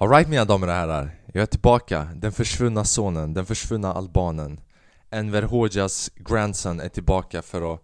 Alright 0.00 0.28
mina 0.28 0.44
damer 0.44 0.66
och 0.66 0.74
herrar, 0.74 1.10
jag 1.32 1.42
är 1.42 1.46
tillbaka. 1.46 2.08
Den 2.14 2.32
försvunna 2.32 2.84
sonen, 2.84 3.34
den 3.34 3.46
försvunna 3.46 3.92
albanen. 3.92 4.60
Enver 5.10 5.42
Hoxhas 5.42 6.10
grandson 6.14 6.80
är 6.80 6.88
tillbaka 6.88 7.42
för 7.42 7.74
att 7.74 7.80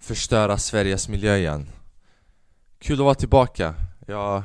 förstöra 0.00 0.58
Sveriges 0.58 1.08
miljö 1.08 1.36
igen. 1.36 1.70
Kul 2.78 3.00
att 3.00 3.04
vara 3.04 3.14
tillbaka. 3.14 3.74
Jag, 4.06 4.42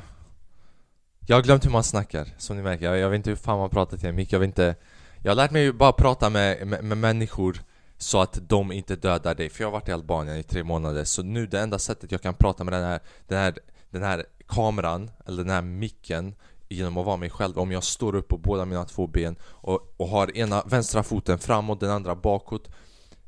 jag 1.26 1.36
har 1.36 1.42
glömt 1.42 1.64
hur 1.64 1.70
man 1.70 1.84
snackar, 1.84 2.28
som 2.38 2.56
ni 2.56 2.62
märker. 2.62 2.84
Jag, 2.84 2.98
jag 2.98 3.10
vet 3.10 3.16
inte 3.16 3.30
hur 3.30 3.36
fan 3.36 3.58
man 3.58 3.70
pratar 3.70 3.96
till 3.96 4.08
en 4.08 4.14
mick. 4.14 4.32
Jag 4.32 4.40
vet 4.40 4.46
inte... 4.46 4.74
Jag 5.22 5.30
har 5.30 5.36
lärt 5.36 5.50
mig 5.50 5.72
bara 5.72 5.92
prata 5.92 6.30
med, 6.30 6.66
med, 6.66 6.84
med 6.84 6.98
människor 6.98 7.62
så 7.98 8.20
att 8.20 8.48
de 8.48 8.72
inte 8.72 8.96
dödar 8.96 9.34
dig. 9.34 9.50
För 9.50 9.62
jag 9.62 9.68
har 9.68 9.72
varit 9.72 9.88
i 9.88 9.92
Albanien 9.92 10.36
i 10.36 10.42
tre 10.42 10.64
månader. 10.64 11.04
Så 11.04 11.22
nu 11.22 11.46
det 11.46 11.60
enda 11.60 11.78
sättet 11.78 12.12
jag 12.12 12.22
kan 12.22 12.34
prata 12.34 12.64
med 12.64 12.72
den 12.72 12.84
här, 12.84 13.00
den 13.28 13.38
här, 13.38 13.58
den 13.90 14.02
här 14.02 14.24
kameran, 14.48 15.10
eller 15.26 15.42
den 15.42 15.52
här 15.52 15.62
micken 15.62 16.34
genom 16.72 16.96
att 16.96 17.06
vara 17.06 17.16
mig 17.16 17.30
själv. 17.30 17.58
Om 17.58 17.72
jag 17.72 17.84
står 17.84 18.14
upp 18.14 18.28
på 18.28 18.38
båda 18.38 18.64
mina 18.64 18.84
två 18.84 19.06
ben 19.06 19.36
och, 19.42 19.94
och 19.96 20.08
har 20.08 20.36
ena 20.36 20.62
vänstra 20.66 21.02
foten 21.02 21.38
framåt, 21.38 21.80
den 21.80 21.90
andra 21.90 22.14
bakåt 22.14 22.70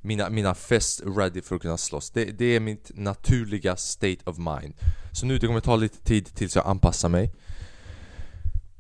mina, 0.01 0.31
mina 0.31 0.55
fest 0.55 1.03
ready 1.17 1.43
för 1.43 1.57
att 1.57 1.63
kunna 1.63 1.77
slåss. 1.77 2.11
Det, 2.11 2.25
det 2.25 2.45
är 2.45 2.61
mitt 2.61 2.91
naturliga 2.95 3.77
state 3.77 4.19
of 4.25 4.39
mind. 4.39 4.75
Så 5.13 5.27
nu 5.27 5.39
det 5.39 5.47
kommer 5.47 5.61
ta 5.61 5.77
lite 5.77 6.05
tid 6.05 6.35
tills 6.35 6.57
jag 6.57 6.67
anpassar 6.67 7.09
mig. 7.09 7.33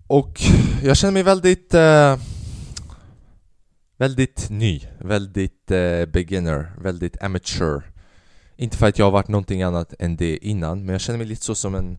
Och 0.06 0.40
jag 0.82 0.96
känner 0.96 1.12
mig 1.12 1.22
väldigt 1.22 1.74
eh, 1.74 2.16
Väldigt 3.96 4.50
ny, 4.50 4.80
väldigt 4.98 5.70
eh, 5.70 6.06
beginner, 6.06 6.72
väldigt 6.78 7.22
amateur. 7.22 7.82
Inte 8.56 8.76
för 8.76 8.88
att 8.88 8.98
jag 8.98 9.06
har 9.06 9.10
varit 9.10 9.28
någonting 9.28 9.62
annat 9.62 9.94
än 9.98 10.16
det 10.16 10.36
innan, 10.36 10.84
men 10.84 10.92
jag 10.92 11.00
känner 11.00 11.18
mig 11.18 11.26
lite 11.26 11.44
så 11.44 11.54
som 11.54 11.74
en 11.74 11.98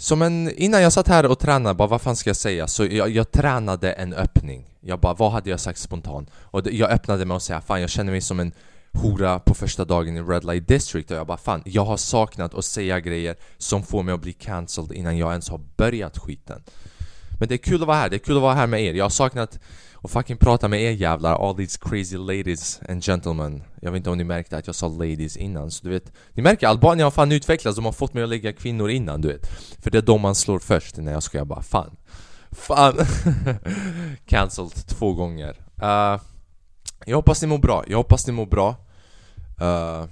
som 0.00 0.22
en, 0.22 0.50
innan 0.50 0.82
jag 0.82 0.92
satt 0.92 1.08
här 1.08 1.26
och 1.26 1.38
tränade, 1.38 1.74
bara 1.74 1.88
vad 1.88 2.00
fan 2.00 2.16
ska 2.16 2.30
jag 2.30 2.36
säga? 2.36 2.66
Så 2.66 2.84
jag, 2.84 3.10
jag 3.10 3.30
tränade 3.30 3.92
en 3.92 4.14
öppning 4.14 4.66
Jag 4.80 5.00
bara, 5.00 5.14
vad 5.14 5.32
hade 5.32 5.50
jag 5.50 5.60
sagt 5.60 5.78
spontant? 5.78 6.30
Och 6.34 6.62
det, 6.62 6.70
jag 6.70 6.90
öppnade 6.90 7.24
med 7.24 7.36
att 7.36 7.42
säga, 7.42 7.60
fan 7.60 7.80
jag 7.80 7.90
känner 7.90 8.12
mig 8.12 8.20
som 8.20 8.40
en 8.40 8.52
hora 8.92 9.38
på 9.38 9.54
första 9.54 9.84
dagen 9.84 10.16
i 10.16 10.22
Red 10.22 10.44
Light 10.44 10.68
District 10.68 11.10
och 11.10 11.16
jag 11.16 11.26
bara 11.26 11.38
fan, 11.38 11.62
jag 11.64 11.84
har 11.84 11.96
saknat 11.96 12.54
att 12.54 12.64
säga 12.64 13.00
grejer 13.00 13.36
som 13.58 13.82
får 13.82 14.02
mig 14.02 14.14
att 14.14 14.20
bli 14.20 14.32
cancelled 14.32 14.92
innan 14.92 15.18
jag 15.18 15.30
ens 15.30 15.48
har 15.48 15.60
börjat 15.76 16.18
skiten 16.18 16.62
men 17.40 17.48
det 17.48 17.54
är 17.54 17.58
kul 17.58 17.80
att 17.82 17.86
vara 17.88 17.96
här, 17.96 18.08
det 18.08 18.16
är 18.16 18.18
kul 18.18 18.36
att 18.36 18.42
vara 18.42 18.54
här 18.54 18.66
med 18.66 18.82
er, 18.82 18.94
jag 18.94 19.04
har 19.04 19.10
saknat 19.10 19.58
att 20.02 20.10
fucking 20.10 20.36
prata 20.36 20.68
med 20.68 20.82
er 20.82 20.90
jävlar, 20.90 21.48
all 21.48 21.56
these 21.56 21.78
crazy 21.82 22.16
ladies 22.16 22.80
and 22.88 23.04
gentlemen. 23.04 23.62
Jag 23.82 23.90
vet 23.92 23.96
inte 23.96 24.10
om 24.10 24.18
ni 24.18 24.24
märkte 24.24 24.56
att 24.56 24.66
jag 24.66 24.76
sa 24.76 24.88
ladies 24.88 25.36
innan, 25.36 25.70
så 25.70 25.84
du 25.84 25.90
vet 25.90 26.12
Ni 26.32 26.42
märker, 26.42 26.66
Albanien 26.66 27.04
har 27.04 27.10
fan 27.10 27.32
utvecklats, 27.32 27.76
de 27.76 27.84
har 27.84 27.92
fått 27.92 28.14
mig 28.14 28.22
att 28.22 28.28
lägga 28.28 28.52
kvinnor 28.52 28.90
innan 28.90 29.20
du 29.20 29.28
vet. 29.28 29.46
För 29.82 29.90
det 29.90 29.98
är 29.98 30.02
de 30.02 30.20
man 30.20 30.34
slår 30.34 30.58
först, 30.58 30.96
när 30.96 31.12
jag 31.12 31.22
skojar 31.22 31.44
bara. 31.44 31.62
Fan. 31.62 31.96
Fan! 32.50 32.94
Cancelled 34.26 34.86
två 34.86 35.12
gånger. 35.14 35.50
Uh, 35.82 36.20
Jag 37.06 37.16
hoppas 37.16 37.42
ni 37.42 37.48
mår 37.48 37.58
bra, 37.58 37.84
jag 37.88 37.96
hoppas 37.96 38.26
ni 38.26 38.32
mår 38.32 38.46
bra. 38.46 38.68
Uh, 39.62 40.04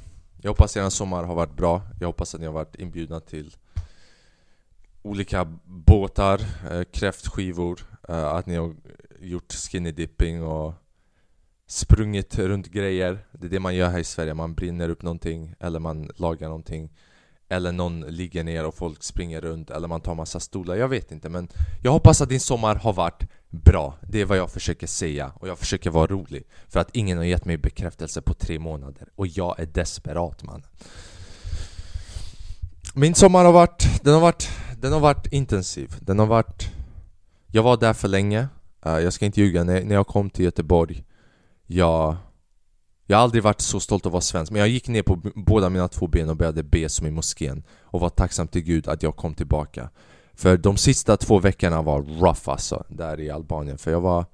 Jag 0.42 0.50
hoppas 0.50 0.76
er 0.76 0.88
sommar 0.88 1.24
har 1.24 1.34
varit 1.34 1.56
bra, 1.56 1.82
jag 2.00 2.06
hoppas 2.06 2.34
att 2.34 2.40
ni 2.40 2.46
har 2.46 2.54
varit 2.54 2.74
inbjudna 2.74 3.20
till 3.20 3.54
olika 5.08 5.44
båtar, 5.64 6.40
eh, 6.70 6.82
kräftskivor, 6.92 7.80
eh, 8.08 8.24
att 8.26 8.46
ni 8.46 8.56
har 8.56 8.74
gjort 9.20 9.52
skinny 9.52 9.92
dipping 9.92 10.42
och 10.42 10.74
sprungit 11.66 12.38
runt 12.38 12.66
grejer. 12.66 13.18
Det 13.32 13.46
är 13.46 13.50
det 13.50 13.60
man 13.60 13.74
gör 13.74 13.88
här 13.90 13.98
i 13.98 14.04
Sverige, 14.04 14.34
man 14.34 14.54
brinner 14.54 14.88
upp 14.88 15.02
någonting 15.02 15.54
eller 15.60 15.78
man 15.78 16.10
lagar 16.16 16.48
någonting. 16.48 16.90
Eller 17.50 17.72
någon 17.72 18.00
ligger 18.00 18.44
ner 18.44 18.66
och 18.66 18.74
folk 18.74 19.02
springer 19.02 19.40
runt 19.40 19.70
eller 19.70 19.88
man 19.88 20.00
tar 20.00 20.14
massa 20.14 20.40
stolar, 20.40 20.76
jag 20.76 20.88
vet 20.88 21.12
inte 21.12 21.28
men 21.28 21.48
Jag 21.82 21.92
hoppas 21.92 22.20
att 22.20 22.28
din 22.28 22.40
sommar 22.40 22.74
har 22.74 22.92
varit 22.92 23.22
bra, 23.48 23.94
det 24.08 24.20
är 24.20 24.24
vad 24.24 24.38
jag 24.38 24.50
försöker 24.50 24.86
säga 24.86 25.32
och 25.34 25.48
jag 25.48 25.58
försöker 25.58 25.90
vara 25.90 26.06
rolig. 26.06 26.44
För 26.68 26.80
att 26.80 26.96
ingen 26.96 27.18
har 27.18 27.24
gett 27.24 27.44
mig 27.44 27.56
bekräftelse 27.56 28.22
på 28.22 28.34
tre 28.34 28.58
månader 28.58 29.08
och 29.14 29.26
jag 29.26 29.60
är 29.60 29.66
desperat 29.66 30.42
man 30.42 30.62
Min 32.94 33.14
sommar 33.14 33.44
har 33.44 33.52
varit, 33.52 34.04
den 34.04 34.14
har 34.14 34.20
varit, 34.20 34.48
den 34.80 34.92
har 34.92 35.00
varit 35.00 35.26
intensiv, 35.26 35.94
den 36.00 36.18
har 36.18 36.26
varit 36.26 36.70
Jag 37.46 37.62
var 37.62 37.76
där 37.76 37.92
för 37.92 38.08
länge. 38.08 38.48
Uh, 38.86 38.98
jag 38.98 39.12
ska 39.12 39.26
inte 39.26 39.40
ljuga, 39.40 39.64
när, 39.64 39.84
när 39.84 39.94
jag 39.94 40.06
kom 40.06 40.30
till 40.30 40.44
Göteborg 40.44 41.04
Jag... 41.66 42.16
Jag 43.10 43.16
har 43.16 43.24
aldrig 43.24 43.42
varit 43.42 43.60
så 43.60 43.80
stolt 43.80 44.06
att 44.06 44.12
vara 44.12 44.20
svensk. 44.20 44.52
Men 44.52 44.60
jag 44.60 44.68
gick 44.68 44.88
ner 44.88 45.02
på 45.02 45.16
båda 45.34 45.68
mina 45.68 45.88
två 45.88 46.06
ben 46.06 46.30
och 46.30 46.36
började 46.36 46.62
be 46.62 46.88
som 46.88 47.06
i 47.06 47.10
moskén 47.10 47.62
Och 47.82 48.00
var 48.00 48.08
tacksam 48.08 48.48
till 48.48 48.62
Gud 48.62 48.88
att 48.88 49.02
jag 49.02 49.16
kom 49.16 49.34
tillbaka. 49.34 49.90
För 50.34 50.56
de 50.56 50.76
sista 50.76 51.16
två 51.16 51.38
veckorna 51.38 51.82
var 51.82 52.02
rough 52.02 52.50
alltså, 52.50 52.84
där 52.88 53.20
i 53.20 53.30
Albanien. 53.30 53.78
För 53.78 53.90
jag 53.90 54.00
var... 54.00 54.24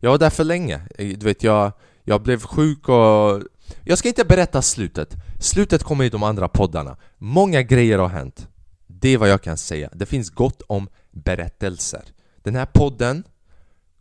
Jag 0.00 0.10
var 0.10 0.18
där 0.18 0.30
för 0.30 0.44
länge. 0.44 0.80
Eh, 0.98 1.08
du 1.08 1.26
vet, 1.26 1.42
jag... 1.42 1.72
Jag 2.04 2.22
blev 2.22 2.40
sjuk 2.40 2.88
och... 2.88 3.42
Jag 3.84 3.98
ska 3.98 4.08
inte 4.08 4.24
berätta 4.24 4.62
slutet. 4.62 5.16
Slutet 5.40 5.82
kommer 5.82 6.04
i 6.04 6.08
de 6.08 6.22
andra 6.22 6.48
poddarna. 6.48 6.96
Många 7.18 7.62
grejer 7.62 7.98
har 7.98 8.08
hänt. 8.08 8.48
Det 8.92 9.08
är 9.08 9.18
vad 9.18 9.28
jag 9.28 9.42
kan 9.42 9.56
säga. 9.56 9.90
Det 9.92 10.06
finns 10.06 10.30
gott 10.30 10.62
om 10.66 10.88
berättelser. 11.10 12.04
Den 12.42 12.54
här 12.54 12.66
podden 12.66 13.24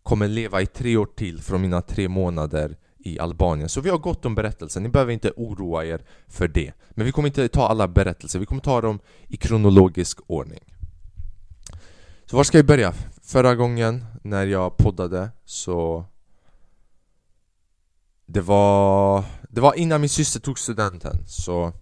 kommer 0.04 0.28
leva 0.28 0.62
i 0.62 0.66
tre 0.66 0.98
år 0.98 1.06
till 1.06 1.42
från 1.42 1.62
mina 1.62 1.82
tre 1.82 2.08
månader 2.08 2.78
i 2.98 3.20
Albanien. 3.20 3.70
Så 3.70 3.82
vi 3.82 3.90
har 3.90 3.98
gott 3.98 4.26
om 4.26 4.36
berättelser, 4.36 4.82
ni 4.82 4.90
behöver 4.90 5.14
inte 5.14 5.32
oroa 5.36 5.86
er 5.86 6.06
för 6.28 6.48
det. 6.48 6.74
Men 6.90 7.06
vi 7.06 7.12
kommer 7.12 7.28
inte 7.28 7.48
ta 7.48 7.68
alla 7.68 7.88
berättelser, 7.88 8.40
vi 8.40 8.46
kommer 8.46 8.62
ta 8.62 8.82
dem 8.82 9.00
i 9.28 9.38
kronologisk 9.38 10.20
ordning. 10.28 10.60
Så 12.26 12.38
var 12.38 12.44
ska 12.44 12.58
vi 12.58 12.64
börja? 12.64 12.94
Förra 13.24 13.56
gången 13.56 14.06
när 14.24 14.48
jag 14.48 14.78
poddade 14.78 15.30
så 15.46 16.06
Det 18.26 18.42
var... 18.42 19.24
Det 19.50 19.62
var 19.62 19.74
innan 19.74 20.02
min 20.02 20.10
syster 20.10 20.40
tog 20.40 20.60
studenten. 20.60 21.28
Så 21.28 21.74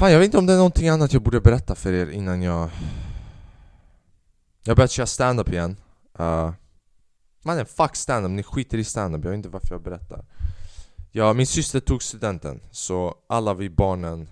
Fan 0.00 0.12
jag 0.12 0.18
vet 0.18 0.26
inte 0.26 0.38
om 0.38 0.46
det 0.46 0.52
är 0.52 0.56
någonting 0.56 0.88
annat 0.88 1.12
jag 1.12 1.22
borde 1.22 1.40
berätta 1.40 1.74
för 1.74 1.92
er 1.92 2.10
innan 2.10 2.42
jag 2.42 2.70
jag 4.62 4.70
har 4.70 4.76
börjat 4.76 4.90
köra 4.90 5.06
stand-up 5.06 5.48
igen. 5.48 5.76
Uh, 6.20 6.52
Mannen 7.42 7.66
fuck 7.66 7.96
stand-up, 7.96 8.30
ni 8.30 8.42
skiter 8.42 8.78
i 8.78 8.84
stand-up, 8.84 9.24
jag 9.24 9.30
vet 9.30 9.36
inte 9.36 9.48
varför 9.48 9.74
jag 9.74 9.82
berättar. 9.82 10.24
Ja, 11.12 11.32
min 11.32 11.46
syster 11.46 11.80
tog 11.80 12.02
studenten, 12.02 12.60
så 12.70 13.14
alla 13.26 13.54
vi 13.54 13.70
barnen 13.70 14.28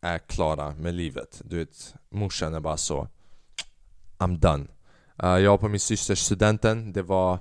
är 0.00 0.18
klara 0.18 0.74
med 0.74 0.94
livet. 0.94 1.42
Du 1.44 1.58
vet, 1.58 1.94
morsan 2.10 2.54
är 2.54 2.60
bara 2.60 2.76
så 2.76 3.08
I'm 4.18 4.38
done. 4.38 4.66
Uh, 5.22 5.38
Jag 5.42 5.50
var 5.50 5.58
på 5.58 5.68
min 5.68 5.80
systers 5.80 6.18
studenten, 6.18 6.92
det 6.92 7.02
var 7.02 7.38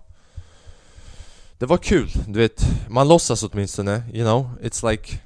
Det 1.58 1.66
var 1.66 1.78
kul, 1.78 2.10
du 2.28 2.40
vet 2.40 2.62
Man 2.90 3.08
låtsas 3.08 3.44
åtminstone, 3.44 4.04
you 4.14 4.24
know, 4.24 4.50
it's 4.62 4.92
like 4.92 5.20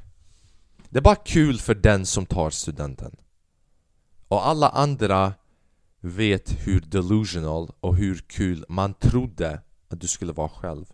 det 0.94 1.00
är 1.00 1.02
bara 1.02 1.16
kul 1.16 1.59
för 1.59 1.76
den 1.76 2.06
som 2.06 2.26
tar 2.26 2.50
studenten. 2.50 3.16
Och 4.28 4.48
alla 4.48 4.70
andra 4.70 5.34
vet 6.00 6.68
hur 6.68 6.81
delusional 6.81 7.72
och 7.80 7.96
hur 7.96 8.16
kul 8.28 8.66
man 8.70 8.94
trodde 8.94 9.62
att 9.90 10.02
du 10.02 10.08
skulle 10.08 10.34
vara 10.34 10.50
själv. 10.50 10.86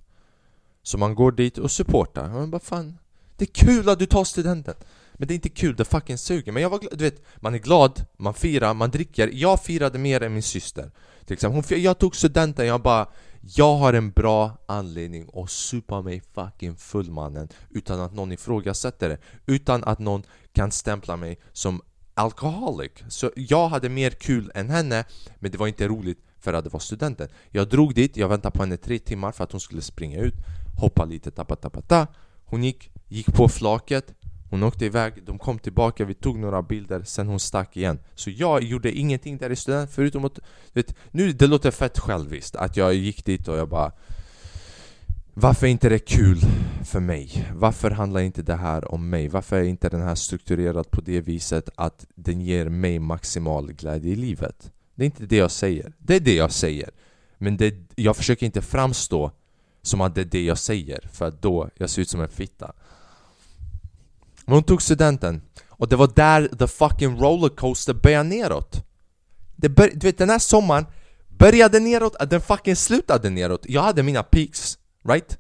Så 0.84 0.98
man 0.98 1.16
går 1.16 1.32
dit 1.32 1.58
och 1.58 1.72
supportar, 1.72 2.30
man 2.30 2.52
bara 2.52 2.60
fan. 2.60 2.98
Det 3.38 3.44
är 3.44 3.66
kul 3.66 3.90
att 3.90 4.00
du 4.00 4.06
tar 4.06 4.24
studenten. 4.24 4.76
Men 5.14 5.28
det 5.28 5.34
är 5.34 5.36
inte 5.36 5.50
kul, 5.50 5.76
det 5.76 5.86
fucking 5.86 6.18
suger. 6.18 6.52
Men 6.52 6.64
jag 6.64 6.70
var 6.70 6.80
glad, 6.80 6.98
du 6.98 7.04
vet, 7.04 7.24
man 7.36 7.54
är 7.54 7.60
glad, 7.60 8.06
man 8.18 8.34
firar, 8.34 8.74
man 8.74 8.92
dricker. 8.92 9.30
Jag 9.34 9.64
firade 9.64 10.00
mer 10.00 10.24
än 10.24 10.34
min 10.34 10.44
syster. 10.44 10.92
Till 11.26 11.34
exempel, 11.34 11.64
hon, 11.70 11.82
jag 11.82 12.00
tog 12.00 12.16
studenten, 12.16 12.68
jag 12.68 12.82
bara 12.82 13.08
jag 13.42 13.76
har 13.76 13.94
en 13.94 14.12
bra 14.12 14.58
anledning 14.66 15.30
att 15.34 15.50
supa 15.50 16.02
mig 16.02 16.22
fucking 16.34 16.76
full 16.76 17.12
mannen 17.12 17.48
Utan 17.70 18.00
att 18.00 18.14
någon 18.14 18.32
ifrågasätter 18.32 19.10
det. 19.10 19.18
Utan 19.46 19.84
att 19.84 20.00
någon 20.00 20.24
kan 20.54 20.72
stämpla 20.72 21.18
mig 21.18 21.40
som 21.54 21.82
alkoholik. 22.14 23.04
Så 23.10 23.32
jag 23.36 23.68
hade 23.68 23.90
mer 23.90 24.12
kul 24.12 24.52
än 24.56 24.70
henne 24.70 25.06
Men 25.40 25.52
det 25.52 25.58
var 25.58 25.68
inte 25.68 25.88
roligt 25.88 26.20
för 26.40 26.54
att 26.54 26.64
det 26.64 26.70
var 26.70 26.80
studenten. 26.80 27.30
Jag 27.50 27.70
drog 27.70 27.96
dit, 27.96 28.18
jag 28.18 28.30
väntade 28.30 28.58
på 28.58 28.64
henne 28.64 28.78
tre 28.78 29.00
timmar 29.00 29.32
för 29.32 29.44
att 29.44 29.52
hon 29.52 29.62
skulle 29.62 29.82
springa 29.82 30.20
ut 30.20 30.36
Hoppa 30.80 31.06
lite, 31.06 31.32
tappa 31.32 31.56
tappa 31.56 31.82
ta. 31.82 32.08
Hon 32.46 32.64
gick, 32.64 32.92
gick 33.08 33.34
på 33.34 33.50
flaket 33.50 34.14
hon 34.50 34.64
åkte 34.64 34.86
iväg, 34.86 35.14
de 35.26 35.40
kom 35.40 35.60
tillbaka, 35.60 36.06
vi 36.06 36.14
tog 36.14 36.40
några 36.40 36.62
bilder 36.62 37.04
Sen 37.04 37.28
hon 37.28 37.40
stack 37.40 37.78
igen 37.78 38.00
Så 38.16 38.30
jag 38.30 38.64
gjorde 38.64 38.92
ingenting 38.92 39.38
där 39.38 39.50
i 39.50 39.56
studenten 39.56 39.94
förutom 39.94 40.26
att 40.26 40.40
vet, 40.74 40.96
Nu 41.12 41.32
det 41.32 41.48
låter 41.48 41.72
fett 41.72 42.00
själviskt 42.00 42.56
att 42.56 42.78
jag 42.78 42.94
gick 42.94 43.26
dit 43.26 43.48
och 43.48 43.58
jag 43.58 43.70
bara 43.70 43.92
varför 45.42 45.68
är 45.68 45.72
inte 45.72 45.90
det 45.90 46.00
kul 46.00 46.40
för 46.86 47.00
mig? 47.00 47.50
Varför 47.54 47.92
handlar 47.92 48.22
inte 48.22 48.42
det 48.42 48.56
här 48.56 48.92
om 48.94 49.10
mig? 49.10 49.28
Varför 49.28 49.56
är 49.56 49.64
inte 49.64 49.90
den 49.90 50.02
här 50.02 50.16
strukturerad 50.16 50.92
på 50.92 51.02
det 51.02 51.22
viset 51.22 51.70
att 51.76 52.06
den 52.16 52.42
ger 52.42 52.70
mig 52.70 53.00
maximal 53.00 53.74
glädje 53.74 54.12
i 54.12 54.16
livet? 54.16 54.72
Det 54.96 55.04
är 55.04 55.06
inte 55.06 55.26
det 55.26 55.36
jag 55.36 55.52
säger. 55.52 55.94
Det 55.98 56.16
är 56.16 56.20
det 56.20 56.36
jag 56.36 56.52
säger. 56.52 56.90
Men 57.38 57.58
det, 57.58 57.76
jag 57.96 58.18
försöker 58.18 58.46
inte 58.46 58.62
framstå 58.62 59.32
som 59.82 60.02
att 60.02 60.16
det 60.16 60.22
är 60.22 60.26
det 60.26 60.44
jag 60.44 60.58
säger, 60.58 61.10
för 61.12 61.28
att 61.28 61.42
då 61.42 61.70
jag 61.76 61.90
ser 61.90 62.02
ut 62.02 62.10
som 62.10 62.22
en 62.22 62.30
fitta. 62.30 62.74
Men 64.50 64.56
hon 64.56 64.64
tog 64.64 64.82
studenten, 64.82 65.42
och 65.70 65.90
det 65.90 65.96
var 65.96 66.12
där 66.16 66.48
the 66.48 66.68
fucking 66.68 67.20
rollercoaster 67.20 67.94
började 67.94 68.30
neråt. 68.30 68.86
det 69.56 69.70
bör, 69.70 69.92
Du 69.94 70.08
vet 70.08 70.18
den 70.18 70.30
här 70.30 70.40
sommaren 70.40 70.86
började 71.30 71.80
neråt, 71.80 72.22
äh, 72.22 72.28
den 72.28 72.42
fucking 72.42 72.76
slutade 72.76 73.30
neråt. 73.30 73.66
Jag 73.68 73.82
hade 73.82 74.04
mina 74.04 74.24
peaks, 74.24 74.78
right? 75.04 75.38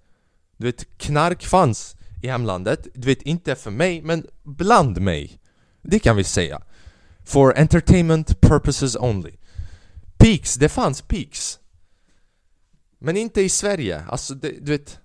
Du 0.57 0.65
vet, 0.65 0.97
knark 0.97 1.45
fanns 1.45 1.95
i 2.21 2.27
hemlandet. 2.27 2.88
Du 2.94 3.07
vet, 3.07 3.21
inte 3.21 3.56
för 3.56 3.71
mig, 3.71 4.01
men 4.01 4.25
bland 4.44 5.01
mig. 5.01 5.39
Det 5.81 6.00
kan 6.00 6.15
vi 6.15 6.23
säga. 6.23 6.61
For 7.25 7.57
entertainment 7.57 8.41
purposes 8.41 8.95
only. 8.95 9.33
Peaks, 10.17 10.56
det 10.56 10.69
fanns 10.69 11.01
peaks. 11.01 11.59
Men 13.00 13.17
inte 13.17 13.41
i 13.41 13.50
Sverige, 13.50 14.03
alltså 14.07 14.33
det, 14.33 14.65
du 14.65 14.71
vet 14.71 15.00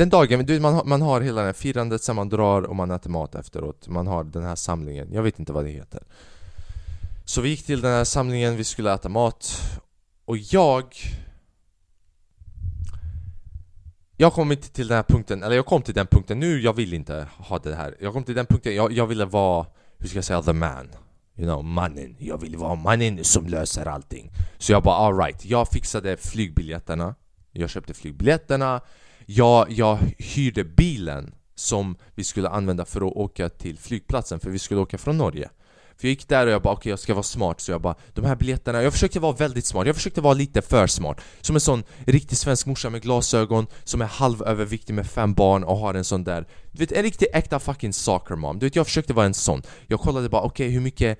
den 0.00 0.08
dagen, 0.10 0.46
du, 0.46 0.60
man, 0.60 0.82
man 0.84 1.02
har 1.02 1.20
hela 1.20 1.40
det 1.40 1.46
här 1.46 1.52
firandet 1.52 2.02
sen 2.02 2.16
man 2.16 2.28
drar 2.28 2.62
och 2.62 2.76
man 2.76 2.90
äter 2.90 3.10
mat 3.10 3.34
efteråt. 3.34 3.88
Man 3.88 4.06
har 4.06 4.24
den 4.24 4.42
här 4.42 4.56
samlingen, 4.56 5.12
jag 5.12 5.22
vet 5.22 5.38
inte 5.38 5.52
vad 5.52 5.64
det 5.64 5.70
heter. 5.70 6.02
Så 7.24 7.40
vi 7.40 7.48
gick 7.48 7.66
till 7.66 7.80
den 7.80 7.90
här 7.90 8.04
samlingen, 8.04 8.56
vi 8.56 8.64
skulle 8.64 8.94
äta 8.94 9.08
mat. 9.08 9.60
Och 10.24 10.36
jag 10.36 10.94
Jag 14.16 14.32
kom 14.32 14.52
inte 14.52 14.68
till 14.68 14.88
den 14.88 14.96
här 14.96 15.02
punkten, 15.02 15.42
eller 15.42 15.56
jag 15.56 15.66
kom 15.66 15.82
till 15.82 15.94
den 15.94 16.06
punkten. 16.06 16.40
Nu, 16.40 16.60
jag 16.60 16.72
vill 16.72 16.94
inte 16.94 17.28
ha 17.38 17.58
det 17.58 17.74
här. 17.74 17.96
Jag 18.00 18.12
kom 18.12 18.24
till 18.24 18.34
den 18.34 18.46
punkten, 18.46 18.74
jag, 18.74 18.92
jag 18.92 19.06
ville 19.06 19.24
vara, 19.24 19.66
hur 19.98 20.08
ska 20.08 20.18
jag 20.18 20.24
säga, 20.24 20.42
the 20.42 20.52
man. 20.52 20.88
You 21.36 21.46
know, 21.46 21.64
mannen, 21.64 22.16
jag 22.18 22.40
vill 22.40 22.56
vara 22.56 22.74
mannen 22.74 23.24
som 23.24 23.46
löser 23.46 23.86
allting. 23.86 24.30
Så 24.58 24.72
jag 24.72 24.82
bara 24.82 24.94
alright, 24.94 25.44
jag 25.44 25.68
fixade 25.68 26.16
flygbiljetterna. 26.16 27.14
Jag 27.52 27.70
köpte 27.70 27.94
flygbiljetterna 27.94 28.80
jag, 29.36 29.70
jag 29.70 29.98
hyrde 30.18 30.64
bilen 30.64 31.34
som 31.54 31.96
vi 32.14 32.24
skulle 32.24 32.48
använda 32.48 32.84
för 32.84 33.00
att 33.00 33.12
åka 33.12 33.48
till 33.48 33.78
flygplatsen 33.78 34.40
för 34.40 34.50
vi 34.50 34.58
skulle 34.58 34.80
åka 34.80 34.98
från 34.98 35.18
Norge. 35.18 35.50
För 35.96 36.06
jag 36.06 36.10
gick 36.10 36.28
där 36.28 36.46
och 36.46 36.52
jag 36.52 36.62
bara 36.62 36.72
okej 36.72 36.80
okay, 36.80 36.90
jag 36.90 36.98
ska 36.98 37.14
vara 37.14 37.22
smart 37.22 37.60
så 37.60 37.72
jag 37.72 37.80
bara 37.80 37.94
De 38.14 38.24
här 38.24 38.36
biljetterna, 38.36 38.82
jag 38.82 38.92
försökte 38.92 39.20
vara 39.20 39.32
väldigt 39.32 39.64
smart, 39.66 39.86
jag 39.86 39.96
försökte 39.96 40.20
vara 40.20 40.34
lite 40.34 40.62
för 40.62 40.86
smart. 40.86 41.20
Som 41.40 41.56
en 41.56 41.60
sån 41.60 41.84
riktig 42.06 42.38
svensk 42.38 42.66
morsa 42.66 42.90
med 42.90 43.02
glasögon 43.02 43.66
Som 43.84 44.00
är 44.00 44.06
halvöverviktig 44.06 44.94
med 44.94 45.06
fem 45.06 45.34
barn 45.34 45.64
och 45.64 45.76
har 45.76 45.94
en 45.94 46.04
sån 46.04 46.24
där 46.24 46.46
Du 46.70 46.78
vet 46.78 46.92
en 46.92 47.02
riktig 47.02 47.28
äkta 47.32 47.58
fucking 47.58 47.92
soccer 47.92 48.36
mom. 48.36 48.58
Du 48.58 48.66
vet 48.66 48.76
jag 48.76 48.86
försökte 48.86 49.12
vara 49.12 49.26
en 49.26 49.34
sån. 49.34 49.62
Jag 49.86 50.00
kollade 50.00 50.28
bara 50.28 50.42
okej 50.42 50.66
okay, 50.66 50.74
hur 50.74 50.80
mycket 50.80 51.18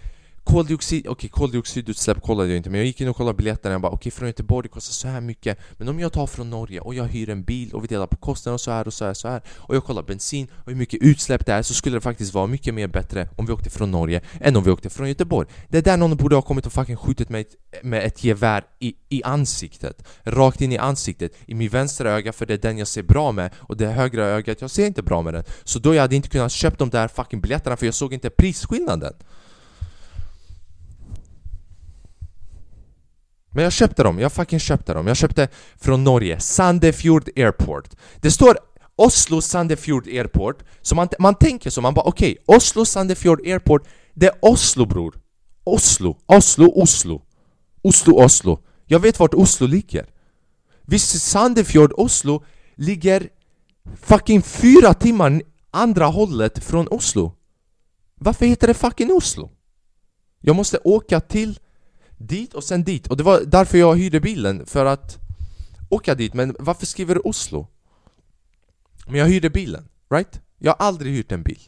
Koldioxid, 0.50 1.00
okej 1.00 1.10
okay, 1.10 1.28
koldioxidutsläpp 1.28 2.22
kollade 2.22 2.48
jag 2.48 2.56
inte 2.56 2.70
men 2.70 2.78
jag 2.78 2.86
gick 2.86 3.00
in 3.00 3.08
och 3.08 3.16
kollade 3.16 3.36
biljetterna 3.36 3.74
och 3.74 3.80
bara 3.80 3.88
okej 3.88 3.96
okay, 3.96 4.10
från 4.10 4.28
Göteborg 4.28 4.62
det 4.62 4.68
kostar 4.68 4.92
så 4.92 5.08
här 5.08 5.20
mycket 5.20 5.58
Men 5.78 5.88
om 5.88 6.00
jag 6.00 6.12
tar 6.12 6.26
från 6.26 6.50
Norge 6.50 6.80
och 6.80 6.94
jag 6.94 7.04
hyr 7.04 7.30
en 7.30 7.42
bil 7.42 7.72
och 7.72 7.82
vi 7.84 7.86
delar 7.86 8.06
på 8.06 8.16
kostnaden 8.16 8.54
och 8.54 8.60
så 8.60 8.70
här 8.70 8.86
och 8.86 8.94
så 8.94 9.04
här 9.04 9.14
så 9.14 9.28
här 9.28 9.42
Och 9.56 9.76
jag 9.76 9.84
kollar 9.84 10.02
bensin 10.02 10.48
och 10.54 10.70
hur 10.70 10.74
mycket 10.74 11.02
utsläpp 11.02 11.46
det 11.46 11.52
är 11.52 11.62
så 11.62 11.74
skulle 11.74 11.96
det 11.96 12.00
faktiskt 12.00 12.34
vara 12.34 12.46
mycket 12.46 12.74
mer 12.74 12.86
bättre 12.86 13.28
om 13.36 13.46
vi 13.46 13.52
åkte 13.52 13.70
från 13.70 13.90
Norge 13.90 14.20
än 14.40 14.56
om 14.56 14.64
vi 14.64 14.70
åkte 14.70 14.90
från 14.90 15.08
Göteborg. 15.08 15.48
Det 15.68 15.78
är 15.78 15.82
där 15.82 15.96
någon 15.96 16.16
borde 16.16 16.34
ha 16.34 16.42
kommit 16.42 16.66
och 16.66 16.72
fucking 16.72 16.96
skjutit 16.96 17.28
mig 17.28 17.46
med 17.82 18.04
ett 18.04 18.24
gevär 18.24 18.64
i, 18.78 18.94
i 19.08 19.22
ansiktet. 19.22 20.08
Rakt 20.24 20.60
in 20.60 20.72
i 20.72 20.78
ansiktet, 20.78 21.32
i 21.46 21.54
min 21.54 21.68
vänstra 21.68 22.10
öga 22.10 22.32
för 22.32 22.46
det 22.46 22.54
är 22.54 22.58
den 22.58 22.78
jag 22.78 22.88
ser 22.88 23.02
bra 23.02 23.32
med 23.32 23.50
och 23.56 23.76
det 23.76 23.86
högra 23.86 24.24
ögat 24.24 24.60
jag 24.60 24.70
ser 24.70 24.86
inte 24.86 25.02
bra 25.02 25.22
med 25.22 25.34
den. 25.34 25.44
Så 25.64 25.78
då 25.78 25.94
jag 25.94 26.02
hade 26.02 26.16
inte 26.16 26.28
kunnat 26.28 26.52
köpa 26.52 26.76
de 26.76 26.90
där 26.90 27.08
fucking 27.08 27.40
biljetterna 27.40 27.76
för 27.76 27.86
jag 27.86 27.94
såg 27.94 28.12
inte 28.12 28.30
prisskillnaden. 28.30 29.14
Men 33.52 33.64
jag 33.64 33.72
köpte 33.72 34.02
dem, 34.02 34.18
jag 34.18 34.32
fucking 34.32 34.60
köpte 34.60 34.94
dem. 34.94 35.06
Jag 35.06 35.16
köpte 35.16 35.48
från 35.76 36.04
Norge, 36.04 36.40
Sandefjord 36.40 37.28
Airport. 37.36 37.88
Det 38.20 38.30
står 38.30 38.58
Oslo 38.96 39.40
Sandefjord 39.40 40.06
Airport, 40.06 40.62
så 40.82 40.94
man, 40.94 41.08
man 41.18 41.34
tänker 41.34 41.70
så, 41.70 41.80
man 41.80 41.94
bara 41.94 42.04
okej, 42.06 42.32
okay, 42.32 42.56
Oslo 42.56 42.84
Sandefjord 42.84 43.40
Airport, 43.46 43.88
det 44.14 44.26
är 44.26 44.34
Oslo 44.42 44.86
bror. 44.86 45.14
Oslo, 45.64 46.16
Oslo, 46.26 46.72
Oslo. 46.82 47.22
Oslo, 47.82 48.24
Oslo. 48.24 48.58
Jag 48.86 49.00
vet 49.00 49.18
vart 49.18 49.34
Oslo 49.34 49.66
ligger. 49.66 50.06
Visst, 50.82 51.22
Sandefjord, 51.22 51.92
Oslo 51.96 52.44
ligger 52.74 53.28
fucking 54.02 54.42
fyra 54.42 54.94
timmar 54.94 55.42
andra 55.70 56.06
hållet 56.06 56.64
från 56.64 56.88
Oslo. 56.88 57.32
Varför 58.14 58.46
heter 58.46 58.66
det 58.66 58.74
fucking 58.74 59.12
Oslo? 59.12 59.50
Jag 60.40 60.56
måste 60.56 60.78
åka 60.84 61.20
till 61.20 61.58
dit 62.20 62.54
och 62.54 62.64
sen 62.64 62.84
dit. 62.84 63.06
Och 63.06 63.16
det 63.16 63.22
var 63.22 63.40
därför 63.46 63.78
jag 63.78 63.96
hyrde 63.96 64.20
bilen, 64.20 64.66
för 64.66 64.86
att 64.86 65.18
åka 65.88 66.14
dit. 66.14 66.34
Men 66.34 66.56
varför 66.58 66.86
skriver 66.86 67.14
du 67.14 67.20
Oslo? 67.20 67.66
Men 69.06 69.14
jag 69.14 69.26
hyrde 69.26 69.50
bilen, 69.50 69.88
right? 70.10 70.40
Jag 70.58 70.72
har 70.72 70.86
aldrig 70.86 71.12
hyrt 71.12 71.32
en 71.32 71.42
bil. 71.42 71.60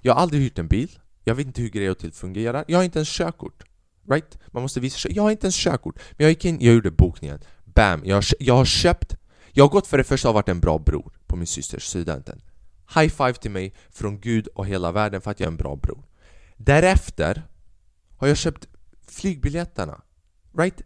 Jag 0.00 0.14
har 0.14 0.20
aldrig 0.20 0.42
hyrt 0.42 0.58
en 0.58 0.68
bil. 0.68 0.98
Jag 1.24 1.34
vet 1.34 1.46
inte 1.46 1.62
hur 1.62 1.68
grejer 1.68 1.90
och 1.90 1.98
till 1.98 2.12
fungerar. 2.12 2.64
Jag 2.68 2.78
har 2.78 2.84
inte 2.84 2.98
ens 2.98 3.08
körkort. 3.08 3.64
Right? 4.08 4.38
Man 4.46 4.62
måste 4.62 4.80
visa 4.80 4.98
sig. 4.98 5.12
Jag 5.14 5.22
har 5.22 5.30
inte 5.30 5.46
ens 5.46 5.56
körkort. 5.56 5.96
Men 5.96 6.24
jag 6.24 6.28
gick 6.28 6.44
in, 6.44 6.60
jag 6.60 6.74
gjorde 6.74 6.90
bokningen. 6.90 7.38
Bam! 7.64 8.02
Jag, 8.04 8.24
jag 8.40 8.54
har 8.54 8.64
köpt... 8.64 9.16
Jag 9.52 9.64
har 9.64 9.68
gått 9.68 9.86
för 9.86 9.98
det 9.98 10.04
första 10.04 10.28
och 10.28 10.34
varit 10.34 10.48
en 10.48 10.60
bra 10.60 10.78
bror 10.78 11.12
på 11.26 11.36
min 11.36 11.46
systers 11.46 11.82
studenten. 11.82 12.42
High 12.94 13.08
five 13.08 13.34
till 13.34 13.50
mig 13.50 13.74
från 13.90 14.20
Gud 14.20 14.46
och 14.46 14.66
hela 14.66 14.92
världen 14.92 15.20
för 15.20 15.30
att 15.30 15.40
jag 15.40 15.46
är 15.46 15.50
en 15.50 15.56
bra 15.56 15.76
bror. 15.76 16.04
Därefter 16.56 17.42
har 18.16 18.28
jag 18.28 18.36
köpt 18.36 18.68
flygbiljetterna. 19.10 20.00
Right? 20.58 20.82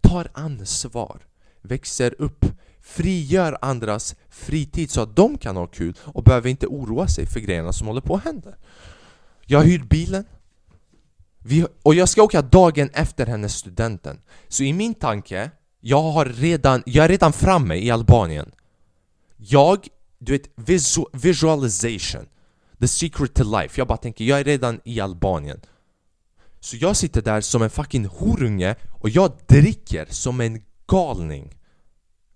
Tar 0.00 0.28
ansvar. 0.32 1.20
Växer 1.62 2.14
upp. 2.18 2.44
Frigör 2.80 3.58
andras 3.62 4.16
fritid 4.28 4.90
så 4.90 5.00
att 5.00 5.16
de 5.16 5.38
kan 5.38 5.56
ha 5.56 5.66
kul 5.66 5.94
och 6.00 6.22
behöver 6.22 6.50
inte 6.50 6.66
oroa 6.66 7.08
sig 7.08 7.26
för 7.26 7.40
grejerna 7.40 7.72
som 7.72 7.86
håller 7.86 8.00
på 8.00 8.14
att 8.14 8.24
hända. 8.24 8.54
Jag 9.46 9.58
har 9.58 9.64
hyrt 9.64 9.88
bilen. 9.88 10.24
Vi, 11.38 11.66
och 11.82 11.94
jag 11.94 12.08
ska 12.08 12.22
åka 12.22 12.42
dagen 12.42 12.90
efter 12.92 13.26
hennes 13.26 13.54
studenten. 13.56 14.20
Så 14.48 14.62
i 14.62 14.72
min 14.72 14.94
tanke, 14.94 15.50
jag 15.80 16.02
har 16.02 16.24
redan, 16.24 16.82
jag 16.86 17.04
är 17.04 17.08
redan 17.08 17.32
framme 17.32 17.74
i 17.74 17.90
Albanien. 17.90 18.52
Jag, 19.36 19.88
du 20.18 20.32
vet, 20.32 20.50
visual, 20.54 21.08
visualization. 21.12 22.26
The 22.80 22.88
secret 22.88 23.34
to 23.34 23.60
life. 23.60 23.80
Jag 23.80 23.88
bara 23.88 23.98
tänker, 23.98 24.24
jag 24.24 24.40
är 24.40 24.44
redan 24.44 24.80
i 24.84 25.00
Albanien. 25.00 25.60
Så 26.64 26.76
jag 26.76 26.96
sitter 26.96 27.22
där 27.22 27.40
som 27.40 27.62
en 27.62 27.70
fucking 27.70 28.06
horunge 28.06 28.74
och 28.90 29.08
jag 29.08 29.32
dricker 29.46 30.06
som 30.10 30.40
en 30.40 30.62
galning. 30.86 31.54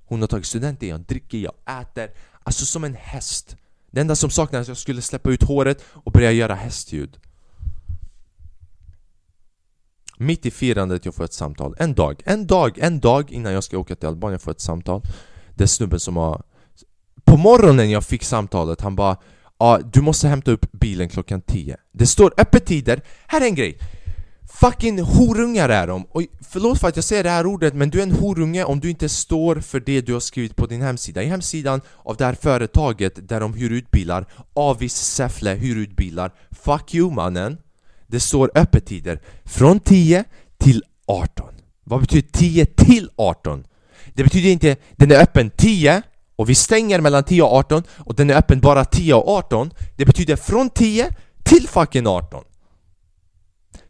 Hon 0.05 0.21
har 0.21 0.29
tagit 0.29 0.47
studenten, 0.47 0.89
jag 0.89 1.01
dricker, 1.01 1.39
jag 1.39 1.53
äter. 1.81 2.11
Alltså 2.43 2.67
som 2.67 2.85
en 2.85 2.95
häst. 2.95 3.57
Det 3.91 4.01
enda 4.01 4.17
som 4.17 4.31
saknades 4.31 4.69
är 4.69 4.73
att 4.73 4.77
jag 4.77 4.83
skulle 4.83 5.03
släppa 5.03 5.31
ut 5.31 5.43
håret 5.43 5.85
och 5.93 6.13
börja 6.13 6.33
göra 6.33 6.55
hästljud. 6.55 7.19
Mitt 10.19 10.47
i 10.47 10.51
firandet 10.51 11.05
jag 11.05 11.15
får 11.15 11.25
ett 11.25 11.33
samtal, 11.33 11.75
en 11.79 11.95
dag, 11.95 12.23
en 12.25 12.47
dag, 12.47 12.79
en 12.79 13.01
dag 13.01 13.31
innan 13.31 13.53
jag 13.53 13.65
ska 13.65 13.79
åka 13.79 13.97
till 13.97 14.09
Albanien 14.09 14.41
får 14.41 14.51
jag 14.51 14.55
ett 14.55 14.61
samtal. 14.61 15.03
Det 15.55 15.65
är 15.65 15.69
snubben 15.69 16.01
som 16.01 16.17
har 16.17 16.43
På 17.25 17.37
morgonen 17.37 17.91
jag 17.91 18.05
fick 18.05 18.25
samtalet, 18.25 18.81
han 18.81 18.97
bara 18.97 19.17
Ja, 19.59 19.81
du 19.93 20.01
måste 20.01 20.29
hämta 20.29 20.51
upp 20.51 20.73
bilen 20.73 21.09
klockan 21.09 21.41
10 21.41 21.77
Det 21.93 22.07
står 22.07 22.35
öppettider, 22.37 23.03
här 23.27 23.41
är 23.41 23.45
en 23.45 23.55
grej. 23.55 23.79
Fucking 24.51 25.01
horungar 25.03 25.69
är 25.69 25.87
de! 25.87 26.05
Och 26.05 26.23
förlåt 26.51 26.81
för 26.81 26.89
att 26.89 26.97
jag 26.97 27.05
säger 27.05 27.23
det 27.23 27.31
här 27.31 27.47
ordet 27.47 27.75
men 27.75 27.91
du 27.91 27.99
är 27.99 28.03
en 28.03 28.13
horunge 28.13 28.65
om 28.65 28.81
du 28.81 28.91
inte 28.91 29.09
står 29.09 29.57
för 29.57 29.81
det 29.81 30.01
du 30.01 30.13
har 30.13 30.21
skrivit 30.21 30.57
på 30.57 30.67
din 30.67 30.83
hemsida 30.83 31.23
I 31.23 31.27
hemsidan 31.27 31.81
av 31.97 32.17
det 32.17 32.25
här 32.25 32.37
företaget 32.41 33.29
där 33.29 33.41
de 33.41 33.55
hyr 33.55 33.71
ut 33.71 33.91
bilar 33.91 34.27
Avis 34.55 34.97
Säffle 34.97 35.55
hyr 35.55 35.77
ut 35.77 35.97
bilar 35.97 36.33
Fuck 36.51 36.95
you 36.95 37.11
mannen! 37.11 37.59
Det 38.07 38.21
står 38.21 38.51
öppettider 38.55 39.21
från 39.45 39.81
10 39.81 40.25
till 40.59 40.83
18 41.07 41.55
Vad 41.85 42.01
betyder 42.01 42.29
10 42.33 42.67
till 42.67 43.11
18? 43.17 43.65
Det 44.15 44.25
betyder 44.25 44.51
inte 44.51 44.77
den 44.97 45.11
är 45.11 45.23
öppen 45.23 45.51
10 45.51 46.03
och 46.37 46.49
vi 46.51 46.55
stänger 46.55 47.01
mellan 47.01 47.25
10 47.25 47.43
och 47.43 47.53
18 47.53 47.83
och 47.97 48.15
den 48.15 48.31
är 48.31 48.35
öppen 48.35 48.61
bara 48.61 48.85
10 48.85 49.15
och 49.15 49.29
18 49.29 49.71
Det 49.97 50.05
betyder 50.05 50.37
från 50.37 50.71
10 50.71 51.15
till 51.43 51.69
fucking 51.69 52.07
18 52.07 52.45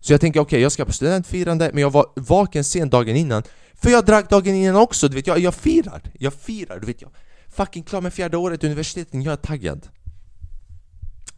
så 0.09 0.12
jag 0.12 0.21
tänker 0.21 0.41
okej, 0.41 0.47
okay, 0.47 0.61
jag 0.61 0.73
ska 0.73 0.85
på 0.85 0.93
studentfirande 0.93 1.71
men 1.73 1.83
jag 1.83 1.91
var 1.91 2.07
vaken 2.17 2.65
sen 2.65 2.91
dagen 2.91 3.17
innan. 3.17 3.43
För 3.75 3.91
jag 3.91 4.05
drack 4.05 4.31
dagen 4.31 4.55
innan 4.55 4.77
också, 4.77 5.09
du 5.09 5.15
vet 5.15 5.27
jag, 5.27 5.38
jag 5.38 5.55
firar, 5.55 6.03
jag 6.19 6.35
firar, 6.35 6.81
du 6.81 6.87
vet 6.87 7.03
jag 7.03 7.11
Fucking 7.49 7.83
klar 7.83 8.00
med 8.00 8.15
fjärde 8.15 8.37
året 8.37 8.65
i 8.65 8.67
universitetet, 8.67 9.25
jag 9.25 9.33
är 9.33 9.37
taggad. 9.37 9.88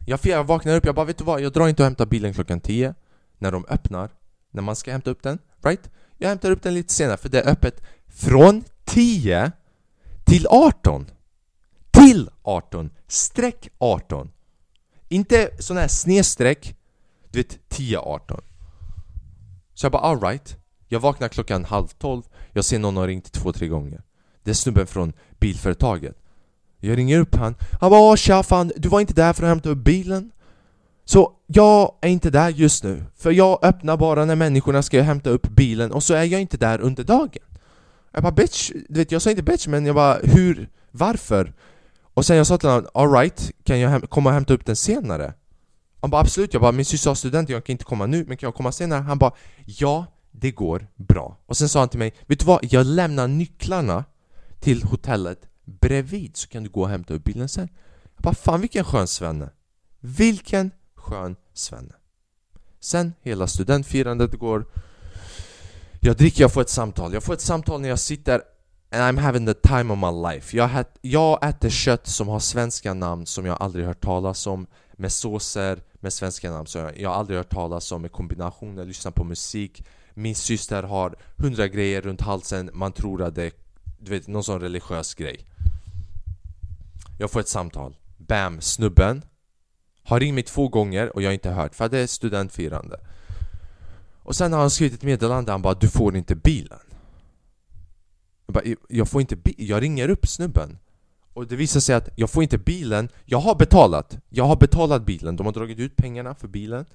Jag 0.05 0.19
firar, 0.19 0.35
jag 0.35 0.43
vaknar 0.43 0.75
upp, 0.75 0.85
jag 0.85 0.95
bara 0.95 1.05
vet 1.05 1.17
du 1.17 1.23
vad, 1.23 1.41
jag 1.41 1.53
drar 1.53 1.67
inte 1.67 1.81
och 1.81 1.85
hämtar 1.85 2.05
bilen 2.05 2.33
klockan 2.33 2.59
10 2.59 2.95
När 3.37 3.51
de 3.51 3.65
öppnar, 3.69 4.09
när 4.51 4.61
man 4.61 4.75
ska 4.75 4.91
hämta 4.91 5.09
upp 5.09 5.23
den, 5.23 5.39
right? 5.63 5.89
Jag 6.17 6.29
hämtar 6.29 6.51
upp 6.51 6.63
den 6.63 6.73
lite 6.73 6.93
senare 6.93 7.17
för 7.17 7.29
det 7.29 7.41
är 7.41 7.51
öppet 7.51 7.83
från 8.07 8.63
10 8.85 9.51
till 10.23 10.47
18 10.47 11.05
Till 11.91 12.29
18, 12.41 12.89
streck 13.07 13.69
18 13.77 14.31
Inte 15.09 15.49
sån 15.59 15.77
här 15.77 15.87
snedstreck, 15.87 16.75
du 17.31 17.39
vet 17.39 17.59
10-18 17.69 18.41
så 19.81 19.85
jag 19.85 19.91
bara 19.91 20.01
alright 20.01 20.57
Jag 20.87 20.99
vaknar 20.99 21.27
klockan 21.27 21.65
halv 21.65 21.87
tolv 21.87 22.23
Jag 22.53 22.65
ser 22.65 22.79
någon 22.79 22.97
har 22.97 23.07
ringt 23.07 23.31
två, 23.31 23.53
tre 23.53 23.67
gånger 23.67 24.01
Det 24.43 24.49
är 24.49 24.55
snubben 24.55 24.87
från 24.87 25.13
bilföretaget 25.39 26.15
Jag 26.77 26.97
ringer 26.97 27.19
upp 27.19 27.35
han 27.35 27.55
Han 27.79 27.91
bara 27.91 28.17
tja 28.17 28.43
fan, 28.43 28.71
du 28.75 28.89
var 28.89 28.99
inte 28.99 29.13
där 29.13 29.33
för 29.33 29.43
att 29.43 29.49
hämta 29.49 29.69
upp 29.69 29.77
bilen? 29.77 30.31
Så 31.05 31.33
jag 31.47 31.95
är 32.01 32.09
inte 32.09 32.29
där 32.29 32.49
just 32.49 32.83
nu, 32.83 33.03
för 33.15 33.31
jag 33.31 33.59
öppnar 33.61 33.97
bara 33.97 34.25
när 34.25 34.35
människorna 34.35 34.83
ska 34.83 35.01
hämta 35.01 35.29
upp 35.29 35.47
bilen 35.49 35.91
och 35.91 36.03
så 36.03 36.13
är 36.13 36.23
jag 36.23 36.41
inte 36.41 36.57
där 36.57 36.81
under 36.81 37.03
dagen. 37.03 37.43
Jag 38.11 38.23
bara 38.23 38.31
bitch, 38.31 38.71
du 38.89 38.99
vet 38.99 39.11
jag 39.11 39.21
sa 39.21 39.29
inte 39.29 39.43
bitch 39.43 39.67
men 39.67 39.85
jag 39.85 39.95
bara 39.95 40.17
hur, 40.23 40.69
varför? 40.91 41.53
Och 42.13 42.25
sen 42.25 42.37
jag 42.37 42.47
sa 42.47 42.57
till 42.57 42.69
honom 42.69 42.87
alright, 42.93 43.51
kan 43.63 43.79
jag 43.79 44.09
komma 44.09 44.29
och 44.29 44.33
hämta 44.33 44.53
upp 44.53 44.65
den 44.65 44.75
senare? 44.75 45.33
Han 46.01 46.09
bara 46.09 46.21
absolut, 46.21 46.53
jag 46.53 46.61
bara 46.61 46.71
min 46.71 46.85
syster 46.85 47.09
har 47.09 47.15
student, 47.15 47.49
jag 47.49 47.65
kan 47.65 47.71
inte 47.71 47.85
komma 47.85 48.05
nu 48.05 48.25
men 48.27 48.37
kan 48.37 48.47
jag 48.47 48.55
komma 48.55 48.71
senare? 48.71 49.01
Han 49.01 49.17
bara 49.17 49.31
ja, 49.65 50.05
det 50.31 50.51
går 50.51 50.87
bra. 50.95 51.37
Och 51.45 51.57
sen 51.57 51.69
sa 51.69 51.79
han 51.79 51.89
till 51.89 51.99
mig, 51.99 52.13
vet 52.27 52.39
du 52.39 52.45
vad? 52.45 52.59
Jag 52.61 52.85
lämnar 52.85 53.27
nycklarna 53.27 54.05
till 54.59 54.83
hotellet 54.83 55.47
bredvid 55.65 56.37
så 56.37 56.47
kan 56.47 56.63
du 56.63 56.69
gå 56.69 56.81
och 56.81 56.89
hämta 56.89 57.13
upp 57.13 57.23
bilen 57.23 57.49
sen. 57.49 57.69
Jag 58.15 58.23
bara 58.23 58.35
fan 58.35 58.61
vilken 58.61 58.83
skön 58.83 59.07
svenne. 59.07 59.49
Vilken 59.99 60.71
skön 60.95 61.35
svenne. 61.53 61.93
Sen 62.79 63.13
hela 63.21 63.47
studentfirandet 63.47 64.33
går 64.33 64.65
jag 66.03 66.17
dricker, 66.17 66.41
jag 66.41 66.53
får 66.53 66.61
ett 66.61 66.69
samtal. 66.69 67.13
Jag 67.13 67.23
får 67.23 67.33
ett 67.33 67.41
samtal 67.41 67.81
när 67.81 67.89
jag 67.89 67.99
sitter 67.99 68.41
and 68.91 69.01
I'm 69.01 69.21
having 69.21 69.45
the 69.45 69.53
time 69.53 69.93
of 69.93 69.99
my 69.99 70.31
life. 70.31 70.57
Jag, 70.57 70.85
jag 71.01 71.49
äter 71.49 71.69
kött 71.69 72.07
som 72.07 72.27
har 72.27 72.39
svenska 72.39 72.93
namn 72.93 73.25
som 73.25 73.45
jag 73.45 73.57
aldrig 73.59 73.85
hört 73.85 74.03
talas 74.03 74.47
om 74.47 74.67
med 74.93 75.11
såser 75.11 75.79
med 76.01 76.13
svenska 76.13 76.51
namn 76.51 76.67
Så 76.67 76.91
jag 76.95 77.11
aldrig 77.11 77.37
hört 77.37 77.49
talas 77.49 77.91
om 77.91 78.03
en 78.03 78.09
kombination, 78.09 78.77
jag 78.77 78.87
lyssnar 78.87 79.11
på 79.11 79.23
musik. 79.23 79.83
Min 80.13 80.35
syster 80.35 80.83
har 80.83 81.15
hundra 81.37 81.67
grejer 81.67 82.01
runt 82.01 82.21
halsen, 82.21 82.69
man 82.73 82.91
tror 82.91 83.21
att 83.21 83.35
det 83.35 83.43
är 83.43 83.51
du 83.99 84.11
vet, 84.11 84.27
någon 84.27 84.43
sån 84.43 84.61
religiös 84.61 85.13
grej. 85.13 85.45
Jag 87.19 87.31
får 87.31 87.39
ett 87.39 87.47
samtal. 87.47 87.95
Bam, 88.17 88.61
snubben 88.61 89.21
Har 90.03 90.19
ringt 90.19 90.35
mig 90.35 90.43
två 90.43 90.67
gånger 90.67 91.15
och 91.15 91.21
jag 91.21 91.29
har 91.29 91.33
inte 91.33 91.49
hört 91.49 91.75
för 91.75 91.89
det 91.89 91.99
är 91.99 92.07
studentfirande. 92.07 92.99
Och 94.23 94.35
sen 94.35 94.53
har 94.53 94.59
han 94.59 94.69
skrivit 94.69 94.93
ett 94.93 95.03
meddelande, 95.03 95.51
han 95.51 95.61
bara 95.61 95.73
'Du 95.73 95.89
får 95.89 96.15
inte 96.15 96.35
bilen' 96.35 96.91
Jag 98.45 98.53
bara, 98.53 98.63
jag 98.89 99.09
får 99.09 99.21
inte 99.21 99.35
bilen, 99.35 99.67
jag 99.67 99.81
ringer 99.81 100.09
upp 100.09 100.27
snubben 100.27 100.77
och 101.33 101.47
det 101.47 101.55
visar 101.55 101.79
sig 101.79 101.95
att 101.95 102.09
jag 102.15 102.29
får 102.29 102.43
inte 102.43 102.57
bilen, 102.57 103.09
jag 103.25 103.39
har 103.39 103.55
betalat. 103.55 104.17
Jag 104.29 104.43
har 104.43 104.55
betalat 104.55 105.05
bilen, 105.05 105.35
de 105.35 105.45
har 105.45 105.53
dragit 105.53 105.79
ut 105.79 105.95
pengarna 105.95 106.35
för 106.35 106.47
bilen. 106.47 106.85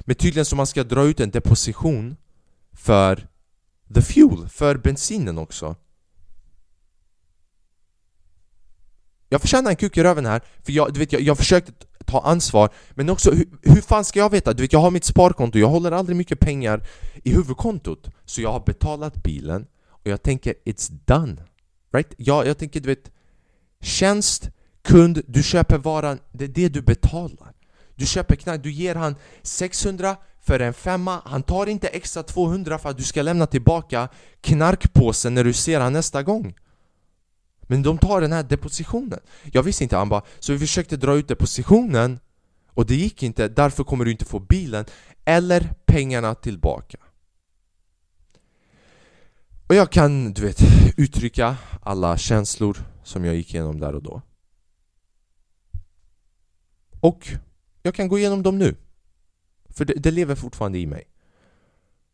Men 0.00 0.16
tydligen 0.16 0.44
så 0.44 0.56
man 0.56 0.66
ska 0.66 0.84
dra 0.84 1.04
ut 1.04 1.20
en 1.20 1.30
deposition 1.30 2.16
För 2.72 3.28
the 3.94 4.02
fuel, 4.02 4.48
för 4.48 4.76
bensinen 4.76 5.38
också. 5.38 5.76
Jag 9.28 9.40
förtjänar 9.40 9.70
en 9.70 9.76
kuk 9.76 9.96
i 9.96 10.02
röven 10.02 10.26
här, 10.26 10.42
för 10.62 10.72
jag, 10.72 10.92
du 10.94 11.00
vet, 11.00 11.12
jag, 11.12 11.22
jag 11.22 11.38
försökte 11.38 11.72
ta 12.04 12.20
ansvar. 12.20 12.70
Men 12.90 13.10
också, 13.10 13.30
hur, 13.30 13.48
hur 13.62 13.80
fan 13.80 14.04
ska 14.04 14.18
jag 14.18 14.30
veta? 14.30 14.52
Du 14.52 14.62
vet, 14.62 14.72
jag 14.72 14.80
har 14.80 14.90
mitt 14.90 15.04
sparkonto, 15.04 15.58
jag 15.58 15.68
håller 15.68 15.92
aldrig 15.92 16.16
mycket 16.16 16.40
pengar 16.40 16.86
i 17.24 17.32
huvudkontot. 17.32 18.10
Så 18.24 18.42
jag 18.42 18.52
har 18.52 18.60
betalat 18.60 19.22
bilen 19.22 19.66
och 19.86 20.06
jag 20.06 20.22
tänker 20.22 20.54
it's 20.64 20.92
done. 21.04 21.36
Right? 21.92 22.14
Ja, 22.16 22.44
jag 22.44 22.58
tänker 22.58 22.80
du 22.80 22.86
vet 22.86 23.10
Tjänst, 23.82 24.50
kund, 24.82 25.22
du 25.26 25.42
köper 25.42 25.78
varan, 25.78 26.18
det 26.32 26.44
är 26.44 26.48
det 26.48 26.68
du 26.68 26.82
betalar. 26.82 27.52
Du 27.94 28.06
köper 28.06 28.36
knark, 28.36 28.62
du 28.62 28.72
ger 28.72 28.94
han 28.94 29.16
600 29.42 30.16
för 30.40 30.60
en 30.60 30.74
femma, 30.74 31.22
han 31.24 31.42
tar 31.42 31.66
inte 31.66 31.88
extra 31.88 32.22
200 32.22 32.78
för 32.78 32.88
att 32.88 32.96
du 32.96 33.04
ska 33.04 33.22
lämna 33.22 33.46
tillbaka 33.46 34.08
knarkpåsen 34.40 35.34
när 35.34 35.44
du 35.44 35.52
ser 35.52 35.80
han 35.80 35.92
nästa 35.92 36.22
gång. 36.22 36.54
Men 37.60 37.82
de 37.82 37.98
tar 37.98 38.20
den 38.20 38.32
här 38.32 38.42
depositionen. 38.42 39.20
Jag 39.52 39.62
visste 39.62 39.84
inte, 39.84 39.96
han 39.96 40.08
bara 40.08 40.22
Så 40.38 40.52
vi 40.52 40.58
försökte 40.58 40.96
dra 40.96 41.16
ut 41.16 41.28
depositionen 41.28 42.18
och 42.74 42.86
det 42.86 42.94
gick 42.94 43.22
inte, 43.22 43.48
därför 43.48 43.84
kommer 43.84 44.04
du 44.04 44.10
inte 44.10 44.24
få 44.24 44.40
bilen 44.40 44.84
eller 45.24 45.72
pengarna 45.86 46.34
tillbaka. 46.34 46.98
Och 49.66 49.74
jag 49.74 49.90
kan, 49.90 50.32
du 50.32 50.42
vet, 50.42 50.60
uttrycka 50.96 51.56
alla 51.82 52.16
känslor 52.16 52.78
som 53.08 53.24
jag 53.24 53.34
gick 53.34 53.54
igenom 53.54 53.80
där 53.80 53.94
och 53.94 54.02
då. 54.02 54.22
Och 57.00 57.28
jag 57.82 57.94
kan 57.94 58.08
gå 58.08 58.18
igenom 58.18 58.42
dem 58.42 58.58
nu. 58.58 58.76
För 59.68 59.84
det, 59.84 59.94
det, 59.94 60.10
lever 60.10 60.34
fortfarande 60.34 60.78
i 60.78 60.86
mig. 60.86 61.04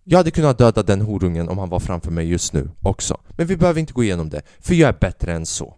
Jag 0.04 0.18
hade 0.18 0.30
kunnat 0.30 0.58
döda 0.58 0.82
den 0.82 1.00
horungen 1.00 1.48
om 1.48 1.58
han 1.58 1.68
var 1.68 1.80
framför 1.80 2.10
mig 2.10 2.28
just 2.28 2.52
nu 2.52 2.70
också. 2.82 3.20
Men 3.36 3.46
vi 3.46 3.56
behöver 3.56 3.80
inte 3.80 3.92
gå 3.92 4.04
igenom 4.04 4.30
det, 4.30 4.42
för 4.60 4.74
jag 4.74 4.88
är 4.88 4.98
bättre 5.00 5.32
än 5.32 5.46
så. 5.46 5.76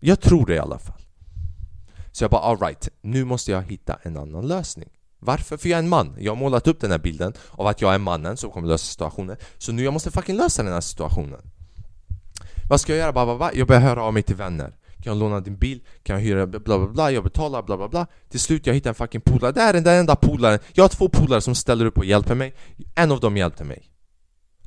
Jag 0.00 0.20
tror 0.20 0.46
det 0.46 0.54
i 0.54 0.58
alla 0.58 0.78
fall. 0.78 1.00
Så 2.12 2.24
jag 2.24 2.30
bara 2.30 2.42
alright, 2.42 2.88
nu 3.00 3.24
måste 3.24 3.50
jag 3.50 3.62
hitta 3.62 3.98
en 4.02 4.16
annan 4.16 4.48
lösning. 4.48 4.88
Varför? 5.18 5.56
För 5.56 5.68
jag 5.68 5.78
är 5.78 5.82
en 5.82 5.88
man. 5.88 6.16
Jag 6.18 6.32
har 6.32 6.36
målat 6.36 6.66
upp 6.66 6.80
den 6.80 6.90
här 6.90 6.98
bilden 6.98 7.32
av 7.50 7.66
att 7.66 7.80
jag 7.80 7.94
är 7.94 7.98
mannen 7.98 8.36
som 8.36 8.50
kommer 8.50 8.68
lösa 8.68 8.84
situationen. 8.84 9.36
Så 9.58 9.72
nu 9.72 9.84
jag 9.84 9.92
måste 9.92 10.10
fucking 10.10 10.36
lösa 10.36 10.62
den 10.62 10.72
här 10.72 10.80
situationen. 10.80 11.40
Vad 12.68 12.80
ska 12.80 12.92
jag 12.92 12.98
göra? 12.98 13.12
Bla, 13.12 13.24
bla, 13.24 13.36
bla. 13.36 13.54
Jag 13.54 13.66
börjar 13.66 13.80
höra 13.80 14.02
av 14.02 14.14
mig 14.14 14.22
till 14.22 14.36
vänner. 14.36 14.72
Kan 15.02 15.12
jag 15.12 15.16
låna 15.16 15.40
din 15.40 15.56
bil? 15.56 15.80
Kan 16.02 16.16
jag 16.16 16.22
hyra? 16.22 16.46
Bla 16.46 16.60
bla 16.60 16.86
bla. 16.86 17.10
Jag 17.10 17.24
betalar 17.24 17.62
bla 17.62 17.76
bla 17.76 17.88
bla. 17.88 18.06
Till 18.28 18.40
slut 18.40 18.66
jag 18.66 18.74
hittar 18.74 18.90
en 18.90 18.94
fucking 18.94 19.20
polare. 19.20 19.52
Det 19.52 19.60
här 19.60 19.74
är 19.74 19.80
den 19.80 19.98
enda 19.98 20.16
polaren. 20.16 20.58
Jag 20.72 20.84
har 20.84 20.88
två 20.88 21.08
polare 21.08 21.40
som 21.40 21.54
ställer 21.54 21.86
upp 21.86 21.98
och 21.98 22.04
hjälper 22.04 22.34
mig. 22.34 22.54
En 22.94 23.12
av 23.12 23.20
dem 23.20 23.36
hjälpte 23.36 23.64
mig. 23.64 23.90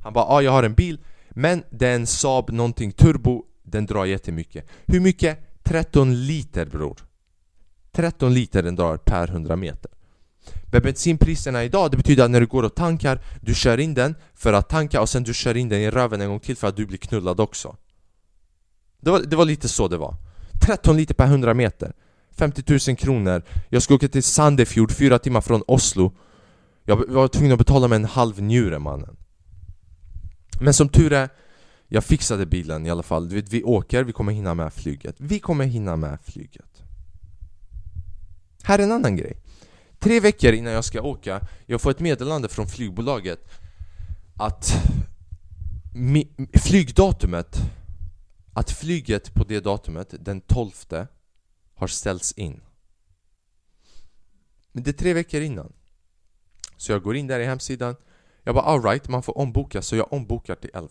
Han 0.04 0.14
bara 0.14 0.26
ja, 0.26 0.42
jag 0.42 0.52
har 0.52 0.64
en 0.64 0.74
bil. 0.74 1.00
Men 1.30 1.64
det 1.70 1.88
är 1.88 1.96
en 1.96 2.08
Saab 2.08 2.50
någonting 2.50 2.92
turbo. 2.92 3.44
Den 3.64 3.86
drar 3.86 4.06
jättemycket. 4.06 4.70
Hur 4.86 5.00
mycket? 5.00 5.40
13 5.64 6.26
liter 6.26 6.66
bror. 6.66 6.98
13 7.92 8.34
liter 8.34 8.64
den 8.64 8.76
drar 8.76 8.98
per 8.98 9.28
100 9.28 9.56
meter. 9.56 9.92
Med 10.72 10.84
bensinpriserna 10.84 11.64
idag, 11.64 11.92
det 11.92 11.98
betyder 11.98 12.24
att 12.26 12.32
när 12.32 12.40
du 12.40 12.48
går 12.48 12.64
och 12.64 12.76
tankar, 12.76 13.20
du 13.42 13.56
kör 13.56 13.78
in 13.78 13.94
den 13.94 14.16
för 14.36 14.54
att 14.54 14.70
tanka 14.70 15.02
och 15.02 15.10
sen 15.10 15.24
du 15.24 15.34
kör 15.34 15.58
in 15.58 15.70
den 15.70 15.80
i 15.80 15.92
röven 15.92 16.22
en 16.22 16.30
gång 16.30 16.40
till 16.40 16.58
för 16.58 16.68
att 16.68 16.76
du 16.76 16.86
blir 16.86 16.98
knullad 16.98 17.40
också. 17.40 17.76
Det 19.08 19.12
var, 19.12 19.20
det 19.20 19.36
var 19.36 19.46
lite 19.46 19.68
så 19.68 19.88
det 19.88 19.98
var. 19.98 20.16
13 20.62 20.98
liter 20.98 21.14
per 21.14 21.26
100 21.26 21.54
meter. 21.54 21.94
50 22.32 22.90
000 22.90 22.98
kronor. 22.98 23.44
Jag 23.70 23.84
skulle 23.84 23.96
åka 23.96 24.08
till 24.08 24.24
Sandefjord, 24.24 24.92
fyra 24.92 25.20
timmar 25.20 25.42
från 25.42 25.64
Oslo. 25.68 26.12
Jag 26.86 27.10
var 27.10 27.28
tvungen 27.28 27.52
att 27.52 27.58
betala 27.58 27.88
med 27.88 27.96
en 27.96 28.06
halv 28.06 28.42
njure 28.42 28.80
mannen. 28.80 29.18
Men 30.60 30.74
som 30.74 30.90
tur 30.90 31.14
är, 31.14 31.30
jag 31.88 32.04
fixade 32.04 32.46
bilen 32.46 32.86
i 32.86 32.90
alla 32.90 33.04
fall. 33.04 33.30
Du 33.30 33.36
vet, 33.36 33.54
vi 33.54 33.64
åker, 33.64 34.04
vi 34.04 34.12
kommer 34.12 34.34
hinna 34.34 34.54
med 34.54 34.74
flyget. 34.74 35.16
Vi 35.20 35.40
kommer 35.40 35.66
hinna 35.66 35.96
med 35.96 36.18
flyget. 36.24 36.84
Här 38.64 38.80
är 38.80 38.84
en 38.84 38.92
annan 38.92 39.16
grej. 39.16 39.38
Tre 40.00 40.20
veckor 40.20 40.54
innan 40.54 40.74
jag 40.74 40.86
ska 40.86 41.02
åka, 41.02 41.42
jag 41.66 41.82
får 41.82 41.92
ett 41.92 42.00
meddelande 42.00 42.50
från 42.50 42.68
flygbolaget 42.68 43.40
att 44.36 44.74
flygdatumet 46.54 47.60
att 48.58 48.72
flyget 48.72 49.34
på 49.34 49.44
det 49.44 49.60
datumet, 49.60 50.14
den 50.20 50.42
12 50.42 50.72
har 51.76 51.88
ställts 51.88 52.32
in. 52.32 52.62
Men 54.72 54.84
det 54.84 54.90
är 54.90 54.94
tre 54.94 55.14
veckor 55.14 55.42
innan. 55.42 55.74
Så 56.78 56.92
jag 56.92 57.04
går 57.04 57.16
in 57.16 57.28
där 57.28 57.40
i 57.40 57.46
hemsidan. 57.46 57.96
Jag 58.44 58.56
bara 58.56 58.66
alright, 58.66 59.08
man 59.08 59.24
får 59.24 59.38
omboka, 59.38 59.82
så 59.82 59.96
jag 59.96 60.14
ombokar 60.14 60.56
till 60.56 60.70
11. 60.74 60.90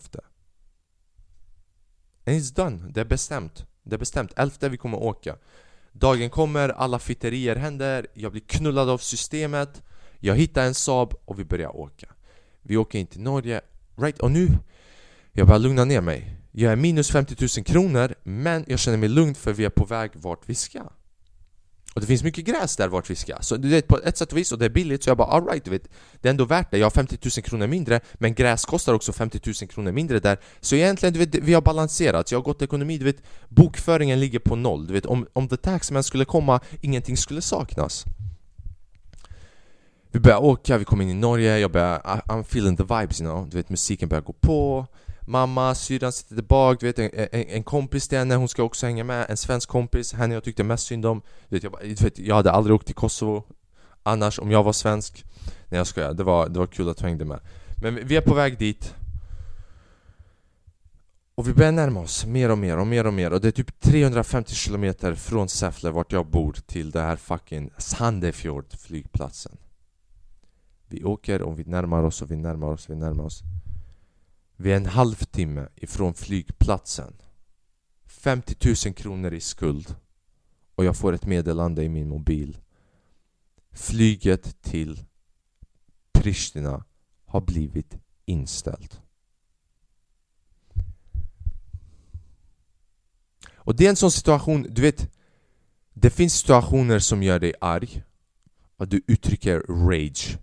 And 2.25 2.37
it's 2.37 2.55
done, 2.55 2.91
det 2.91 3.01
är 3.01 3.05
bestämt. 3.05 3.65
Det 3.83 3.95
är 3.95 3.99
bestämt, 3.99 4.33
11 4.35 4.69
vi 4.69 4.77
kommer 4.77 4.97
åka. 4.97 5.35
Dagen 5.91 6.29
kommer, 6.29 6.69
alla 6.69 6.99
fitterier 6.99 7.55
händer, 7.55 8.07
jag 8.13 8.31
blir 8.31 8.41
knullad 8.41 8.89
av 8.89 8.97
systemet 8.97 9.83
Jag 10.19 10.35
hittar 10.35 10.65
en 10.65 10.73
Saab 10.73 11.13
och 11.25 11.39
vi 11.39 11.45
börjar 11.45 11.75
åka 11.75 12.07
Vi 12.61 12.77
åker 12.77 12.99
in 12.99 13.07
till 13.07 13.21
Norge, 13.21 13.61
right, 13.95 14.19
och 14.19 14.31
nu 14.31 14.47
Jag 15.31 15.47
börjar 15.47 15.59
lugna 15.59 15.85
ner 15.85 16.01
mig 16.01 16.37
jag 16.59 16.71
är 16.71 16.75
minus 16.75 17.11
50 17.11 17.35
000 17.57 17.65
kronor 17.65 18.15
men 18.23 18.65
jag 18.67 18.79
känner 18.79 18.97
mig 18.97 19.09
lugn 19.09 19.35
för 19.35 19.53
vi 19.53 19.65
är 19.65 19.69
på 19.69 19.85
väg 19.85 20.11
vart 20.13 20.49
vi 20.49 20.55
ska. 20.55 20.79
Och 21.95 22.01
det 22.01 22.07
finns 22.07 22.23
mycket 22.23 22.45
gräs 22.45 22.75
där 22.75 22.87
vart 22.87 23.09
vi 23.09 23.15
ska, 23.15 23.37
så 23.41 23.57
du 23.57 23.69
vet 23.69 23.87
på 23.87 23.99
ett 23.99 24.17
sätt 24.17 24.31
och 24.31 24.37
vis 24.37 24.51
och 24.51 24.59
det 24.59 24.65
är 24.65 24.69
billigt 24.69 25.03
så 25.03 25.09
jag 25.09 25.17
bara 25.17 25.27
alright 25.27 25.65
du 25.65 25.71
vet 25.71 25.89
Det 26.21 26.27
är 26.27 26.29
ändå 26.29 26.45
värt 26.45 26.71
det, 26.71 26.77
jag 26.77 26.85
har 26.85 26.91
50 26.91 27.17
000 27.37 27.43
kronor 27.43 27.67
mindre 27.67 27.99
men 28.13 28.33
gräs 28.33 28.65
kostar 28.65 28.93
också 28.93 29.13
50 29.13 29.39
000 29.45 29.69
kronor 29.69 29.91
mindre 29.91 30.19
där. 30.19 30.37
Så 30.59 30.75
egentligen 30.75 31.13
du 31.13 31.19
vet, 31.19 31.35
vi 31.35 31.53
har 31.53 31.61
balanserat, 31.61 32.31
jag 32.31 32.39
har 32.39 32.43
gått 32.43 32.61
ekonomi, 32.61 32.97
du 32.97 33.05
vet 33.05 33.21
Bokföringen 33.49 34.19
ligger 34.19 34.39
på 34.39 34.55
noll, 34.55 34.87
du 34.87 34.93
vet 34.93 35.05
om, 35.05 35.27
om 35.33 35.47
the 35.47 35.57
taxman 35.57 36.03
skulle 36.03 36.25
komma, 36.25 36.59
ingenting 36.81 37.17
skulle 37.17 37.41
saknas. 37.41 38.05
Vi 40.11 40.19
börjar 40.19 40.43
åka, 40.43 40.77
vi 40.77 40.85
kommer 40.85 41.03
in 41.03 41.09
i 41.09 41.13
Norge, 41.13 41.59
jag 41.59 41.71
börjar, 41.71 41.99
I'm 42.25 42.41
feeling 42.41 42.77
the 42.77 42.83
vibes 42.83 43.21
you 43.21 43.31
know, 43.31 43.49
du 43.49 43.57
vet 43.57 43.69
musiken 43.69 44.09
börjar 44.09 44.23
gå 44.23 44.33
på. 44.33 44.87
Mamma, 45.29 45.75
syrran 45.75 46.11
sitter 46.11 46.35
där 46.35 46.43
bak, 46.43 46.79
du 46.79 46.85
vet 46.85 46.99
en, 46.99 47.09
en, 47.13 47.47
en, 47.49 47.63
kompis 47.63 48.07
till 48.07 48.17
henne, 48.17 48.35
hon 48.35 48.47
ska 48.47 48.63
också 48.63 48.85
hänga 48.85 49.03
med 49.03 49.25
En 49.29 49.37
svensk 49.37 49.69
kompis, 49.69 50.13
henne 50.13 50.33
jag 50.33 50.43
tyckte 50.43 50.63
mest 50.63 50.87
synd 50.87 51.05
om. 51.05 51.21
Du 51.49 51.55
vet, 51.55 51.63
jag, 51.63 51.73
du 51.81 52.03
vet, 52.03 52.19
jag 52.19 52.35
hade 52.35 52.51
aldrig 52.51 52.75
åkt 52.75 52.85
till 52.85 52.95
Kosovo 52.95 53.43
Annars, 54.03 54.39
om 54.39 54.51
jag 54.51 54.63
var 54.63 54.73
svensk. 54.73 55.25
Nej 55.45 55.77
jag 55.77 55.87
skojar, 55.87 56.13
det 56.13 56.23
var, 56.23 56.49
det 56.49 56.59
var 56.59 56.67
kul 56.67 56.89
att 56.89 56.97
du 56.97 57.03
hängde 57.03 57.25
med. 57.25 57.39
Men 57.81 58.07
vi 58.07 58.15
är 58.15 58.21
på 58.21 58.33
väg 58.33 58.57
dit. 58.57 58.95
Och 61.35 61.47
vi 61.47 61.53
börjar 61.53 61.71
närma 61.71 61.99
oss 61.99 62.25
mer 62.25 62.51
och 62.51 62.57
mer 62.57 62.77
och 62.77 62.87
mer 62.87 63.07
och 63.07 63.13
mer. 63.13 63.33
Och 63.33 63.41
det 63.41 63.47
är 63.47 63.51
typ 63.51 63.79
350 63.79 64.55
kilometer 64.55 65.15
från 65.15 65.49
Säffle 65.49 65.89
vart 65.89 66.11
jag 66.11 66.27
bor 66.27 66.53
till 66.53 66.91
det 66.91 67.01
här 67.01 67.15
fucking 67.15 67.69
Sandefjord 67.77 68.65
flygplatsen. 68.79 69.57
Vi 70.87 71.03
åker 71.03 71.41
och 71.41 71.59
vi 71.59 71.63
närmar 71.63 72.03
oss 72.03 72.21
och 72.21 72.31
vi 72.31 72.35
närmar 72.35 72.67
oss 72.67 72.85
och 72.85 72.95
vi 72.95 72.99
närmar 72.99 73.23
oss. 73.23 73.43
Vi 74.59 74.71
är 74.71 74.77
en 74.77 74.85
halvtimme 74.85 75.67
ifrån 75.75 76.13
flygplatsen. 76.13 77.13
50 78.05 78.55
000 78.85 78.93
kronor 78.93 79.33
i 79.33 79.39
skuld. 79.39 79.95
Och 80.75 80.85
jag 80.85 80.97
får 80.97 81.13
ett 81.13 81.25
meddelande 81.25 81.83
i 81.83 81.89
min 81.89 82.09
mobil. 82.09 82.57
Flyget 83.71 84.61
till 84.61 85.03
Pristina 86.11 86.85
har 87.25 87.41
blivit 87.41 87.97
inställt. 88.25 89.01
Och 93.55 93.75
det 93.75 93.85
är 93.85 93.89
en 93.89 93.95
sån 93.95 94.11
situation, 94.11 94.67
du 94.69 94.81
vet 94.81 95.09
Det 95.93 96.09
finns 96.09 96.33
situationer 96.33 96.99
som 96.99 97.23
gör 97.23 97.39
dig 97.39 97.53
arg. 97.61 98.03
Och 98.77 98.87
du 98.87 99.01
uttrycker 99.07 99.59
rage. 99.59 100.37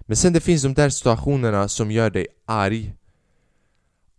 Men 0.00 0.16
sen 0.16 0.32
det 0.32 0.40
finns 0.40 0.62
de 0.62 0.74
där 0.74 0.90
situationerna 0.90 1.68
som 1.68 1.90
gör 1.90 2.10
dig 2.10 2.26
arg. 2.44 2.94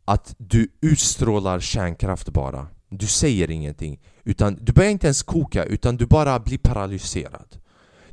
Att 0.05 0.35
du 0.37 0.67
utstrålar 0.81 1.59
kärnkraft 1.59 2.29
bara. 2.29 2.67
Du 2.89 3.07
säger 3.07 3.51
ingenting 3.51 3.99
utan 4.23 4.57
Du 4.61 4.73
börjar 4.73 4.91
inte 4.91 5.07
ens 5.07 5.23
koka 5.23 5.63
utan 5.63 5.97
du 5.97 6.05
bara 6.05 6.39
blir 6.39 6.57
paralyserad. 6.57 7.57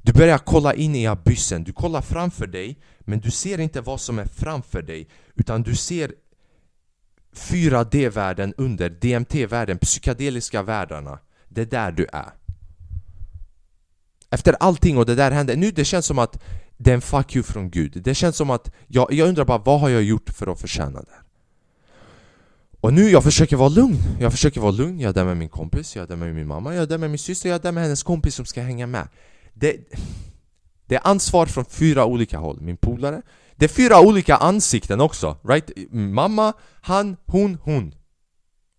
Du 0.03 0.13
börjar 0.13 0.39
kolla 0.39 0.75
in 0.75 0.95
i 0.95 1.07
abyssen, 1.07 1.65
du 1.65 1.73
kollar 1.73 2.01
framför 2.01 2.47
dig 2.47 2.79
Men 3.01 3.21
du 3.21 3.31
ser 3.31 3.61
inte 3.61 3.81
vad 3.81 4.01
som 4.01 4.19
är 4.19 4.25
framför 4.25 4.83
dig 4.83 5.09
Utan 5.35 5.63
du 5.63 5.77
ser 5.77 6.13
4D-världen 7.39 8.55
under 8.57 8.91
DMT-världen, 8.91 9.79
psykedeliska 9.79 10.63
världarna. 10.63 11.19
Det 11.49 11.61
är 11.61 11.67
där 11.67 11.93
du 11.93 12.07
är. 12.13 12.33
Efter 14.31 14.53
allting 14.61 14.99
och 14.99 15.07
det 15.07 15.15
där 15.15 15.31
hände, 15.31 15.57
nu 15.57 15.71
det 15.71 15.85
känns 15.85 16.07
som 16.07 16.19
att 16.19 16.43
det 16.77 16.91
är 16.91 16.95
en 16.95 17.01
fuck 17.01 17.37
you 17.37 17.43
från 17.43 17.71
Gud. 17.71 18.03
Det 18.03 18.15
känns 18.15 18.37
som 18.37 18.51
att, 18.51 18.75
jag, 18.87 19.13
jag 19.13 19.29
undrar 19.29 19.45
bara 19.45 19.59
vad 19.59 19.81
har 19.81 19.89
jag 19.89 20.03
gjort 20.03 20.31
för 20.31 20.53
att 20.53 20.61
förtjäna 20.61 21.01
det? 21.03 21.28
Och 22.81 22.93
nu 22.93 23.11
jag 23.11 23.25
försöker 23.25 23.57
vara 23.57 23.69
lugn, 23.69 23.99
jag 24.21 24.33
försöker 24.33 24.61
vara 24.61 24.71
lugn, 24.71 25.01
jag 25.01 25.09
är 25.09 25.15
där 25.15 25.25
med 25.25 25.37
min 25.37 25.49
kompis, 25.49 25.97
jag 25.97 26.03
är 26.03 26.07
där 26.07 26.17
med 26.17 26.35
min 26.35 26.47
mamma, 26.47 26.75
jag 26.75 26.83
är 26.83 26.87
där 26.87 26.99
med 26.99 27.11
min 27.11 27.19
syster, 27.19 27.49
jag 27.49 27.57
är 27.57 27.63
där 27.63 27.73
med 27.73 27.83
hennes 27.83 28.03
kompis 28.03 28.35
som 28.35 28.45
ska 28.45 28.63
hänga 28.63 28.87
med. 28.87 29.09
Det, 29.55 29.77
det 30.87 30.95
är 30.95 31.01
ansvar 31.07 31.47
från 31.47 31.65
fyra 31.65 32.05
olika 32.05 32.39
håll, 32.39 32.61
min 32.61 32.77
polare. 32.77 33.23
Det 33.57 33.65
är 33.65 33.69
fyra 33.69 34.01
olika 34.01 34.37
ansikten 34.37 35.01
också, 35.01 35.37
right? 35.49 35.71
Mamma, 35.91 36.53
han, 36.81 37.17
hon, 37.27 37.59
hon. 37.63 37.95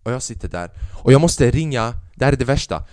Och 0.03 0.11
jag 0.11 0.23
sitter 0.23 0.47
där. 0.47 0.71
Och 1.03 1.13
jag 1.13 1.21
måste 1.21 1.51
ringa, 1.51 1.93
det 2.15 2.25
här 2.25 2.33
är 2.33 2.37
det 2.37 2.45
värsta. 2.45 2.83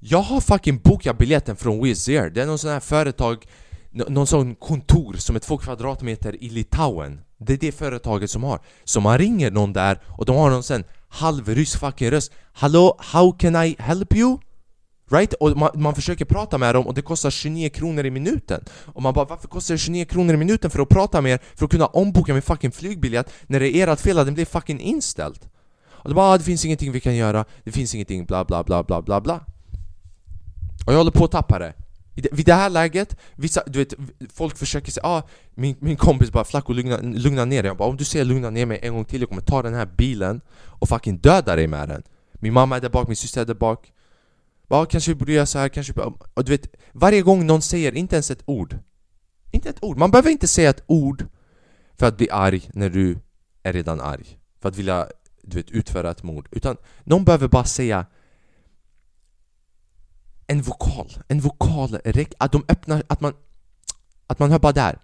Jag 0.00 0.22
har 0.22 0.40
fucking 0.40 0.78
bokat 0.78 1.18
biljetten 1.18 1.56
från 1.56 1.82
Wizz 1.82 2.08
Air. 2.08 2.30
Det 2.30 2.42
är 2.42 2.46
någon 2.46 2.58
sån 2.58 2.70
här 2.70 2.80
företag 2.80 3.46
Någon 3.90 4.26
sån 4.26 4.54
kontor 4.54 5.14
som 5.14 5.36
är 5.36 5.40
två 5.40 5.58
kvadratmeter 5.58 6.42
i 6.42 6.48
Litauen. 6.48 7.20
Det 7.38 7.52
är 7.52 7.56
det 7.56 7.72
företaget 7.72 8.30
som 8.30 8.42
har 8.42 8.60
Så 8.84 9.00
man 9.00 9.18
ringer 9.18 9.50
någon 9.50 9.72
där 9.72 10.00
och 10.06 10.24
de 10.24 10.36
har 10.36 10.50
någon 10.50 10.62
sen 10.62 10.84
halvrysk 11.08 11.80
fucking 11.80 12.10
röst 12.10 12.32
Hallå, 12.52 12.96
how 12.98 13.32
can 13.32 13.56
I 13.56 13.76
help 13.78 14.16
you? 14.16 14.38
Right? 15.10 15.32
Och 15.32 15.56
man, 15.56 15.70
man, 15.74 15.94
försöker 15.94 16.24
prata 16.24 16.58
med 16.58 16.74
dem 16.74 16.86
och 16.86 16.94
det 16.94 17.02
kostar 17.02 17.30
29 17.30 17.68
kronor 17.68 18.06
i 18.06 18.10
minuten 18.10 18.64
Och 18.84 19.02
man 19.02 19.14
bara 19.14 19.24
varför 19.24 19.48
kostar 19.48 19.74
det 19.74 19.78
29 19.78 20.04
kronor 20.04 20.34
i 20.34 20.36
minuten 20.36 20.70
för 20.70 20.80
att 20.80 20.88
prata 20.88 21.20
med 21.20 21.32
er 21.32 21.40
för 21.54 21.64
att 21.64 21.70
kunna 21.70 21.86
omboka 21.86 22.32
min 22.32 22.42
fucking 22.42 22.72
flygbiljett 22.72 23.32
när 23.46 23.60
det 23.60 23.76
är 23.76 23.88
ert 23.88 24.00
fel 24.00 24.18
att 24.18 24.26
den 24.26 24.34
blir 24.34 24.44
fucking 24.44 24.80
inställd? 24.80 25.38
Och 25.88 26.08
de 26.08 26.14
bara 26.14 26.30
ah, 26.30 26.38
det 26.38 26.44
finns 26.44 26.64
ingenting 26.64 26.92
vi 26.92 27.00
kan 27.00 27.16
göra, 27.16 27.44
det 27.64 27.72
finns 27.72 27.94
ingenting 27.94 28.24
bla 28.24 28.44
bla 28.44 28.64
bla 28.64 28.82
bla 28.82 29.02
bla 29.02 29.20
bla 29.20 29.40
Och 30.86 30.92
jag 30.92 30.98
håller 30.98 31.10
på 31.10 31.24
att 31.24 31.30
tappa 31.30 31.58
det 31.58 31.74
vid 32.16 32.46
det 32.46 32.54
här 32.54 32.70
läget, 32.70 33.16
vissa, 33.34 33.62
du 33.66 33.78
vet, 33.78 33.94
folk 34.32 34.56
försöker 34.56 34.92
säga 34.92 35.06
ah, 35.06 35.22
min, 35.54 35.76
min 35.78 35.96
kompis 35.96 36.32
bara 36.32 36.44
'Flacco 36.44 36.72
lugna, 36.72 36.98
lugna 37.02 37.44
ner 37.44 37.62
dig' 37.62 37.68
Jag 37.68 37.76
bara 37.76 37.88
om 37.88 37.96
du 37.96 38.04
säger 38.04 38.24
lugna 38.24 38.50
ner 38.50 38.66
mig 38.66 38.78
en 38.82 38.94
gång 38.94 39.04
till, 39.04 39.20
jag 39.20 39.28
kommer 39.28 39.42
ta 39.42 39.62
den 39.62 39.74
här 39.74 39.86
bilen 39.96 40.40
och 40.80 40.88
fucking 40.88 41.18
döda 41.18 41.56
dig 41.56 41.66
med 41.66 41.88
den. 41.88 42.02
Min 42.32 42.52
mamma 42.52 42.76
är 42.76 42.80
där 42.80 42.88
bak, 42.88 43.08
min 43.08 43.16
syster 43.16 43.40
är 43.40 43.44
där 43.44 43.54
bak. 43.54 43.92
Ja, 44.68 44.76
ah, 44.76 44.84
kanske 44.84 45.10
vi 45.10 45.14
borde 45.14 45.32
göra 45.32 45.46
så 45.46 45.58
här, 45.58 45.68
kanske 45.68 45.92
Och 46.34 46.44
du 46.44 46.52
vet, 46.52 46.66
varje 46.92 47.22
gång 47.22 47.46
någon 47.46 47.62
säger 47.62 47.94
inte 47.94 48.16
ens 48.16 48.30
ett 48.30 48.42
ord. 48.44 48.78
Inte 49.52 49.68
ett 49.68 49.84
ord, 49.84 49.98
man 49.98 50.10
behöver 50.10 50.30
inte 50.30 50.48
säga 50.48 50.70
ett 50.70 50.84
ord 50.86 51.24
För 51.98 52.06
att 52.06 52.16
bli 52.16 52.30
arg 52.30 52.70
när 52.72 52.90
du 52.90 53.18
är 53.62 53.72
redan 53.72 54.00
arg. 54.00 54.38
För 54.60 54.68
att 54.68 54.76
vilja, 54.76 55.06
du 55.42 55.56
vet, 55.56 55.70
utföra 55.70 56.10
ett 56.10 56.22
mord. 56.22 56.48
Utan 56.50 56.76
någon 57.04 57.24
behöver 57.24 57.48
bara 57.48 57.64
säga 57.64 58.06
en 60.46 60.62
vokal, 60.62 61.12
en 61.28 61.40
vokal, 61.40 61.98
att 62.38 62.52
de 62.52 62.64
öppnar, 62.68 63.02
att 63.08 63.20
man 63.20 63.34
Att 64.26 64.38
man 64.38 64.50
hör 64.50 64.58
bara 64.58 64.72
där 64.72 64.98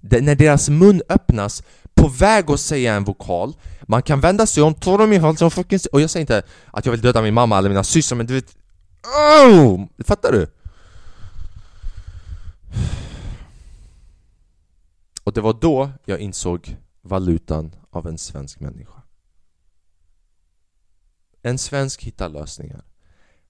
När 0.00 0.34
deras 0.34 0.68
mun 0.68 1.02
öppnas 1.08 1.62
på 1.94 2.08
väg 2.08 2.50
att 2.50 2.60
säga 2.60 2.94
en 2.94 3.04
vokal 3.04 3.56
Man 3.82 4.02
kan 4.02 4.20
vända 4.20 4.46
sig 4.46 4.62
om, 4.62 4.74
ta 4.74 4.96
dem 4.96 5.12
i 5.12 5.18
halsen 5.18 5.46
och 5.46 5.52
fucking 5.52 5.78
Och 5.92 6.00
jag 6.00 6.10
säger 6.10 6.20
inte 6.22 6.42
att 6.66 6.86
jag 6.86 6.92
vill 6.92 7.00
döda 7.00 7.22
min 7.22 7.34
mamma 7.34 7.58
eller 7.58 7.68
mina 7.68 7.84
systrar 7.84 8.16
men 8.16 8.26
du 8.26 8.34
vet 8.34 8.56
oh! 9.46 9.86
Fattar 10.04 10.32
du? 10.32 10.46
Och 15.24 15.32
det 15.32 15.40
var 15.40 15.52
då 15.60 15.90
jag 16.04 16.20
insåg 16.20 16.76
valutan 17.02 17.74
av 17.90 18.06
en 18.06 18.18
svensk 18.18 18.60
människa 18.60 19.02
En 21.42 21.58
svensk 21.58 22.02
hittar 22.02 22.28
lösningar 22.28 22.84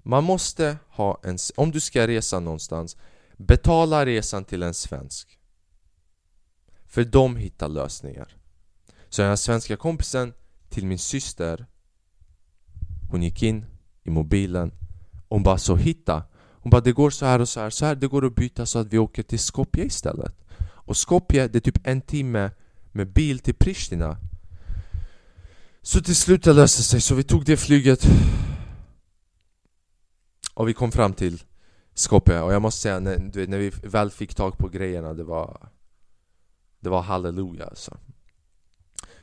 man 0.07 0.25
måste 0.25 0.79
ha 0.88 1.21
en... 1.25 1.38
Om 1.57 1.71
du 1.71 1.81
ska 1.81 2.07
resa 2.07 2.40
någonstans 2.40 2.97
Betala 3.37 4.07
resan 4.07 4.45
till 4.45 4.62
en 4.62 4.75
svensk. 4.75 5.38
För 6.87 7.05
de 7.05 7.37
hittar 7.37 7.69
lösningar. 7.69 8.37
Så 9.09 9.23
den 9.23 9.29
här 9.29 9.37
svenska 9.37 9.77
kompisen 9.77 10.33
till 10.69 10.87
min 10.87 10.99
syster 10.99 11.67
Hon 13.11 13.23
gick 13.23 13.43
in 13.43 13.67
i 14.05 14.11
mobilen. 14.11 14.73
Hon 15.29 15.43
bara 15.43 15.59
så 15.59 15.77
hitta. 15.77 16.23
Hon 16.35 16.71
bara 16.71 16.81
det 16.81 16.93
går 16.93 17.11
så 17.11 17.27
här 17.27 17.40
och 17.40 17.49
så 17.49 17.61
här, 17.61 17.71
så 17.71 17.87
här 17.87 17.95
det 17.95 18.07
går 18.07 18.27
att 18.27 18.35
byta 18.35 18.67
så 18.67 18.79
att 18.79 18.93
vi 18.93 18.99
åker 18.99 19.23
till 19.23 19.38
Skopje 19.38 19.85
istället. 19.85 20.35
Och 20.64 20.97
Skopje 20.97 21.49
det 21.49 21.59
är 21.59 21.61
typ 21.61 21.87
en 21.87 22.01
timme 22.01 22.51
med 22.93 23.12
bil 23.12 23.38
till 23.38 23.55
Pristina. 23.55 24.17
Så 25.83 26.01
till 26.01 26.17
slut 26.17 26.45
det 26.45 26.53
löste 26.53 26.83
sig 26.83 27.01
så 27.01 27.14
vi 27.14 27.23
tog 27.23 27.45
det 27.45 27.57
flyget. 27.57 28.07
Och 30.55 30.69
vi 30.69 30.75
kom 30.75 30.93
fram 30.93 31.12
till 31.12 31.43
Skopje 31.95 32.40
och 32.40 32.53
jag 32.53 32.62
måste 32.62 32.81
säga 32.81 33.01
när, 33.01 33.19
du 33.19 33.40
vet, 33.40 33.49
när 33.49 33.59
vi 33.59 33.71
väl 33.71 34.11
fick 34.11 34.35
tag 34.35 34.59
på 34.59 34.69
grejerna 34.69 35.14
det 35.14 35.25
var 35.25 35.69
Det 36.81 36.90
var 36.90 37.03
halleluja 37.03 37.67
alltså 37.67 37.97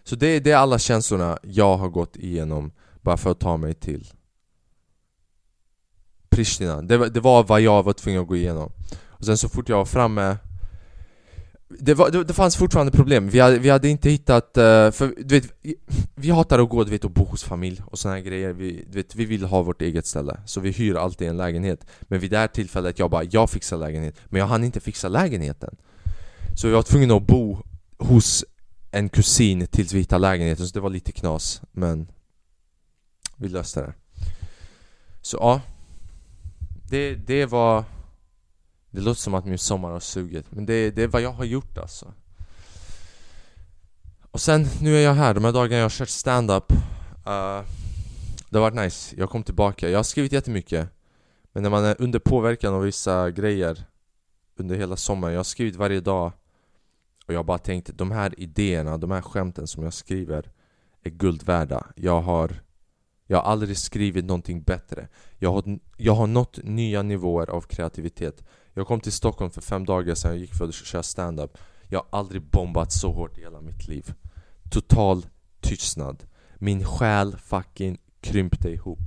så 0.04 0.16
det, 0.16 0.40
det 0.40 0.52
är 0.52 0.58
alla 0.58 0.80
känslorna 0.80 1.38
jag 1.44 1.78
har 1.78 1.90
gått 1.90 2.16
igenom 2.16 2.72
bara 3.02 3.18
för 3.18 3.32
att 3.32 3.40
ta 3.40 3.58
mig 3.58 3.74
till 3.74 4.08
Pristina. 6.30 6.82
Det, 6.82 7.10
det 7.10 7.20
var 7.20 7.44
vad 7.44 7.62
jag 7.62 7.84
var 7.84 7.94
tvungen 7.94 8.22
att 8.22 8.28
gå 8.28 8.36
igenom. 8.36 8.72
Och 9.06 9.26
sen 9.26 9.38
så 9.38 9.50
fort 9.50 9.70
jag 9.70 9.78
var 9.78 9.86
framme 9.86 10.38
det, 11.80 11.94
var, 11.94 12.12
det, 12.12 12.24
det 12.24 12.34
fanns 12.34 12.58
fortfarande 12.58 12.92
problem, 12.92 13.30
vi 13.30 13.40
hade, 13.40 13.60
vi 13.60 13.70
hade 13.70 13.90
inte 13.90 14.10
hittat... 14.10 14.58
Eh, 14.58 14.92
för 14.92 15.24
du 15.24 15.40
vet, 15.40 15.54
vi 16.16 16.30
hatar 16.30 16.60
att 16.60 16.70
gå 16.70 16.84
du 16.84 16.92
vet, 16.92 17.06
och 17.06 17.12
bo 17.12 17.26
hos 17.26 17.44
familj 17.44 17.82
och 17.86 18.00
såna 18.00 18.14
här 18.14 18.22
grejer. 18.22 18.54
Vi, 18.54 18.86
du 18.92 18.98
vet, 18.98 19.16
vi 19.16 19.26
vill 19.26 19.44
ha 19.44 19.62
vårt 19.62 19.82
eget 19.82 20.06
ställe. 20.06 20.40
Så 20.46 20.60
vi 20.60 20.72
hyr 20.72 20.96
alltid 20.96 21.28
en 21.28 21.38
lägenhet. 21.38 21.86
Men 22.02 22.20
vid 22.20 22.32
det 22.32 22.38
här 22.38 22.48
tillfället, 22.48 23.00
jag 23.00 23.10
bara 23.10 23.24
'Jag 23.24 23.50
fixar 23.50 23.78
lägenhet' 23.78 24.16
Men 24.26 24.40
jag 24.40 24.48
hann 24.48 24.64
inte 24.64 24.80
fixa 24.80 25.08
lägenheten. 25.08 25.76
Så 26.58 26.68
vi 26.68 26.74
var 26.74 26.84
tvungna 26.84 27.16
att 27.16 27.28
bo 27.28 27.58
hos 27.98 28.46
en 28.92 29.10
kusin 29.10 29.68
tills 29.68 29.94
vi 29.94 30.00
hittade 30.00 30.22
lägenheten. 30.22 30.68
Så 30.68 30.74
det 30.74 30.80
var 30.80 30.90
lite 30.90 31.12
knas. 31.12 31.62
Men 31.72 32.08
vi 33.36 33.50
löste 33.50 33.82
det. 33.82 33.94
Så 35.22 35.38
ja, 35.38 35.62
det, 36.90 37.16
det 37.16 37.46
var... 37.46 37.84
Det 38.92 39.02
låter 39.02 39.22
som 39.22 39.34
att 39.34 39.46
min 39.46 39.58
sommar 39.58 39.92
har 39.92 40.00
sugit 40.00 40.52
men 40.52 40.66
det, 40.66 40.92
det 40.92 41.04
är 41.04 41.08
vad 41.08 41.22
jag 41.22 41.32
har 41.32 41.46
gjort 41.46 41.78
alltså. 41.78 42.14
Och 44.32 44.42
sen, 44.42 44.68
nu 44.82 44.96
är 44.96 45.02
jag 45.02 45.14
här, 45.14 45.34
de 45.34 45.44
här 45.44 45.52
dagarna 45.52 45.76
jag 45.76 45.86
har 45.86 45.90
kört 45.90 46.10
stand-up 46.10 46.72
uh, 46.72 47.64
Det 48.50 48.58
har 48.58 48.60
varit 48.60 48.76
nice, 48.76 49.16
jag 49.18 49.30
kom 49.30 49.44
tillbaka, 49.44 49.90
jag 49.90 50.00
har 50.00 50.04
skrivit 50.04 50.32
jättemycket 50.32 50.90
Men 51.54 51.64
när 51.64 51.70
man 51.70 51.86
är 51.86 52.02
under 52.02 52.20
påverkan 52.20 52.74
av 52.74 52.82
vissa 52.82 53.32
grejer 53.32 53.84
Under 54.56 54.76
hela 54.76 54.96
sommaren, 54.96 55.34
jag 55.34 55.40
har 55.40 55.44
skrivit 55.44 55.76
varje 55.76 56.00
dag 56.00 56.32
och 57.32 57.34
jag 57.34 57.46
bara 57.46 57.58
tänkte, 57.58 57.92
de 57.92 58.12
här 58.12 58.40
idéerna, 58.40 58.98
de 58.98 59.12
här 59.12 59.22
skämten 59.22 59.68
som 59.68 59.84
jag 59.84 59.94
skriver 59.94 60.52
är 61.04 61.10
guld 61.10 61.44
värda. 61.44 61.88
Jag 61.96 62.22
har, 62.22 62.52
jag 63.28 63.38
har 63.38 63.52
aldrig 63.52 63.78
skrivit 63.78 64.26
någonting 64.26 64.62
bättre. 64.62 65.08
Jag 65.38 65.52
har, 65.52 65.80
jag 65.98 66.14
har 66.14 66.28
nått 66.28 66.60
nya 66.64 67.02
nivåer 67.02 67.50
av 67.50 67.62
kreativitet. 67.62 68.44
Jag 68.74 68.88
kom 68.88 69.00
till 69.00 69.12
Stockholm 69.12 69.52
för 69.52 69.62
fem 69.62 69.86
dagar 69.86 70.16
sedan, 70.16 70.32
jag 70.32 70.40
gick 70.40 70.54
för 70.54 70.66
att 70.66 70.74
köra 70.74 71.04
stand-up. 71.04 71.58
Jag 71.88 72.00
har 72.00 72.20
aldrig 72.20 72.42
bombat 72.42 72.92
så 72.92 73.12
hårt 73.12 73.38
i 73.38 73.42
hela 73.42 73.62
mitt 73.62 73.88
liv. 73.88 74.14
Total 74.72 75.26
tystnad. 75.62 76.24
Min 76.56 76.86
själ 76.86 77.38
fucking 77.38 77.98
krympte 78.22 78.70
ihop. 78.70 79.00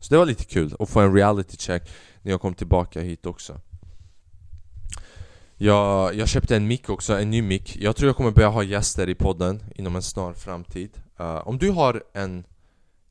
Så 0.00 0.14
det 0.14 0.18
var 0.18 0.26
lite 0.26 0.44
kul 0.44 0.74
att 0.78 0.88
få 0.88 1.00
en 1.00 1.14
reality 1.14 1.56
check 1.56 1.90
när 2.22 2.32
jag 2.32 2.40
kom 2.40 2.54
tillbaka 2.54 3.00
hit 3.00 3.26
också. 3.26 3.60
Jag, 5.56 6.14
jag 6.14 6.28
köpte 6.28 6.56
en 6.56 6.66
mick 6.66 6.88
också, 6.88 7.18
en 7.18 7.30
ny 7.30 7.42
mick. 7.42 7.76
Jag 7.76 7.96
tror 7.96 8.08
jag 8.08 8.16
kommer 8.16 8.30
börja 8.30 8.48
ha 8.48 8.62
gäster 8.62 9.08
i 9.08 9.14
podden 9.14 9.64
inom 9.74 9.96
en 9.96 10.02
snar 10.02 10.32
framtid. 10.32 10.90
Uh, 11.20 11.48
om 11.48 11.58
du 11.58 11.70
har 11.70 12.02
en 12.12 12.44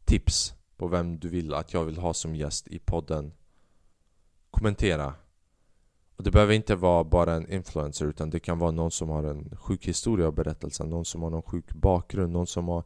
tips 0.05 0.53
på 0.77 0.87
vem 0.87 1.19
du 1.19 1.29
vill 1.29 1.53
att 1.53 1.73
jag 1.73 1.83
vill 1.83 1.97
ha 1.97 2.13
som 2.13 2.35
gäst 2.35 2.67
i 2.67 2.79
podden 2.79 3.33
Kommentera 4.51 5.13
det 6.23 6.31
behöver 6.31 6.53
inte 6.53 6.75
vara 6.75 7.03
bara 7.03 7.33
en 7.33 7.51
influencer 7.51 8.05
utan 8.05 8.29
det 8.29 8.39
kan 8.39 8.59
vara 8.59 8.71
någon 8.71 8.91
som 8.91 9.09
har 9.09 9.23
en 9.23 9.57
sjuk 9.57 9.87
historia 9.87 10.27
och 10.27 10.33
berättelse 10.33 10.83
Någon 10.83 11.05
som 11.05 11.21
har 11.21 11.29
någon 11.29 11.41
sjuk 11.41 11.73
bakgrund, 11.73 12.33
någon 12.33 12.47
som 12.47 12.67
har 12.67 12.83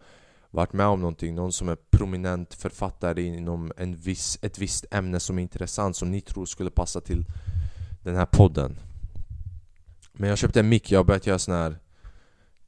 varit 0.49 0.73
med 0.73 0.85
om 0.85 1.01
någonting 1.01 1.35
Någon 1.35 1.53
som 1.53 1.69
är 1.69 1.77
prominent 1.91 2.53
författare 2.53 3.23
inom 3.23 3.71
en 3.77 3.95
viss, 3.95 4.39
ett 4.41 4.59
visst 4.59 4.85
ämne 4.91 5.19
som 5.19 5.37
är 5.37 5.41
intressant 5.41 5.95
Som 5.95 6.11
ni 6.11 6.21
tror 6.21 6.45
skulle 6.45 6.69
passa 6.69 7.01
till 7.01 7.25
den 8.03 8.15
här 8.15 8.25
podden. 8.25 8.79
Men 10.13 10.29
jag 10.29 10.37
köpte 10.37 10.59
en 10.59 10.69
mick, 10.69 10.91
jag 10.91 10.99
har 10.99 11.03
börjat 11.03 11.27
göra 11.27 11.39
sån 11.39 11.53
här 11.53 11.77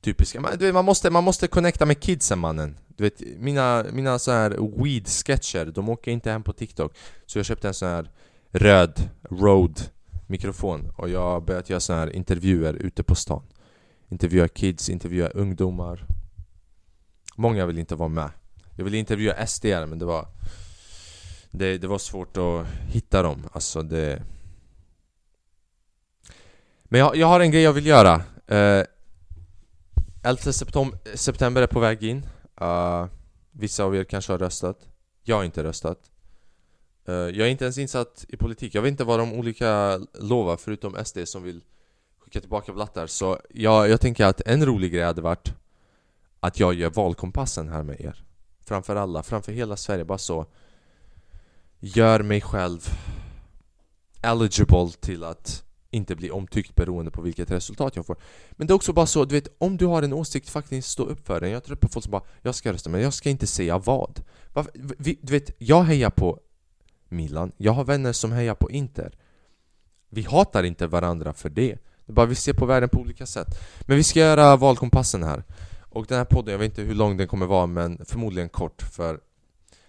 Typiska, 0.02 0.42
man, 0.42 0.52
du 0.58 0.66
vet, 0.66 0.74
man, 0.74 0.86
måste, 0.86 1.10
man 1.10 1.24
måste 1.24 1.48
connecta 1.48 1.86
med 1.86 2.00
kidsen 2.00 2.40
mannen. 2.40 2.78
Du 2.88 3.04
vet, 3.04 3.22
mina, 3.38 3.86
mina 3.92 4.20
sån 4.20 4.34
här 4.34 4.50
weed-sketcher, 4.52 5.66
de 5.66 5.90
åker 5.90 6.12
inte 6.12 6.32
hem 6.32 6.44
på 6.44 6.54
TikTok. 6.54 6.98
Så 7.26 7.40
jag 7.40 7.46
köpte 7.46 7.68
en 7.68 7.74
sån 7.74 7.88
här 7.88 8.12
röd 8.52 9.10
road 9.30 9.82
mikrofon 10.34 10.92
och 10.96 11.10
jag 11.10 11.20
har 11.20 11.42
börjat 11.42 11.70
göra 11.70 11.80
såna 11.80 12.00
här 12.00 12.16
intervjuer 12.16 12.74
ute 12.74 13.04
på 13.04 13.16
stan. 13.16 13.44
Intervjua 14.10 14.48
kids, 14.48 14.90
intervjua 14.90 15.28
ungdomar. 15.28 16.06
Många 17.36 17.66
vill 17.66 17.78
inte 17.78 17.96
vara 17.96 18.10
med. 18.10 18.30
Jag 18.76 18.84
ville 18.84 18.98
intervjua 18.98 19.48
SD 19.48 19.66
men 19.66 20.00
det 20.00 20.06
var 20.06 20.28
det, 21.52 21.78
det 21.78 21.88
var 21.88 21.98
svårt 21.98 22.38
att 22.38 22.68
hitta 22.88 23.22
dem, 23.22 23.44
alltså 23.52 23.82
det 23.82 24.22
Men 26.84 27.00
jag, 27.00 27.16
jag 27.16 27.28
har 27.28 27.40
en 27.40 27.52
grej 27.52 27.62
jag 27.62 27.74
vill 27.74 27.86
göra. 27.86 28.22
Eh, 28.48 28.58
uh, 28.58 28.86
11 30.24 30.52
september 31.16 31.62
är 31.62 31.68
på 31.68 31.80
väg 31.80 32.04
in. 32.04 32.26
Uh, 32.62 33.06
Vissa 33.52 33.84
av 33.84 33.96
er 33.96 34.04
kanske 34.04 34.34
har 34.34 34.40
röstat. 34.40 34.88
Jag 35.24 35.36
har 35.36 35.44
inte 35.44 35.64
röstat. 35.64 36.00
Eh, 37.06 37.14
jag 37.14 37.48
är 37.48 37.52
inte 37.52 37.66
ens 37.66 37.78
insatt 37.78 38.26
i 38.28 38.38
politik. 38.38 38.76
Jag 38.76 38.82
vet 38.82 38.92
inte 38.92 39.04
vad 39.04 39.20
de 39.20 39.34
olika 39.34 40.00
lovar 40.14 40.58
förutom 40.58 41.06
SD 41.06 41.18
som 41.26 41.44
vill 41.44 41.62
skicka 42.20 42.40
tillbaka 42.40 42.74
blattar. 42.74 43.08
Så 43.08 43.40
jag, 43.50 43.90
jag 43.90 44.02
tänker 44.02 44.26
att 44.26 44.42
en 44.42 44.66
rolig 44.66 44.92
grej 44.92 45.04
hade 45.04 45.22
varit 45.22 45.54
Att 46.40 46.60
jag 46.60 46.74
gör 46.74 46.90
valkompassen 46.90 47.70
här 47.70 47.84
med 47.84 48.02
er. 48.02 48.24
Framför 48.66 48.96
alla, 48.96 49.24
framför 49.24 49.52
hela 49.52 49.78
Sverige, 49.78 50.06
bara 50.06 50.18
så. 50.18 50.46
Gör 51.80 52.22
mig 52.22 52.42
själv 52.42 52.80
eligible 54.22 54.90
till 55.00 55.24
att 55.24 55.64
inte 55.92 56.16
bli 56.16 56.32
omtyckt 56.32 56.76
beroende 56.76 57.12
på 57.12 57.22
vilket 57.22 57.52
resultat 57.52 57.96
jag 57.96 58.06
får. 58.06 58.18
Men 58.52 58.68
det 58.68 58.72
är 58.72 58.76
också 58.76 58.94
bara 58.94 59.06
så, 59.06 59.26
du 59.26 59.36
vet, 59.36 59.48
om 59.58 59.78
du 59.78 59.86
har 59.86 60.04
en 60.04 60.14
åsikt, 60.14 60.50
faktiskt 60.50 60.90
stå 60.90 61.04
upp 61.04 61.28
för 61.28 61.40
den 61.40 61.52
Jag 61.52 61.64
tror 61.64 61.76
på 61.76 61.88
folk 61.90 62.04
som 62.04 62.12
bara 62.12 62.24
'Jag 62.42 62.56
ska 62.56 62.74
rösta, 62.74 62.90
men 62.90 63.02
jag 63.02 63.14
ska 63.14 63.30
inte 63.30 63.48
säga 63.48 63.78
vad' 63.78 64.24
Du 64.98 65.18
vet, 65.22 65.52
jag 65.58 65.84
hejar 65.84 66.10
på 66.10 66.40
Milan, 67.14 67.52
jag 67.58 67.72
har 67.72 67.84
vänner 67.84 68.14
som 68.14 68.32
hejar 68.32 68.56
på 68.56 68.72
Inter. 68.72 69.12
Vi 70.10 70.22
hatar 70.22 70.64
inte 70.64 70.88
varandra 70.88 71.34
för 71.34 71.50
det. 71.50 71.78
Det 72.06 72.12
är 72.12 72.14
bara 72.14 72.26
vi 72.26 72.36
ser 72.36 72.54
på 72.54 72.66
världen 72.66 72.90
på 72.90 73.00
olika 73.00 73.26
sätt. 73.26 73.48
Men 73.82 73.98
vi 73.98 74.04
ska 74.04 74.20
göra 74.20 74.56
valkompassen 74.56 75.24
här. 75.24 75.44
Och 75.80 76.06
den 76.06 76.18
här 76.18 76.26
podden, 76.26 76.52
jag 76.52 76.60
vet 76.60 76.66
inte 76.72 76.82
hur 76.82 76.96
lång 76.96 77.18
den 77.18 77.28
kommer 77.28 77.46
vara 77.46 77.66
men 77.66 78.06
förmodligen 78.06 78.50
kort 78.50 78.82
för 78.82 79.20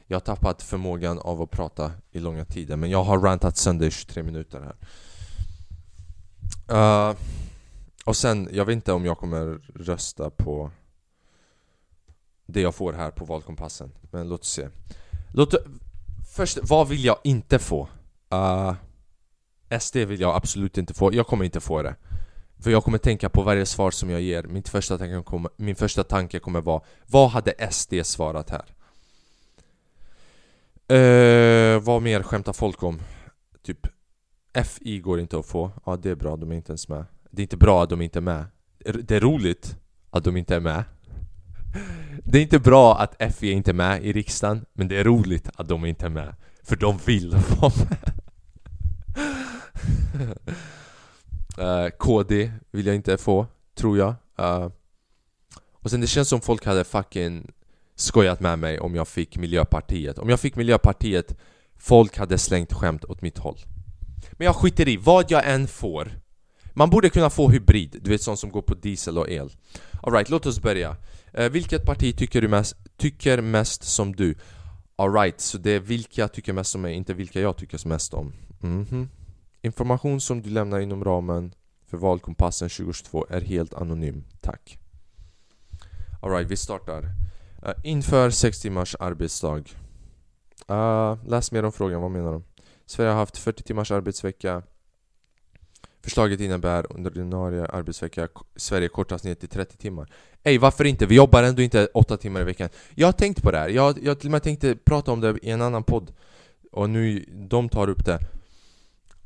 Jag 0.06 0.16
har 0.16 0.20
tappat 0.20 0.62
förmågan 0.62 1.18
av 1.18 1.42
att 1.42 1.50
prata 1.50 1.92
i 2.12 2.20
långa 2.20 2.44
tider. 2.44 2.76
Men 2.76 2.90
jag 2.90 3.04
har 3.04 3.18
rantat 3.18 3.56
sönder 3.56 3.86
i 3.86 3.90
23 3.90 4.22
minuter 4.22 4.60
här. 4.60 4.76
Uh, 6.70 7.16
och 8.04 8.16
sen, 8.16 8.48
jag 8.52 8.64
vet 8.64 8.72
inte 8.72 8.92
om 8.92 9.04
jag 9.04 9.18
kommer 9.18 9.60
rösta 9.74 10.30
på 10.30 10.70
det 12.46 12.60
jag 12.60 12.74
får 12.74 12.92
här 12.92 13.10
på 13.10 13.24
valkompassen. 13.24 13.92
Men 14.10 14.28
låt 14.28 14.40
oss 14.40 14.50
se. 14.50 14.68
Låt, 15.32 15.54
Först, 16.34 16.58
vad 16.62 16.88
vill 16.88 17.04
jag 17.04 17.18
inte 17.24 17.58
få? 17.58 17.88
Ah, 18.28 18.70
uh, 18.70 19.78
SD 19.78 19.96
vill 19.96 20.20
jag 20.20 20.36
absolut 20.36 20.78
inte 20.78 20.94
få, 20.94 21.14
jag 21.14 21.26
kommer 21.26 21.44
inte 21.44 21.60
få 21.60 21.82
det. 21.82 21.94
För 22.58 22.70
jag 22.70 22.84
kommer 22.84 22.98
tänka 22.98 23.28
på 23.28 23.42
varje 23.42 23.66
svar 23.66 23.90
som 23.90 24.10
jag 24.10 24.20
ger. 24.20 24.42
Min 24.42 24.62
första 24.62 24.98
tanke 24.98 25.22
kommer, 25.22 25.50
min 25.56 25.76
första 25.76 26.04
tanke 26.04 26.38
kommer 26.38 26.60
vara 26.60 26.82
Vad 27.06 27.30
hade 27.30 27.70
SD 27.70 27.94
svarat 28.02 28.50
här? 28.50 28.64
Uh, 30.92 31.80
vad 31.80 32.02
mer 32.02 32.22
skämtar 32.22 32.52
folk 32.52 32.82
om? 32.82 33.00
Typ 33.62 33.86
FI 34.64 34.98
går 34.98 35.20
inte 35.20 35.38
att 35.38 35.46
få, 35.46 35.70
ja 35.86 35.96
det 35.96 36.10
är 36.10 36.14
bra, 36.14 36.36
de 36.36 36.52
är 36.52 36.56
inte 36.56 36.72
ens 36.72 36.88
med. 36.88 37.04
Det 37.30 37.40
är 37.40 37.44
inte 37.44 37.56
bra 37.56 37.82
att 37.82 37.90
de 37.90 38.02
inte 38.02 38.18
är 38.18 38.20
med. 38.20 38.44
Det 38.78 39.16
är 39.16 39.20
roligt 39.20 39.76
att 40.10 40.24
de 40.24 40.36
inte 40.36 40.56
är 40.56 40.60
med. 40.60 40.84
Det 42.24 42.38
är 42.38 42.42
inte 42.42 42.58
bra 42.58 42.98
att 42.98 43.34
FI 43.34 43.50
inte 43.50 43.70
är 43.70 43.74
med 43.74 44.04
i 44.04 44.12
riksdagen 44.12 44.64
Men 44.72 44.88
det 44.88 44.96
är 44.96 45.04
roligt 45.04 45.48
att 45.56 45.68
de 45.68 45.84
inte 45.84 46.06
är 46.06 46.10
med 46.10 46.34
För 46.62 46.76
de 46.76 46.98
vill 47.06 47.30
vara 47.30 47.72
med. 47.88 48.12
Eh, 51.58 51.84
uh, 51.84 51.88
KD 51.90 52.52
vill 52.70 52.86
jag 52.86 52.94
inte 52.94 53.16
få, 53.16 53.46
tror 53.78 53.98
jag. 53.98 54.14
Uh, 54.40 54.68
Och 55.72 55.90
sen 55.90 56.00
det 56.00 56.06
känns 56.06 56.28
som 56.28 56.40
folk 56.40 56.66
hade 56.66 56.84
fucking 56.84 57.50
skojat 57.96 58.40
med 58.40 58.58
mig 58.58 58.80
om 58.80 58.94
jag 58.94 59.08
fick 59.08 59.36
Miljöpartiet. 59.36 60.18
Om 60.18 60.28
jag 60.28 60.40
fick 60.40 60.56
Miljöpartiet 60.56 61.36
Folk 61.84 62.18
hade 62.18 62.38
slängt 62.38 62.72
skämt 62.72 63.04
åt 63.04 63.22
mitt 63.22 63.38
håll. 63.38 63.58
Men 64.32 64.44
jag 64.44 64.56
skiter 64.56 64.88
i, 64.88 64.96
vad 64.96 65.30
jag 65.30 65.50
än 65.50 65.66
får. 65.66 66.12
Man 66.72 66.90
borde 66.90 67.10
kunna 67.10 67.30
få 67.30 67.50
hybrid, 67.50 68.00
du 68.02 68.10
vet 68.10 68.22
sånt 68.22 68.38
som 68.38 68.50
går 68.50 68.62
på 68.62 68.74
diesel 68.74 69.18
och 69.18 69.28
el. 69.28 69.50
Alright, 70.02 70.30
låt 70.30 70.46
oss 70.46 70.60
börja. 70.60 70.96
Eh, 71.34 71.50
vilket 71.50 71.84
parti 71.84 72.16
tycker 72.16 72.40
du 72.40 72.48
mest, 72.48 72.76
tycker 72.96 73.40
mest 73.40 73.84
som 73.84 74.16
du? 74.16 74.34
Alright, 74.96 75.40
så 75.40 75.58
det 75.58 75.70
är 75.70 75.80
vilka 75.80 76.20
jag 76.20 76.32
tycker 76.32 76.52
mest 76.52 76.74
om 76.74 76.82
mig, 76.82 76.94
inte 76.94 77.14
vilka 77.14 77.40
jag 77.40 77.56
tycker 77.56 77.88
mest 77.88 78.14
om 78.14 78.32
mm 78.62 78.84
-hmm. 78.84 79.08
Information 79.62 80.20
som 80.20 80.42
du 80.42 80.50
lämnar 80.50 80.80
inom 80.80 81.04
ramen 81.04 81.54
för 81.86 81.96
valkompassen 81.96 82.68
2022 82.68 83.26
är 83.30 83.40
helt 83.40 83.74
anonym, 83.74 84.24
tack 84.40 84.78
Alright, 86.22 86.50
vi 86.50 86.56
startar 86.56 87.02
uh, 87.02 87.72
Inför 87.84 88.30
6 88.30 88.60
timmars 88.60 88.96
arbetsdag 89.00 89.64
uh, 90.70 91.16
Läs 91.26 91.52
mer 91.52 91.62
om 91.62 91.72
frågan, 91.72 92.00
vad 92.00 92.10
menar 92.10 92.32
de? 92.32 92.44
Sverige 92.86 93.10
har 93.10 93.18
haft 93.18 93.38
40 93.38 93.62
timmars 93.62 93.90
arbetsvecka. 93.90 94.62
Förslaget 96.04 96.40
innebär 96.40 96.86
under 96.90 97.10
ordinarie 97.10 97.66
arbetsvecka 97.66 98.28
Sverige 98.56 98.88
kortas 98.88 99.24
ner 99.24 99.34
till 99.34 99.48
30 99.48 99.76
timmar. 99.76 100.08
Ey, 100.42 100.58
varför 100.58 100.84
inte? 100.84 101.06
Vi 101.06 101.14
jobbar 101.14 101.42
ändå 101.42 101.62
inte 101.62 101.86
8 101.94 102.16
timmar 102.16 102.40
i 102.40 102.44
veckan. 102.44 102.68
Jag 102.94 103.06
har 103.06 103.12
tänkt 103.12 103.42
på 103.42 103.50
det 103.50 103.58
här. 103.58 103.68
Jag, 103.68 103.98
jag 104.02 104.18
till 104.18 104.28
och 104.28 104.32
med 104.32 104.42
tänkte 104.42 104.76
prata 104.76 105.12
om 105.12 105.20
det 105.20 105.38
i 105.42 105.50
en 105.50 105.62
annan 105.62 105.82
podd. 105.82 106.12
Och 106.72 106.90
nu, 106.90 107.24
de 107.32 107.68
tar 107.68 107.88
upp 107.88 108.04
det. 108.04 108.18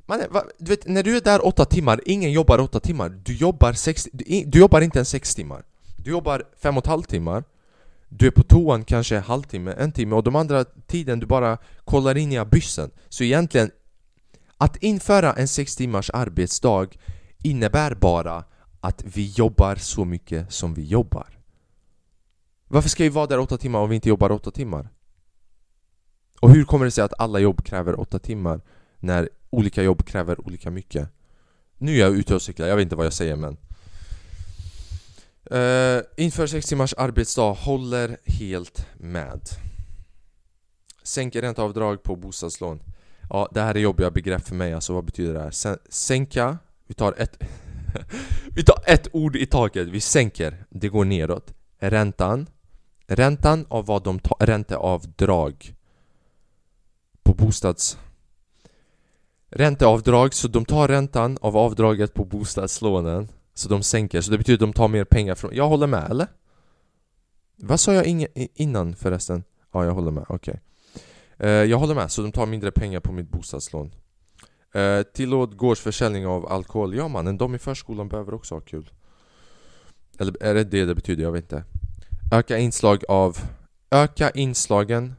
Man, 0.06 0.20
va, 0.30 0.44
du 0.58 0.70
vet, 0.70 0.86
när 0.86 1.02
du 1.02 1.16
är 1.16 1.20
där 1.20 1.46
8 1.46 1.64
timmar, 1.64 2.00
ingen 2.04 2.32
jobbar 2.32 2.58
8 2.58 2.80
timmar. 2.80 3.08
Du 3.08 3.36
jobbar, 3.36 3.72
sex, 3.72 4.08
du, 4.12 4.44
du 4.46 4.58
jobbar 4.58 4.80
inte 4.80 4.98
ens 4.98 5.08
6 5.08 5.34
timmar. 5.34 5.62
Du 5.96 6.10
jobbar 6.10 6.44
5,5 6.62 7.02
timmar. 7.02 7.44
Du 8.08 8.26
är 8.26 8.30
på 8.30 8.42
toan 8.42 8.84
kanske 8.84 9.16
en 9.16 9.22
halvtimme, 9.22 9.74
en 9.78 9.92
timme 9.92 10.16
och 10.16 10.22
de 10.22 10.36
andra 10.36 10.64
tiden 10.64 11.20
du 11.20 11.26
bara 11.26 11.58
kollar 11.84 12.16
in 12.16 12.32
i 12.32 12.38
abyssen 12.38 12.90
Så 13.08 13.24
egentligen, 13.24 13.70
att 14.58 14.76
införa 14.76 15.32
en 15.32 15.48
sex 15.48 15.76
timmars 15.76 16.10
arbetsdag 16.10 16.88
innebär 17.42 17.94
bara 17.94 18.44
att 18.80 19.04
vi 19.04 19.26
jobbar 19.26 19.76
så 19.76 20.04
mycket 20.04 20.52
som 20.52 20.74
vi 20.74 20.84
jobbar 20.84 21.38
Varför 22.68 22.88
ska 22.88 23.02
vi 23.02 23.08
vara 23.08 23.26
där 23.26 23.38
åtta 23.38 23.58
timmar 23.58 23.78
om 23.78 23.88
vi 23.88 23.94
inte 23.94 24.08
jobbar 24.08 24.32
åtta 24.32 24.50
timmar? 24.50 24.88
Och 26.40 26.50
hur 26.50 26.64
kommer 26.64 26.84
det 26.84 26.90
sig 26.90 27.04
att 27.04 27.20
alla 27.20 27.38
jobb 27.38 27.64
kräver 27.64 28.00
åtta 28.00 28.18
timmar 28.18 28.60
när 28.98 29.28
olika 29.50 29.82
jobb 29.82 30.06
kräver 30.06 30.46
olika 30.46 30.70
mycket? 30.70 31.08
Nu 31.78 31.94
är 31.94 31.98
jag 31.98 32.16
ute 32.16 32.34
och 32.34 32.42
cyklar, 32.42 32.66
jag 32.66 32.76
vet 32.76 32.82
inte 32.82 32.96
vad 32.96 33.06
jag 33.06 33.12
säger 33.12 33.36
men 33.36 33.56
Uh, 35.52 36.02
inför 36.16 36.46
6 36.46 36.66
timmars 36.66 36.94
arbetsdag, 36.94 37.52
håller 37.52 38.16
helt 38.24 38.86
med. 38.96 39.40
Sänker 41.02 41.42
ränteavdrag 41.42 42.02
på 42.02 42.16
bostadslån. 42.16 42.80
Ja, 43.30 43.48
det 43.52 43.60
här 43.60 43.74
är 43.74 43.80
jobbiga 43.80 44.10
begrepp 44.10 44.48
för 44.48 44.54
mig, 44.54 44.72
alltså 44.72 44.92
vad 44.92 45.04
betyder 45.04 45.34
det 45.34 45.40
här? 45.40 45.78
Sänka, 45.90 46.58
vi 46.86 46.94
tar 46.94 47.14
ett 47.18 47.42
Vi 48.54 48.64
tar 48.64 48.82
ett 48.86 49.08
ord 49.12 49.36
i 49.36 49.46
taget, 49.46 49.88
vi 49.88 50.00
sänker, 50.00 50.64
det 50.70 50.88
går 50.88 51.04
nedåt. 51.04 51.54
Räntan 51.78 52.46
Räntan 53.06 53.66
av 53.68 53.86
vad 53.86 54.02
de 54.02 54.18
tar, 54.18 54.46
ränteavdrag 54.46 55.74
På 57.22 57.34
bostads 57.34 57.98
Ränteavdrag, 59.50 60.34
så 60.34 60.48
de 60.48 60.64
tar 60.64 60.88
räntan 60.88 61.38
av 61.40 61.56
avdraget 61.56 62.14
på 62.14 62.24
bostadslånen 62.24 63.28
så 63.54 63.68
de 63.68 63.82
sänker, 63.82 64.20
så 64.20 64.30
det 64.30 64.38
betyder 64.38 64.56
att 64.56 64.72
de 64.72 64.72
tar 64.72 64.88
mer 64.88 65.04
pengar 65.04 65.34
från... 65.34 65.54
Jag 65.54 65.68
håller 65.68 65.86
med, 65.86 66.10
eller? 66.10 66.26
Vad 67.56 67.80
sa 67.80 67.94
jag 67.94 68.26
innan 68.54 68.96
förresten? 68.96 69.44
Ja, 69.72 69.84
jag 69.84 69.92
håller 69.92 70.10
med, 70.10 70.24
okej 70.28 70.34
okay 70.34 70.60
eh, 71.38 71.48
Jag 71.51 71.79
håller 71.79 71.94
med, 71.94 72.11
så 72.11 72.22
de 72.22 72.33
tar 72.33 72.46
mindre 72.46 72.70
pengar 72.70 73.01
på 73.01 73.12
mitt 73.12 73.29
bostadslån. 73.31 73.94
Eh, 74.74 75.03
Tillåt 75.03 75.57
gårdsförsäljning 75.57 76.27
av 76.27 76.53
alkohol. 76.53 76.94
Ja 76.94 77.09
mannen, 77.09 77.38
de 77.38 77.55
i 77.55 77.59
förskolan 77.59 78.09
behöver 78.09 78.35
också 78.35 78.55
ha 78.55 78.61
kul. 78.61 78.90
Eller 80.18 80.42
är 80.42 80.55
det 80.55 80.64
det 80.64 80.85
det 80.85 80.94
betyder? 80.94 81.22
Jag 81.22 81.33
vet 81.33 81.44
inte. 81.44 81.64
Öka 82.33 82.59
inslag 82.59 83.05
av 83.09 83.38
Öka 83.90 84.31
inslagen 84.31 85.14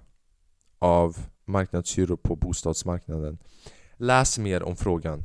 av 0.79 1.17
marknadshyror 1.45 2.15
på 2.15 2.35
bostadsmarknaden. 2.35 3.37
Läs 3.97 4.39
mer 4.39 4.63
om 4.63 4.75
frågan. 4.75 5.23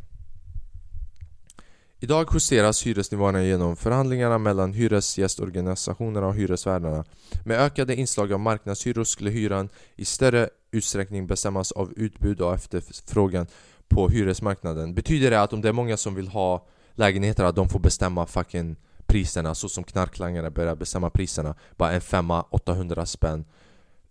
Idag 2.04 2.28
justeras 2.34 2.86
hyresnivåerna 2.86 3.42
genom 3.42 3.76
förhandlingarna 3.76 4.38
mellan 4.38 4.72
hyresgästorganisationerna 4.72 6.26
och 6.26 6.34
hyresvärdarna. 6.34 7.04
Med 7.44 7.60
ökade 7.60 7.96
inslag 7.96 8.32
av 8.32 8.40
marknadshyror 8.40 9.04
skulle 9.04 9.30
hyran 9.30 9.68
i 9.96 10.04
större 10.04 10.48
utsträckning 10.70 11.26
bestämmas 11.26 11.72
av 11.72 11.92
utbud 11.96 12.40
och 12.40 12.54
efterfrågan 12.54 13.46
på 13.88 14.08
hyresmarknaden. 14.08 14.94
Betyder 14.94 15.30
det 15.30 15.42
att 15.42 15.52
om 15.52 15.60
det 15.60 15.68
är 15.68 15.72
många 15.72 15.96
som 15.96 16.14
vill 16.14 16.28
ha 16.28 16.66
lägenheter 16.92 17.44
att 17.44 17.56
de 17.56 17.68
får 17.68 17.80
bestämma 17.80 18.26
fucking 18.26 18.76
priserna 19.06 19.54
så 19.54 19.68
som 19.68 19.84
knarklangare 19.84 20.50
börjar 20.50 20.76
bestämma 20.76 21.10
priserna? 21.10 21.54
Bara 21.76 21.92
en 21.92 22.00
femma, 22.00 22.42
800 22.42 23.06
spänn 23.06 23.44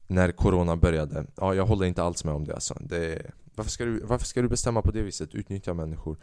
när 0.07 0.31
corona 0.31 0.75
började. 0.75 1.25
Ja, 1.35 1.55
jag 1.55 1.65
håller 1.65 1.85
inte 1.85 2.03
alls 2.03 2.23
med 2.23 2.33
om 2.33 2.45
det 2.45 2.53
alltså. 2.53 2.77
Det, 2.81 3.31
varför, 3.55 3.71
ska 3.71 3.85
du, 3.85 3.99
varför 3.99 4.25
ska 4.25 4.41
du 4.41 4.49
bestämma 4.49 4.81
på 4.81 4.91
det 4.91 5.01
viset? 5.01 5.35
Utnyttja 5.35 5.73
människor. 5.73 6.17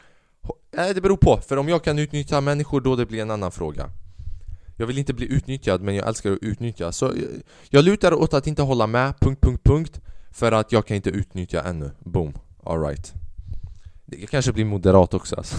Nej, 0.70 0.94
det 0.94 1.00
beror 1.00 1.16
på. 1.16 1.36
För 1.36 1.56
om 1.56 1.68
jag 1.68 1.84
kan 1.84 1.98
utnyttja 1.98 2.40
människor 2.40 2.80
då 2.80 2.96
det 2.96 3.06
blir 3.06 3.22
en 3.22 3.30
annan 3.30 3.52
fråga. 3.52 3.90
Jag 4.76 4.86
vill 4.86 4.98
inte 4.98 5.14
bli 5.14 5.26
utnyttjad 5.32 5.82
men 5.82 5.94
jag 5.94 6.08
älskar 6.08 6.32
att 6.32 6.38
utnyttja. 6.42 6.92
Så 6.92 7.12
eh, 7.12 7.22
jag 7.68 7.84
lutar 7.84 8.12
åt 8.12 8.34
att 8.34 8.46
inte 8.46 8.62
hålla 8.62 8.86
med, 8.86 9.20
punkt, 9.20 9.40
punkt, 9.42 9.64
punkt. 9.64 10.00
För 10.30 10.52
att 10.52 10.72
jag 10.72 10.86
kan 10.86 10.96
inte 10.96 11.10
utnyttja 11.10 11.62
ännu. 11.62 11.90
Boom. 11.98 12.38
Alright. 12.64 13.12
Jag 14.06 14.28
kanske 14.28 14.52
blir 14.52 14.64
moderat 14.64 15.14
också 15.14 15.36
alltså. 15.36 15.56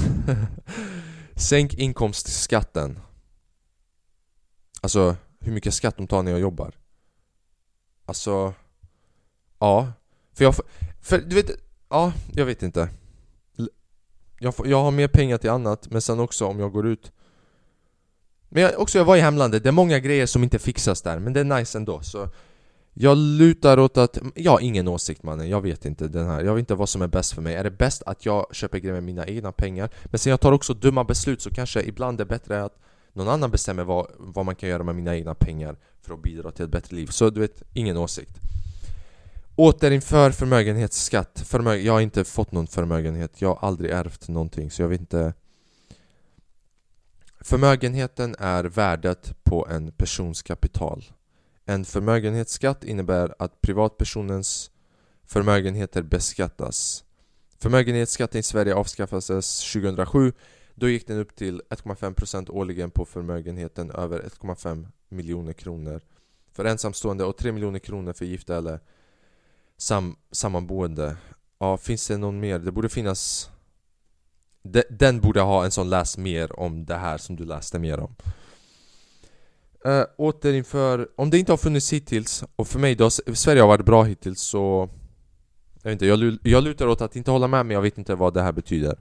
Sänk 1.35 1.73
inkomstskatten. 1.73 2.99
Alltså, 4.81 5.15
hur 5.39 5.51
mycket 5.51 5.73
skatt 5.73 5.97
de 5.97 6.07
tar 6.07 6.23
när 6.23 6.31
jag 6.31 6.39
jobbar. 6.39 6.71
Alltså... 8.05 8.53
Ja. 9.59 9.93
För 10.33 10.43
jag... 10.43 10.55
För 11.01 11.17
du 11.17 11.35
vet... 11.35 11.51
Ja, 11.89 12.13
jag 12.33 12.45
vet 12.45 12.63
inte 12.63 12.89
jag, 14.43 14.55
får, 14.55 14.67
jag 14.67 14.83
har 14.83 14.91
mer 14.91 15.07
pengar 15.07 15.37
till 15.37 15.49
annat, 15.49 15.87
men 15.91 16.01
sen 16.01 16.19
också 16.19 16.45
om 16.45 16.59
jag 16.59 16.71
går 16.71 16.87
ut. 16.87 17.11
Men 18.49 18.63
jag, 18.63 18.79
också 18.79 18.97
jag 18.97 19.05
var 19.05 19.17
i 19.17 19.19
hemlandet, 19.19 19.63
det 19.63 19.69
är 19.69 19.73
många 19.73 19.99
grejer 19.99 20.25
som 20.25 20.43
inte 20.43 20.59
fixas 20.59 21.01
där, 21.01 21.19
men 21.19 21.33
det 21.33 21.39
är 21.39 21.43
nice 21.43 21.77
ändå. 21.77 22.01
Så 22.01 22.29
Jag 22.93 23.17
lutar 23.17 23.79
åt 23.79 23.97
att, 23.97 24.17
jag 24.35 24.51
har 24.51 24.59
ingen 24.59 24.87
åsikt 24.87 25.23
mannen, 25.23 25.49
jag 25.49 25.61
vet 25.61 25.85
inte 25.85 26.07
den 26.07 26.27
här. 26.27 26.43
Jag 26.43 26.53
vet 26.53 26.59
inte 26.59 26.75
vad 26.75 26.89
som 26.89 27.01
är 27.01 27.07
bäst 27.07 27.33
för 27.33 27.41
mig, 27.41 27.55
är 27.55 27.63
det 27.63 27.71
bäst 27.71 28.03
att 28.05 28.25
jag 28.25 28.55
köper 28.55 28.79
grejer 28.79 28.93
med 28.93 29.03
mina 29.03 29.27
egna 29.27 29.51
pengar? 29.51 29.89
Men 30.05 30.19
sen 30.19 30.31
jag 30.31 30.39
tar 30.41 30.51
också 30.51 30.73
dumma 30.73 31.03
beslut 31.03 31.41
så 31.41 31.49
kanske 31.51 31.81
ibland 31.81 32.17
det 32.17 32.23
är 32.23 32.25
bättre 32.25 32.63
att 32.63 32.77
någon 33.13 33.29
annan 33.29 33.51
bestämmer 33.51 33.83
vad, 33.83 34.07
vad 34.17 34.45
man 34.45 34.55
kan 34.55 34.69
göra 34.69 34.83
med 34.83 34.95
mina 34.95 35.15
egna 35.15 35.35
pengar 35.35 35.75
för 36.01 36.13
att 36.13 36.21
bidra 36.23 36.51
till 36.51 36.65
ett 36.65 36.71
bättre 36.71 36.95
liv. 36.95 37.07
Så 37.07 37.29
du 37.29 37.39
vet, 37.39 37.63
ingen 37.73 37.97
åsikt. 37.97 38.39
Återinför 39.55 40.31
förmögenhetsskatt. 40.31 41.43
Förmö 41.45 41.75
jag 41.75 41.93
har 41.93 42.01
inte 42.01 42.23
fått 42.23 42.51
någon 42.51 42.67
förmögenhet. 42.67 43.41
Jag 43.41 43.49
har 43.55 43.67
aldrig 43.67 43.91
ärvt 43.91 44.27
någonting 44.27 44.71
så 44.71 44.81
jag 44.81 44.89
vet 44.89 44.99
inte. 44.99 45.33
Förmögenheten 47.41 48.35
är 48.39 48.63
värdet 48.63 49.43
på 49.43 49.67
en 49.67 49.91
persons 49.91 50.41
kapital. 50.41 51.03
En 51.65 51.85
förmögenhetsskatt 51.85 52.83
innebär 52.83 53.35
att 53.39 53.61
privatpersonens 53.61 54.71
förmögenheter 55.23 56.01
beskattas. 56.01 57.03
Förmögenhetsskatten 57.59 58.39
i 58.39 58.43
Sverige 58.43 58.75
avskaffades 58.75 59.71
2007. 59.73 60.33
Då 60.75 60.89
gick 60.89 61.07
den 61.07 61.19
upp 61.19 61.35
till 61.35 61.61
1,5% 61.69 62.49
årligen 62.49 62.91
på 62.91 63.05
förmögenheten 63.05 63.91
över 63.91 64.19
1,5 64.19 64.87
miljoner 65.09 65.53
kronor 65.53 66.01
för 66.51 66.65
ensamstående 66.65 67.23
och 67.23 67.37
3 67.37 67.51
miljoner 67.51 67.79
kronor 67.79 68.13
för 68.13 68.25
gifta 68.25 68.57
eller 68.57 68.79
sam, 69.81 70.15
sammanboende. 70.31 71.17
Ja, 71.59 71.77
finns 71.77 72.07
det 72.07 72.17
någon 72.17 72.39
mer? 72.39 72.59
Det 72.59 72.71
borde 72.71 72.89
finnas 72.89 73.49
de, 74.63 74.83
Den 74.89 75.19
borde 75.19 75.41
ha 75.41 75.65
en 75.65 75.71
sån 75.71 75.89
läs 75.89 76.17
mer 76.17 76.59
om 76.59 76.85
det 76.85 76.95
här 76.95 77.17
som 77.17 77.35
du 77.35 77.45
läste 77.45 77.79
mer 77.79 77.99
om. 77.99 78.15
Eh, 79.85 79.91
äh, 79.91 80.05
Återinför, 80.17 81.09
om 81.15 81.29
det 81.29 81.39
inte 81.39 81.51
har 81.51 81.57
funnits 81.57 81.93
hittills 81.93 82.43
Och 82.55 82.67
för 82.67 82.79
mig 82.79 82.95
då, 82.95 83.09
Sverige 83.09 83.61
har 83.61 83.67
varit 83.67 83.85
bra 83.85 84.03
hittills 84.03 84.41
så 84.41 84.89
Jag 85.83 85.91
vet 85.91 85.91
inte, 85.91 86.05
jag, 86.05 86.37
jag 86.43 86.63
lutar 86.63 86.87
åt 86.87 87.01
att 87.01 87.15
inte 87.15 87.31
hålla 87.31 87.47
med 87.47 87.65
men 87.65 87.73
jag 87.73 87.81
vet 87.81 87.97
inte 87.97 88.15
vad 88.15 88.33
det 88.33 88.41
här 88.41 88.51
betyder. 88.51 88.99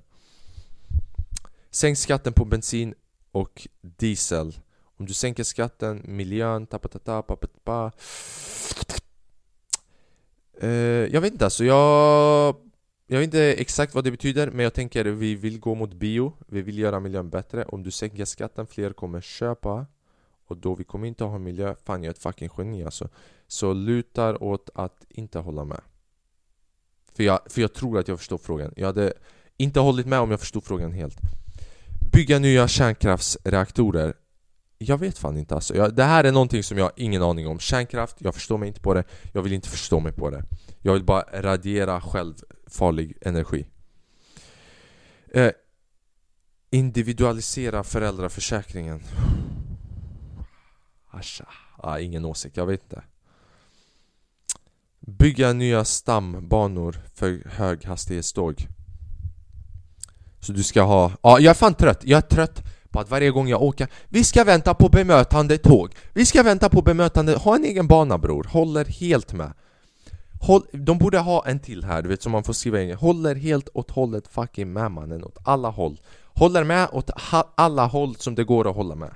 Sänk 1.71 1.99
skatten 1.99 2.33
på 2.33 2.45
bensin 2.45 2.95
och 3.33 3.69
diesel. 3.81 4.59
Om 4.99 5.07
du 5.07 5.14
sänker 5.14 5.45
skatten, 5.45 6.03
miljön, 6.05 6.66
tappa 6.66 6.88
tappa 6.88 7.37
tappa 7.37 7.93
Eh, 10.61 10.70
jag 11.14 11.20
vet 11.20 11.33
inte 11.33 11.44
alltså, 11.44 11.64
jag... 11.64 12.57
Jag 13.07 13.18
vet 13.18 13.25
inte 13.25 13.53
exakt 13.53 13.94
vad 13.94 14.05
det 14.05 14.11
betyder 14.11 14.51
men 14.51 14.64
jag 14.64 14.75
tänker 14.75 15.05
vi 15.05 15.35
vill 15.35 15.61
gå 15.61 15.75
mot 15.75 15.92
bio 15.92 16.33
Vi 16.46 16.62
vill 16.62 16.79
göra 16.79 17.01
miljön 17.01 17.31
bättre. 17.31 17.64
Om 17.64 17.83
du 17.83 17.90
sänker 17.90 18.25
skatten, 18.25 18.66
fler 18.66 18.92
kommer 18.92 19.20
köpa 19.20 19.87
Och 20.46 20.57
då 20.57 20.75
vi 20.75 20.85
kommer 20.85 21.09
inte 21.09 21.25
ha 21.25 21.38
miljö 21.38 21.75
Fan 21.85 22.03
jag 22.03 22.11
är 22.11 22.14
ett 22.14 22.23
fucking 22.23 22.49
geni 22.59 22.85
alltså. 22.85 23.09
Så 23.46 23.73
lutar 23.73 24.42
åt 24.42 24.70
att 24.75 25.05
inte 25.09 25.38
hålla 25.38 25.64
med. 25.64 25.81
För 27.14 27.23
jag, 27.23 27.40
för 27.46 27.61
jag 27.61 27.73
tror 27.73 27.99
att 27.99 28.09
jag 28.09 28.18
förstår 28.18 28.38
frågan. 28.38 28.73
Jag 28.77 28.87
hade 28.87 29.12
inte 29.57 29.81
hållit 29.81 30.07
med 30.07 30.20
om 30.20 30.31
jag 30.31 30.40
förstod 30.40 30.64
frågan 30.64 30.92
helt. 30.92 31.18
Bygga 32.12 32.38
nya 32.38 32.68
kärnkraftsreaktorer 32.68 34.14
jag 34.83 34.99
vet 34.99 35.19
fan 35.19 35.37
inte 35.37 35.55
alltså. 35.55 35.77
Jag, 35.77 35.95
det 35.95 36.05
här 36.05 36.25
är 36.25 36.33
någonting 36.33 36.62
som 36.62 36.79
jag 36.79 36.85
har 36.85 36.93
ingen 36.97 37.23
aning 37.23 37.49
om. 37.49 37.59
Kärnkraft, 37.59 38.16
jag 38.19 38.35
förstår 38.35 38.59
mig 38.59 38.69
inte 38.69 38.81
på 38.81 38.95
det. 38.95 39.05
Jag 39.33 39.43
vill 39.43 39.53
inte 39.53 39.69
förstå 39.69 40.01
mig 40.01 40.12
på 40.12 40.31
det. 40.31 40.45
Jag 40.81 40.93
vill 40.93 41.05
bara 41.05 41.25
radera 41.33 42.01
själv 42.01 42.35
farlig 42.66 43.16
energi. 43.21 43.66
Eh, 45.33 45.51
individualisera 46.71 47.85
föräldraförsäkringen. 47.85 49.03
Asha. 51.11 51.49
Ah, 51.77 51.99
ingen 51.99 52.25
åsikt, 52.25 52.57
jag 52.57 52.66
vet 52.66 52.83
inte. 52.83 53.03
Bygga 55.01 55.53
nya 55.53 55.85
stambanor 55.85 57.01
för 57.14 57.43
höghastighetståg. 57.47 58.66
Så 60.40 60.53
du 60.53 60.62
ska 60.62 60.83
ha... 60.83 61.11
Ja, 61.11 61.19
ah, 61.23 61.38
jag 61.38 61.51
är 61.51 61.55
fan 61.55 61.75
trött. 61.75 62.01
Jag 62.05 62.19
är 62.19 62.29
trött 62.29 62.62
på 62.90 63.00
att 63.00 63.11
varje 63.11 63.31
gång 63.31 63.48
jag 63.48 63.62
åker 63.62 63.88
Vi 64.09 64.24
ska 64.24 64.44
vänta 64.44 64.74
på 64.74 64.88
bemötande 64.88 65.59
tåg. 65.59 65.94
Vi 66.12 66.26
ska 66.26 66.42
vänta 66.42 66.68
på 66.68 66.83
bemötande, 66.83 67.37
ha 67.37 67.57
en 67.57 67.64
egen 67.64 67.87
bana 67.87 68.18
bror, 68.18 68.46
håller 68.50 68.85
helt 68.85 69.33
med. 69.33 69.53
Håll, 70.40 70.62
De 70.72 70.98
borde 70.98 71.18
ha 71.18 71.46
en 71.46 71.61
till 71.61 71.85
här, 71.85 72.03
du 72.03 72.09
vet 72.09 72.22
som 72.22 72.33
man 72.33 72.44
får 72.44 72.53
skriva 72.53 72.81
in. 72.81 72.94
Håller 72.94 73.35
helt 73.35 73.68
åt 73.74 73.90
hållet 73.90 74.29
fucking 74.29 74.72
med 74.72 74.90
mannen, 74.90 75.24
åt 75.24 75.38
alla 75.44 75.68
håll. 75.68 76.00
Håller 76.24 76.64
med 76.64 76.88
åt 76.92 77.11
alla 77.55 77.87
håll 77.87 78.16
som 78.16 78.35
det 78.35 78.44
går 78.44 78.68
att 78.70 78.76
hålla 78.76 78.94
med. 78.94 79.14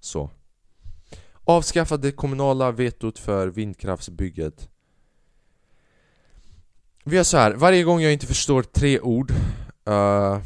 Så. 0.00 0.30
Avskaffa 1.44 1.96
det 1.96 2.12
kommunala 2.12 2.70
vetot 2.70 3.18
för 3.18 3.48
vindkraftsbygget. 3.48 4.68
Vi 7.04 7.16
gör 7.16 7.24
så 7.24 7.36
här, 7.36 7.52
varje 7.52 7.82
gång 7.82 8.00
jag 8.00 8.12
inte 8.12 8.26
förstår 8.26 8.62
tre 8.62 9.00
ord 9.00 9.30
uh, 9.88 10.38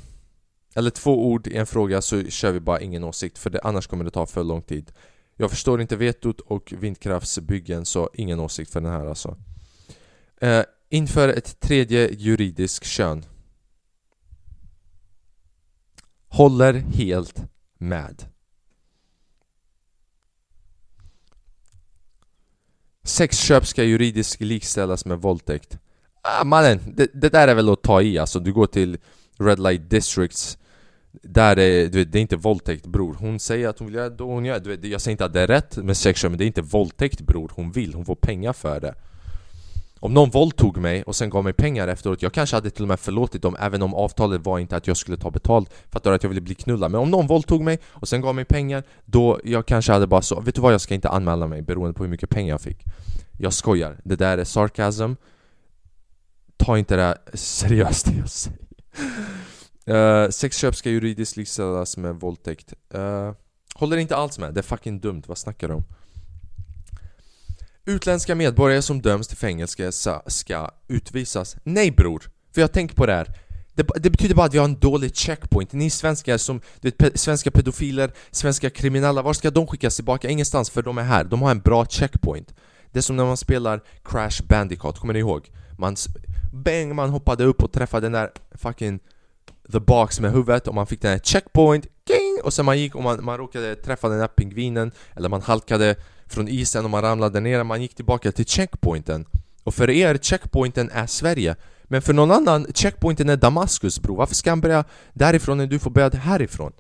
eller 0.75 0.91
två 0.91 1.27
ord 1.27 1.47
i 1.47 1.57
en 1.57 1.67
fråga 1.67 2.03
så 2.03 2.25
kör 2.25 2.53
vi 2.53 2.61
bara 2.61 2.81
ingen 2.81 3.05
åsikt 3.05 3.39
för 3.39 3.51
det, 3.51 3.61
annars 3.61 3.87
kommer 3.87 4.05
det 4.05 4.11
ta 4.11 4.27
för 4.27 4.45
lång 4.45 4.63
tid. 4.63 4.93
Jag 5.37 5.51
förstår 5.51 5.81
inte 5.81 5.97
vetot 5.97 6.41
och 6.41 6.75
vindkraftsbyggen 6.79 7.87
så 7.87 8.11
ingen 8.15 8.41
åsikt 8.41 8.73
för 8.73 8.81
den 8.81 8.93
här 8.93 9.07
alltså. 9.07 9.37
Eh, 10.41 10.63
Inför 10.89 11.29
ett 11.29 11.61
tredje 11.61 12.11
juridiskt 12.13 12.87
kön. 12.87 13.25
Håller 16.29 16.73
helt 16.73 17.43
med. 17.79 18.25
Sexköp 23.03 23.67
ska 23.67 23.85
juridiskt 23.85 24.41
likställas 24.41 25.05
med 25.05 25.19
våldtäkt. 25.19 25.79
Ah, 26.23 26.45
Mannen, 26.45 26.81
det, 26.95 27.11
det 27.15 27.29
där 27.29 27.49
är 27.49 27.55
väl 27.55 27.69
att 27.69 27.83
ta 27.83 28.03
i 28.03 28.19
alltså, 28.19 28.41
du 28.41 28.53
går 28.53 28.67
till 28.67 28.99
Red 29.39 29.59
Light 29.59 29.91
Districts 29.91 30.59
där 31.23 31.59
är, 31.59 31.89
du 31.89 31.99
vet, 31.99 32.13
det 32.13 32.19
är 32.19 32.21
inte 32.21 32.37
våldtäkt 32.37 32.87
bror 32.87 33.17
Hon 33.19 33.41
säger 33.41 33.69
att 33.69 33.79
hon 33.79 33.87
vill 33.87 33.95
göra 33.95 34.11
det 34.11 34.25
hon 34.25 34.45
gör 34.45 34.61
du 34.61 34.77
vet, 34.77 34.85
Jag 34.85 35.01
säger 35.01 35.13
inte 35.13 35.25
att 35.25 35.33
det 35.33 35.41
är 35.41 35.47
rätt 35.47 35.77
med 35.77 35.97
sexköp 35.97 36.31
men 36.31 36.39
det 36.39 36.45
är 36.45 36.47
inte 36.47 36.63
våldtäkt 36.63 37.21
bror 37.21 37.53
Hon 37.55 37.73
vill, 37.73 37.95
hon 37.95 38.05
får 38.05 38.15
pengar 38.15 38.53
för 38.53 38.81
det 38.81 38.95
Om 40.01 40.15
någon 40.15 40.31
våldtog 40.31 40.77
mig 40.77 41.03
och 41.03 41.17
sen 41.17 41.31
gav 41.31 41.45
mig 41.45 41.53
pengar 41.53 41.89
efteråt, 41.89 42.23
jag 42.23 42.33
kanske 42.33 42.57
hade 42.57 42.71
till 42.71 42.83
och 42.83 42.89
med 42.89 43.01
förlåtit 43.01 43.43
dem 43.43 43.57
även 43.61 43.83
om 43.83 43.95
avtalet 43.95 44.45
var 44.45 44.59
inte 44.59 44.77
att 44.77 44.87
jag 44.87 44.97
skulle 44.97 45.17
ta 45.17 45.31
betalt 45.31 45.71
för 45.91 45.99
att, 45.99 46.07
att 46.07 46.23
jag 46.23 46.31
ville 46.31 46.41
bli 46.41 46.55
knullad. 46.55 46.91
Men 46.91 47.01
om 47.01 47.11
någon 47.11 47.27
våldtog 47.27 47.63
mig 47.63 47.79
och 47.85 48.09
sen 48.09 48.21
gav 48.21 48.35
mig 48.35 48.45
pengar, 48.45 48.83
då 49.05 49.41
jag 49.45 49.67
kanske 49.67 49.93
hade 49.93 50.07
bara 50.07 50.23
så, 50.23 50.41
vet 50.41 50.55
du 50.55 50.61
vad 50.61 50.73
jag 50.73 50.81
ska 50.81 50.95
inte 50.95 51.09
anmäla 51.09 51.47
mig 51.47 51.63
beroende 51.63 51.95
på 51.95 52.03
hur 52.03 52.11
mycket 52.11 52.31
pengar 52.31 52.55
jag 52.55 52.61
fick. 52.61 52.85
Jag 53.39 53.53
skojar, 53.53 53.97
det 54.05 54.17
där 54.17 54.39
är 54.39 54.45
sarkasm. 54.45 55.13
Ta 56.57 56.79
inte 56.79 56.97
det 56.97 57.19
seriöst 57.35 58.07
det 58.07 58.19
jag 58.19 58.31
säger. 58.31 58.59
Eh, 59.87 59.97
uh, 59.97 60.31
sexköp 60.31 60.77
ska 60.77 60.91
juridiskt 60.91 61.37
likställas 61.37 61.97
med 61.97 62.15
våldtäkt. 62.15 62.75
Uh, 62.95 63.33
håller 63.75 63.97
inte 63.97 64.17
alls 64.17 64.39
med, 64.39 64.55
det 64.55 64.61
är 64.61 64.63
fucking 64.63 65.01
dumt, 65.01 65.23
vad 65.27 65.39
snackar 65.39 65.69
du 65.69 65.75
om? 65.75 65.85
Utländska 67.87 68.35
medborgare 68.35 68.83
som 68.83 69.03
döms 69.03 69.29
till 69.29 69.37
fängelse 69.37 69.93
ska 70.27 70.71
utvisas. 70.89 71.57
Nej 71.65 71.91
bror! 71.91 72.31
För 72.55 72.61
jag 72.61 72.73
tänker 72.73 72.95
på 72.95 73.07
det 73.07 73.13
här. 73.13 73.29
Det, 73.75 73.87
det, 73.97 74.11
betyder 74.11 74.35
bara 74.35 74.47
att 74.47 74.55
vi 74.55 74.59
har 74.59 74.65
en 74.65 74.79
dålig 74.79 75.17
checkpoint. 75.17 75.73
Ni 75.73 75.91
svenskar 75.91 76.39
som, 76.39 76.61
du 76.81 76.89
vet, 76.89 76.99
pe 76.99 77.19
svenska 77.19 77.51
pedofiler, 77.51 78.13
svenska 78.31 78.71
kriminella, 78.71 79.23
var 79.23 79.33
ska 79.33 79.51
de 79.51 79.67
skickas 79.67 79.97
tillbaka? 79.97 80.29
Ingenstans 80.29 80.71
för 80.71 80.83
de 80.83 80.99
är 80.99 81.03
här. 81.03 81.25
De 81.25 81.43
har 81.43 81.51
en 81.51 81.61
bra 81.61 81.87
checkpoint. 81.87 82.55
Det 82.93 82.99
är 82.99 83.03
som 83.03 83.17
när 83.17 83.25
man 83.25 83.37
spelar 83.37 83.81
Crash 84.05 84.43
Bandicoot, 84.49 84.99
kommer 84.99 85.13
ni 85.13 85.19
ihåg? 85.19 85.51
Man, 85.79 85.97
bang, 86.53 86.95
man 86.95 87.11
hoppade 87.11 87.45
upp 87.45 87.63
och 87.63 87.73
träffade 87.73 88.07
den 88.07 88.13
där 88.13 88.31
fucking 88.55 89.01
the 89.73 89.81
box 89.81 90.21
med 90.21 90.33
huvudet 90.33 90.69
och 90.69 90.75
man 90.75 90.87
fick 90.87 91.01
den 91.01 91.11
här 91.11 91.19
checkpoint, 91.19 91.87
king, 92.09 92.41
och 92.45 92.55
sen 92.55 92.65
man 92.65 92.79
gick 92.79 92.95
och 92.95 93.03
man, 93.03 93.25
man 93.25 93.39
råkade 93.39 93.77
träffa 93.77 94.09
den 94.09 94.19
där 94.19 94.27
pingvinen 94.27 94.93
eller 95.17 95.29
man 95.29 95.43
halkade 95.43 95.97
från 96.27 96.49
isen 96.49 96.85
och 96.85 96.91
man 96.91 97.03
ramlade 97.03 97.41
ner, 97.41 97.65
man 97.65 97.83
gick 97.83 97.95
tillbaka 97.95 98.33
till 98.33 98.47
checkpointen. 98.47 99.27
Och 99.65 99.75
för 99.75 99.91
er, 99.91 100.19
checkpointen 100.19 100.91
är 100.91 101.07
Sverige. 101.07 101.57
Men 101.85 102.03
för 102.03 102.13
någon 102.13 102.31
annan, 102.31 102.67
checkpointen 102.75 103.29
är 103.29 103.37
Damaskus 103.37 104.01
bro. 104.01 104.17
Varför 104.17 104.35
ska 104.35 104.51
han 104.51 104.61
börja 104.61 104.85
därifrån 105.13 105.59
när 105.59 105.67
du 105.67 105.79
får 105.79 105.91
börja 105.91 106.11
härifrån? 106.11 106.73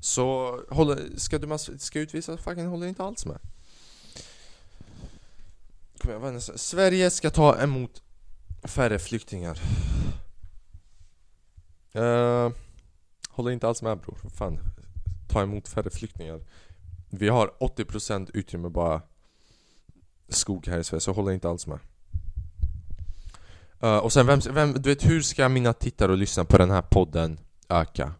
Så 0.00 0.58
håller, 0.70 0.98
ska 1.16 1.38
du 1.38 1.58
ska 1.78 2.00
utvisas? 2.00 2.40
Fucking 2.40 2.66
håller 2.66 2.86
inte 2.86 3.02
alls 3.02 3.26
med. 3.26 3.38
Kom 5.98 6.10
igen, 6.10 6.40
Sverige 6.40 7.10
ska 7.10 7.30
ta 7.30 7.62
emot 7.62 8.02
färre 8.64 8.98
flyktingar. 8.98 9.58
Uh, 11.96 12.52
håller 13.28 13.50
inte 13.50 13.68
alls 13.68 13.82
med 13.82 13.98
bror. 13.98 14.18
Fan. 14.34 14.58
Ta 15.28 15.42
emot 15.42 15.68
färre 15.68 15.90
flyktingar. 15.90 16.40
Vi 17.10 17.28
har 17.28 17.52
80% 17.60 18.30
utrymme 18.34 18.68
bara 18.68 19.02
skog 20.28 20.66
här 20.66 20.78
i 20.78 20.84
Sverige, 20.84 21.00
så 21.00 21.10
jag 21.10 21.14
håller 21.14 21.32
inte 21.32 21.48
alls 21.48 21.66
med. 21.66 21.78
Uh, 23.82 23.96
och 23.96 24.12
sen 24.12 24.26
vem, 24.26 24.40
vem, 24.50 24.72
du 24.72 24.88
vet 24.88 25.06
hur 25.06 25.22
ska 25.22 25.48
mina 25.48 25.72
tittare 25.72 26.12
och 26.12 26.18
lyssna 26.18 26.44
på 26.44 26.58
den 26.58 26.70
här 26.70 26.82
podden 26.82 27.40
öka? 27.68 28.12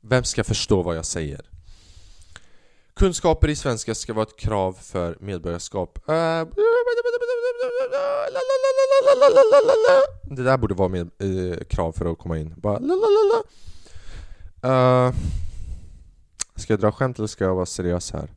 Vem 0.00 0.24
ska 0.24 0.44
förstå 0.44 0.82
vad 0.82 0.96
jag 0.96 1.06
säger? 1.06 1.55
Kunskaper 2.96 3.48
i 3.48 3.56
svenska 3.56 3.94
ska 3.94 4.12
vara 4.12 4.26
ett 4.26 4.36
krav 4.36 4.72
för 4.72 5.16
medborgarskap. 5.20 5.98
Äh, 6.08 6.14
det 10.22 10.42
där 10.42 10.56
borde 10.56 10.74
vara 10.74 10.88
med, 10.88 11.00
eh, 11.00 11.58
krav 11.64 11.92
för 11.92 12.12
att 12.12 12.18
komma 12.18 12.38
in. 12.38 12.54
Bara 12.56 12.78
uh, 14.66 15.14
Ska 16.56 16.72
jag 16.72 16.80
dra 16.80 16.92
skämt 16.92 17.18
eller 17.18 17.26
ska 17.26 17.44
jag 17.44 17.54
vara 17.54 17.66
seriös 17.66 18.12
här? 18.12 18.30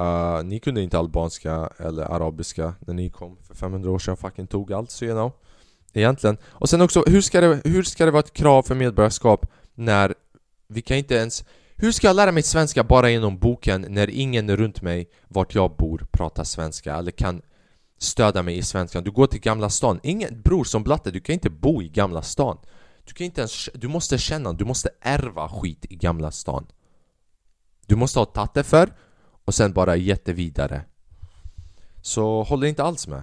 Uh, 0.00 0.44
ni 0.44 0.60
kunde 0.60 0.82
inte 0.82 0.98
albanska 0.98 1.70
eller 1.76 2.02
arabiska 2.02 2.74
när 2.80 2.94
ni 2.94 3.10
kom 3.10 3.36
för 3.42 3.54
500 3.54 3.90
år 3.90 3.98
sedan 3.98 4.16
fucking 4.16 4.46
tog 4.46 4.72
allt, 4.72 4.90
så 4.90 5.04
you 5.04 5.14
know 5.14 5.32
Egentligen. 5.92 6.36
Och 6.44 6.68
sen 6.68 6.80
också, 6.80 7.04
hur 7.06 7.20
ska, 7.20 7.40
det, 7.40 7.60
hur 7.64 7.82
ska 7.82 8.04
det 8.04 8.10
vara 8.10 8.22
ett 8.22 8.32
krav 8.32 8.62
för 8.62 8.74
medborgarskap 8.74 9.46
när 9.74 10.14
vi 10.68 10.82
kan 10.82 10.96
inte 10.96 11.14
ens 11.14 11.44
hur 11.80 11.92
ska 11.92 12.06
jag 12.06 12.16
lära 12.16 12.32
mig 12.32 12.42
svenska 12.42 12.84
bara 12.84 13.10
genom 13.10 13.38
boken 13.38 13.86
när 13.88 14.10
ingen 14.10 14.56
runt 14.56 14.82
mig, 14.82 15.10
vart 15.28 15.54
jag 15.54 15.76
bor, 15.76 16.06
pratar 16.10 16.44
svenska 16.44 16.96
eller 16.96 17.10
kan 17.10 17.42
stödja 17.98 18.42
mig 18.42 18.58
i 18.58 18.62
svenskan? 18.62 19.04
Du 19.04 19.10
går 19.10 19.26
till 19.26 19.40
Gamla 19.40 19.70
stan, 19.70 20.00
ingen 20.02 20.42
bror 20.42 20.64
som 20.64 20.82
blatte, 20.82 21.10
du 21.10 21.20
kan 21.20 21.32
inte 21.32 21.50
bo 21.50 21.82
i 21.82 21.88
Gamla 21.88 22.22
stan. 22.22 22.58
Du 23.04 23.12
kan 23.12 23.24
inte 23.24 23.40
ens, 23.40 23.68
du 23.74 23.88
måste 23.88 24.18
känna, 24.18 24.52
du 24.52 24.64
måste 24.64 24.90
ärva 25.00 25.48
skit 25.48 25.86
i 25.90 25.96
Gamla 25.96 26.30
stan. 26.30 26.66
Du 27.86 27.96
måste 27.96 28.18
ha 28.18 28.26
tagit 28.26 28.54
det 28.54 28.64
för 28.64 28.92
och 29.44 29.54
sen 29.54 29.72
bara 29.72 29.96
gett 29.96 30.24
det 30.24 30.32
vidare. 30.32 30.84
Så 32.02 32.42
håller 32.42 32.66
inte 32.66 32.82
alls 32.82 33.08
med. 33.08 33.22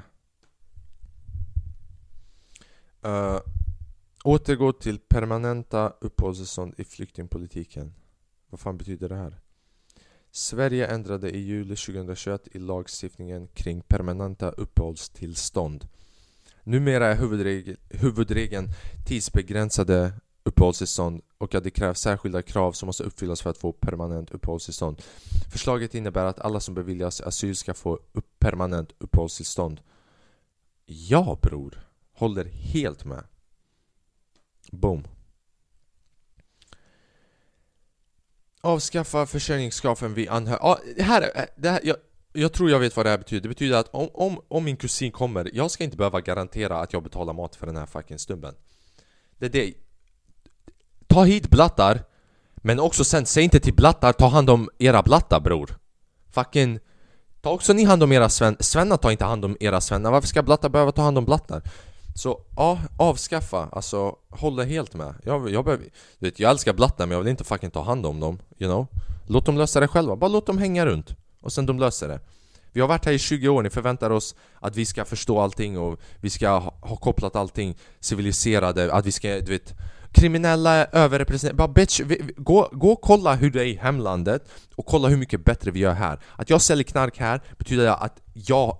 Uh, 3.05 3.39
Återgå 4.23 4.73
till 4.73 4.99
permanenta 4.99 5.93
uppehållstillstånd 6.01 6.73
i 6.77 6.83
flyktingpolitiken 6.83 7.93
vad 8.49 8.59
fan 8.59 8.77
betyder 8.77 9.09
det 9.09 9.15
här? 9.15 9.39
Sverige 10.31 10.87
ändrade 10.87 11.31
i 11.31 11.39
juli 11.39 11.75
2021 11.75 12.47
i 12.51 12.59
lagstiftningen 12.59 13.47
kring 13.47 13.81
permanenta 13.81 14.49
uppehållstillstånd. 14.49 15.87
Numera 16.63 17.07
är 17.07 17.15
huvudregel, 17.15 17.77
huvudregeln 17.89 18.67
tidsbegränsade 19.05 20.13
uppehållstillstånd 20.43 21.21
och 21.37 21.55
att 21.55 21.63
det 21.63 21.71
krävs 21.71 21.99
särskilda 21.99 22.41
krav 22.41 22.71
som 22.71 22.87
måste 22.87 23.03
uppfyllas 23.03 23.41
för 23.41 23.49
att 23.49 23.57
få 23.57 23.71
permanent 23.71 24.31
uppehållstillstånd. 24.31 25.01
Förslaget 25.51 25.95
innebär 25.95 26.25
att 26.25 26.39
alla 26.39 26.59
som 26.59 26.75
beviljas 26.75 27.21
asyl 27.21 27.55
ska 27.55 27.73
få 27.73 27.99
upp 28.11 28.39
permanent 28.39 28.93
uppehållstillstånd. 28.97 29.81
Ja 30.85 31.39
bror, 31.41 31.87
håller 32.13 32.45
helt 32.45 33.05
med. 33.05 33.23
Boom. 34.71 35.03
Avskaffa 38.65 39.25
försörjningskraven 39.25 40.13
vid 40.13 40.29
anhöriga. 40.29 40.59
Ja, 40.61 40.79
det 40.97 41.03
här, 41.03 41.31
det 41.55 41.69
här 41.69 41.79
jag, 41.83 41.95
jag 42.33 42.53
tror 42.53 42.69
jag 42.69 42.79
vet 42.79 42.95
vad 42.95 43.05
det 43.05 43.09
här 43.09 43.17
betyder. 43.17 43.41
Det 43.41 43.49
betyder 43.49 43.77
att 43.77 43.89
om, 43.91 44.09
om, 44.13 44.41
om 44.47 44.63
min 44.63 44.77
kusin 44.77 45.11
kommer, 45.11 45.51
jag 45.53 45.71
ska 45.71 45.83
inte 45.83 45.97
behöva 45.97 46.21
garantera 46.21 46.79
att 46.79 46.93
jag 46.93 47.03
betalar 47.03 47.33
mat 47.33 47.55
för 47.55 47.65
den 47.65 47.77
här 47.77 47.85
fucking 47.85 48.19
stubben. 48.19 48.53
Det 49.37 49.45
är 49.45 49.49
det. 49.49 49.73
Ta 51.07 51.23
hit 51.23 51.49
blattar, 51.49 52.03
men 52.55 52.79
också 52.79 53.03
sen, 53.03 53.25
säg 53.25 53.43
inte 53.43 53.59
till 53.59 53.73
blattar, 53.73 54.13
ta 54.13 54.27
hand 54.27 54.49
om 54.49 54.69
era 54.77 55.03
blattar 55.03 55.39
bror. 55.39 55.77
Fucking... 56.31 56.79
Ta 57.41 57.51
också 57.51 57.73
ni 57.73 57.83
hand 57.83 58.03
om 58.03 58.11
era 58.11 58.29
sven... 58.29 58.57
Svennar 58.59 58.97
tar 58.97 59.11
inte 59.11 59.25
hand 59.25 59.45
om 59.45 59.57
era 59.59 59.81
svennar, 59.81 60.11
varför 60.11 60.27
ska 60.27 60.43
blattar 60.43 60.69
behöva 60.69 60.91
ta 60.91 61.01
hand 61.01 61.17
om 61.17 61.25
blattar? 61.25 61.61
Så 62.17 62.41
ja, 62.55 62.79
avskaffa, 62.97 63.69
alltså 63.71 64.15
håller 64.29 64.65
helt 64.65 64.93
med. 64.93 65.13
Jag, 65.23 65.49
jag, 65.49 65.65
behöver, 65.65 65.85
du 66.19 66.27
vet, 66.27 66.39
jag 66.39 66.51
älskar 66.51 66.73
blattar 66.73 67.05
men 67.05 67.11
jag 67.11 67.23
vill 67.23 67.31
inte 67.31 67.43
fucking 67.43 67.71
ta 67.71 67.81
hand 67.83 68.05
om 68.05 68.19
dem, 68.19 68.39
you 68.57 68.71
know? 68.71 68.87
Låt 69.27 69.45
dem 69.45 69.57
lösa 69.57 69.79
det 69.79 69.87
själva, 69.87 70.15
bara 70.15 70.27
låt 70.27 70.45
dem 70.45 70.57
hänga 70.57 70.85
runt 70.85 71.15
Och 71.41 71.53
sen 71.53 71.65
de 71.65 71.79
löser 71.79 72.07
det. 72.07 72.19
Vi 72.71 72.81
har 72.81 72.87
varit 72.87 73.05
här 73.05 73.11
i 73.11 73.19
20 73.19 73.49
år, 73.49 73.63
ni 73.63 73.69
förväntar 73.69 74.09
oss 74.09 74.35
att 74.59 74.75
vi 74.75 74.85
ska 74.85 75.05
förstå 75.05 75.39
allting 75.39 75.77
och 75.79 75.99
vi 76.21 76.29
ska 76.29 76.49
ha, 76.49 76.73
ha 76.81 76.95
kopplat 76.95 77.35
allting 77.35 77.77
civiliserade, 77.99 78.93
att 78.93 79.05
vi 79.05 79.11
ska, 79.11 79.27
du 79.27 79.51
vet 79.51 79.73
Kriminella 80.11 80.85
överrepresenterade, 80.85 81.57
bara 81.57 81.67
bitch, 81.67 81.99
vi, 81.99 82.21
gå, 82.37 82.69
gå 82.71 82.91
och 82.91 83.01
kolla 83.01 83.35
hur 83.35 83.51
det 83.51 83.61
är 83.61 83.65
i 83.65 83.75
hemlandet 83.75 84.49
och 84.75 84.85
kolla 84.85 85.07
hur 85.07 85.17
mycket 85.17 85.45
bättre 85.45 85.71
vi 85.71 85.79
gör 85.79 85.93
här. 85.93 86.19
Att 86.35 86.49
jag 86.49 86.61
säljer 86.61 86.83
knark 86.83 87.19
här 87.19 87.41
betyder 87.57 87.87
att 87.87 88.21
jag 88.33 88.77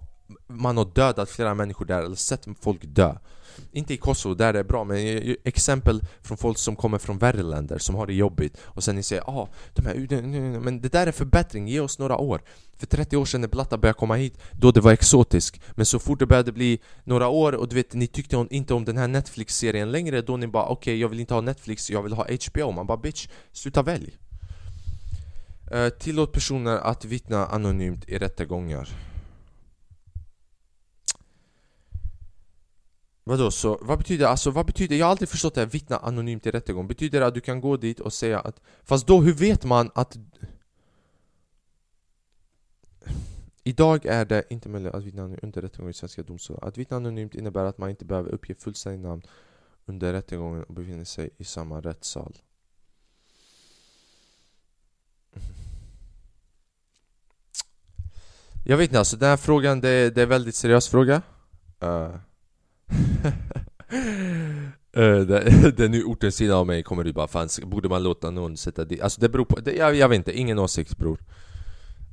man 0.48 0.78
har 0.78 0.86
dödat 0.86 1.30
flera 1.30 1.54
människor 1.54 1.86
där, 1.86 2.02
eller 2.02 2.16
sett 2.16 2.48
folk 2.62 2.82
dö. 2.84 3.16
Inte 3.72 3.94
i 3.94 3.98
Kosovo, 3.98 4.36
där 4.36 4.54
det 4.54 4.60
är 4.60 4.64
bra, 4.64 4.84
men 4.84 5.36
exempel 5.44 6.02
från 6.22 6.38
folk 6.38 6.58
som 6.58 6.76
kommer 6.76 6.98
från 6.98 7.18
värre 7.18 7.44
länder, 7.44 7.78
som 7.78 7.96
har 7.96 8.08
det 8.08 8.14
jobbigt 8.14 8.58
Och 8.64 8.84
sen 8.84 8.96
ni 8.96 9.04
säger 9.04 9.24
ah, 9.30 9.50
de 9.74 9.86
här, 9.86 10.60
men 10.60 10.82
det 10.82 10.92
där 10.92 11.08
är 11.08 11.12
förbättring, 11.12 11.68
ge 11.68 11.80
oss 11.80 12.00
några 12.00 12.18
år. 12.18 12.42
För 12.78 12.86
30 12.86 13.18
år 13.18 13.26
sedan 13.26 13.42
när 13.42 13.48
Blatta 13.48 13.78
började 13.78 13.98
komma 13.98 14.16
hit, 14.16 14.40
då 14.52 14.72
det 14.72 14.82
var 14.82 14.92
exotiskt 14.92 15.62
Men 15.72 15.86
så 15.86 16.00
fort 16.00 16.20
det 16.20 16.26
började 16.26 16.52
bli 16.52 16.80
några 17.04 17.28
år 17.28 17.56
och 17.56 17.70
du 17.70 17.76
vet, 17.76 17.94
ni 17.94 18.08
tyckte 18.08 18.48
inte 18.50 18.74
om 18.74 18.86
den 18.86 18.98
här 18.98 19.08
Netflix-serien 19.08 19.92
längre 19.92 20.22
Då 20.22 20.38
ni 20.38 20.48
bara 20.48 20.66
okej, 20.66 20.74
okay, 20.74 20.96
jag 20.96 21.10
vill 21.10 21.20
inte 21.20 21.34
ha 21.34 21.42
Netflix, 21.42 21.90
jag 21.90 22.04
vill 22.04 22.14
ha 22.14 22.28
HBO 22.48 22.72
Man 22.72 22.88
bara 22.88 22.98
bitch, 22.98 23.28
sluta 23.52 23.84
välj. 23.84 24.18
Uh, 25.74 25.90
Tillåt 25.90 26.32
personer 26.32 26.78
att 26.78 27.06
vittna 27.06 27.46
anonymt 27.46 28.10
i 28.10 28.18
rättegångar. 28.18 28.90
Vadå 33.28 33.52
så? 33.52 33.80
Vad 33.82 33.98
betyder 33.98 34.26
alltså, 34.26 34.52
vad 34.52 34.66
betyder, 34.66 34.96
jag 34.96 35.06
har 35.06 35.12
alltid 35.12 35.30
förstått 35.30 35.56
det 35.56 35.62
här 35.62 35.68
vittna 35.68 35.98
anonymt 35.98 36.46
i 36.46 36.52
rättegång 36.52 36.88
Betyder 36.88 37.20
det 37.20 37.28
att 37.28 37.34
du 37.34 37.42
kan 37.42 37.62
gå 37.62 37.78
dit 37.78 38.00
och 38.00 38.14
säga 38.14 38.40
att 38.40 38.62
Fast 38.84 39.08
då, 39.08 39.22
hur 39.22 39.34
vet 39.34 39.64
man 39.64 39.92
att 39.96 40.18
Idag 43.64 44.06
är 44.06 44.26
det 44.26 44.44
inte 44.50 44.70
möjligt 44.70 44.94
att 44.94 45.04
vittna 45.04 45.22
anonymt 45.22 45.44
under 45.44 45.62
rättegång 45.62 45.90
i 45.90 45.94
svenska 45.94 46.24
domstolar 46.24 46.68
Att 46.68 46.78
vittna 46.78 46.98
anonymt 46.98 47.36
innebär 47.36 47.66
att 47.66 47.78
man 47.78 47.90
inte 47.90 48.06
behöver 48.06 48.30
uppge 48.30 48.56
fullständigt 48.56 49.02
namn 49.02 49.22
under 49.86 50.14
rättegången 50.14 50.64
och 50.64 50.74
befinner 50.74 51.06
sig 51.06 51.30
i 51.38 51.44
samma 51.44 51.82
rättssal 51.82 52.38
Jag 58.66 58.78
vet 58.78 58.90
inte 58.90 59.00
alltså, 59.00 59.18
den 59.18 59.30
här 59.30 59.38
frågan 59.38 59.82
det, 59.82 60.16
det 60.16 60.22
är 60.22 60.24
en 60.24 60.30
väldigt 60.30 60.56
seriös 60.56 60.88
fråga 60.88 61.22
Uh. 61.84 62.16
Eh, 64.96 65.20
den 65.78 65.92
nu 65.92 66.04
ortens 66.04 66.36
sida 66.36 66.56
av 66.56 66.68
mig 66.68 66.84
kommer 66.84 67.04
du 67.04 67.14
bara 67.14 67.28
fan, 67.28 67.50
borde 67.64 67.90
man 67.90 68.04
låta 68.04 68.32
någon 68.32 68.58
sätta 68.58 68.86
dit? 68.86 69.02
Alltså 69.02 69.22
det 69.22 69.30
beror 69.30 69.46
på, 69.46 69.60
det, 69.60 69.74
jag, 69.74 69.96
jag 69.96 70.10
vet 70.10 70.16
inte, 70.16 70.40
ingen 70.40 70.60
åsikt 70.60 70.98
bror. 70.98 71.20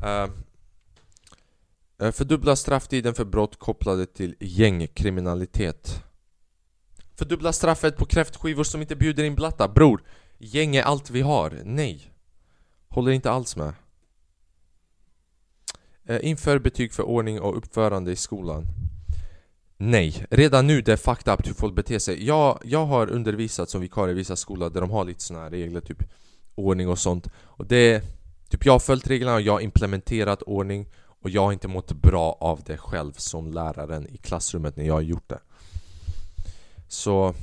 Uh, 0.03 0.27
Fördubbla 2.13 2.57
strafftiden 2.57 3.15
för 3.15 3.25
brott 3.25 3.59
kopplade 3.59 4.07
till 4.07 4.35
gängkriminalitet. 4.41 6.05
Fördubbla 7.15 7.53
straffet 7.53 7.97
på 7.97 8.05
kräftskivor 8.05 8.65
som 8.65 8.81
inte 8.81 8.97
bjuder 8.97 9.25
in 9.25 9.35
blatta. 9.35 9.69
Bror, 9.69 10.03
gäng 10.39 10.77
är 10.77 10.83
allt 10.83 11.11
vi 11.11 11.21
har, 11.21 11.61
nej. 11.65 12.13
Håller 12.89 13.13
inte 13.13 13.31
alls 13.31 13.57
med. 13.57 13.75
Inför 16.21 16.59
betyg 16.59 16.93
för 16.93 17.03
ordning 17.03 17.41
och 17.41 17.57
uppförande 17.57 18.13
i 18.13 18.17
skolan. 18.17 18.67
Nej, 19.85 20.27
redan 20.31 20.67
nu 20.67 20.83
det 20.83 20.93
är 20.93 20.97
fucked 20.97 21.35
up 21.35 21.47
hur 21.47 21.55
folk 21.55 21.75
beter 21.75 21.99
sig. 21.99 22.27
Jag, 22.27 22.59
jag 22.65 22.87
har 22.87 23.11
undervisat 23.11 23.71
som 23.71 23.81
vikarie 23.81 24.13
i 24.13 24.15
vissa 24.15 24.37
skolor 24.37 24.71
där 24.71 24.81
de 24.81 24.91
har 24.91 25.05
lite 25.05 25.23
såna 25.23 25.41
här 25.41 25.51
regler, 25.51 25.81
typ 25.81 26.03
ordning 26.55 26.89
och 26.89 26.99
sånt. 26.99 27.29
Och 27.37 27.67
det... 27.67 28.03
Typ 28.49 28.67
jag 28.67 28.73
har 28.73 28.79
följt 28.79 29.07
reglerna 29.07 29.35
och 29.35 29.41
jag 29.41 29.53
har 29.53 29.61
implementerat 29.61 30.43
ordning 30.43 30.87
Och 31.23 31.31
jag 31.31 31.43
har 31.43 31.53
inte 31.53 31.69
mått 31.69 31.93
bra 31.93 32.37
av 32.41 32.61
det 32.67 32.77
själv 32.77 33.13
som 33.13 33.51
läraren 33.53 34.07
i 34.15 34.17
klassrummet 34.17 34.77
när 34.77 34.85
jag 34.85 34.95
har 34.95 35.01
gjort 35.01 35.29
det. 35.29 35.41
Så... 36.89 37.35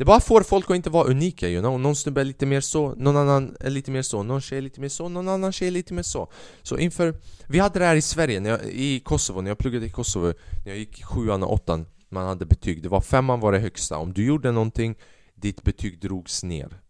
Det 0.00 0.04
bara 0.04 0.20
får 0.20 0.42
folk 0.42 0.70
att 0.70 0.76
inte 0.76 0.90
vara 0.90 1.08
unika 1.08 1.48
you 1.48 1.60
know? 1.62 1.80
Någon 1.80 1.96
snubbe 1.96 2.20
är 2.20 2.24
lite 2.24 2.46
mer 2.46 2.60
så, 2.60 2.94
någon 2.94 3.16
annan 3.16 3.56
är 3.60 3.70
lite 3.70 3.90
mer 3.90 4.02
så, 4.02 4.22
någon 4.22 4.40
tjej 4.40 4.58
är 4.58 4.62
lite 4.62 4.80
mer 4.80 4.88
så, 4.88 5.08
någon 5.08 5.28
annan 5.28 5.52
tjej 5.52 5.68
är 5.68 5.72
lite 5.72 5.94
mer 5.94 6.02
så. 6.02 6.30
Så 6.62 6.78
inför... 6.78 7.14
Vi 7.46 7.58
hade 7.58 7.78
det 7.78 7.84
här 7.84 7.96
i 7.96 8.02
Sverige, 8.02 8.40
när 8.40 8.50
jag, 8.50 8.64
i 8.64 9.00
Kosovo, 9.00 9.40
när 9.40 9.50
jag 9.50 9.58
pluggade 9.58 9.86
i 9.86 9.90
Kosovo 9.90 10.26
När 10.64 10.72
jag 10.72 10.78
gick 10.78 11.04
sjuan 11.04 11.42
och 11.42 11.52
åttan, 11.52 11.86
man 12.08 12.26
hade 12.26 12.46
betyg. 12.46 12.82
Det 12.82 12.88
var 12.88 13.00
femman 13.00 13.40
var 13.40 13.52
det 13.52 13.58
högsta, 13.58 13.96
om 13.96 14.12
du 14.12 14.24
gjorde 14.24 14.52
någonting 14.52 14.94
Ditt 15.34 15.62
betyg 15.62 16.00
drogs 16.00 16.42
ner. 16.42 16.80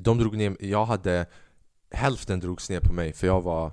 De 0.00 0.18
drog 0.18 0.36
ner, 0.36 0.56
jag 0.60 0.86
hade 0.86 1.26
Hälften 1.90 2.40
drogs 2.40 2.70
ner 2.70 2.80
på 2.80 2.92
mig 2.92 3.12
för 3.12 3.26
jag 3.26 3.40
var 3.42 3.72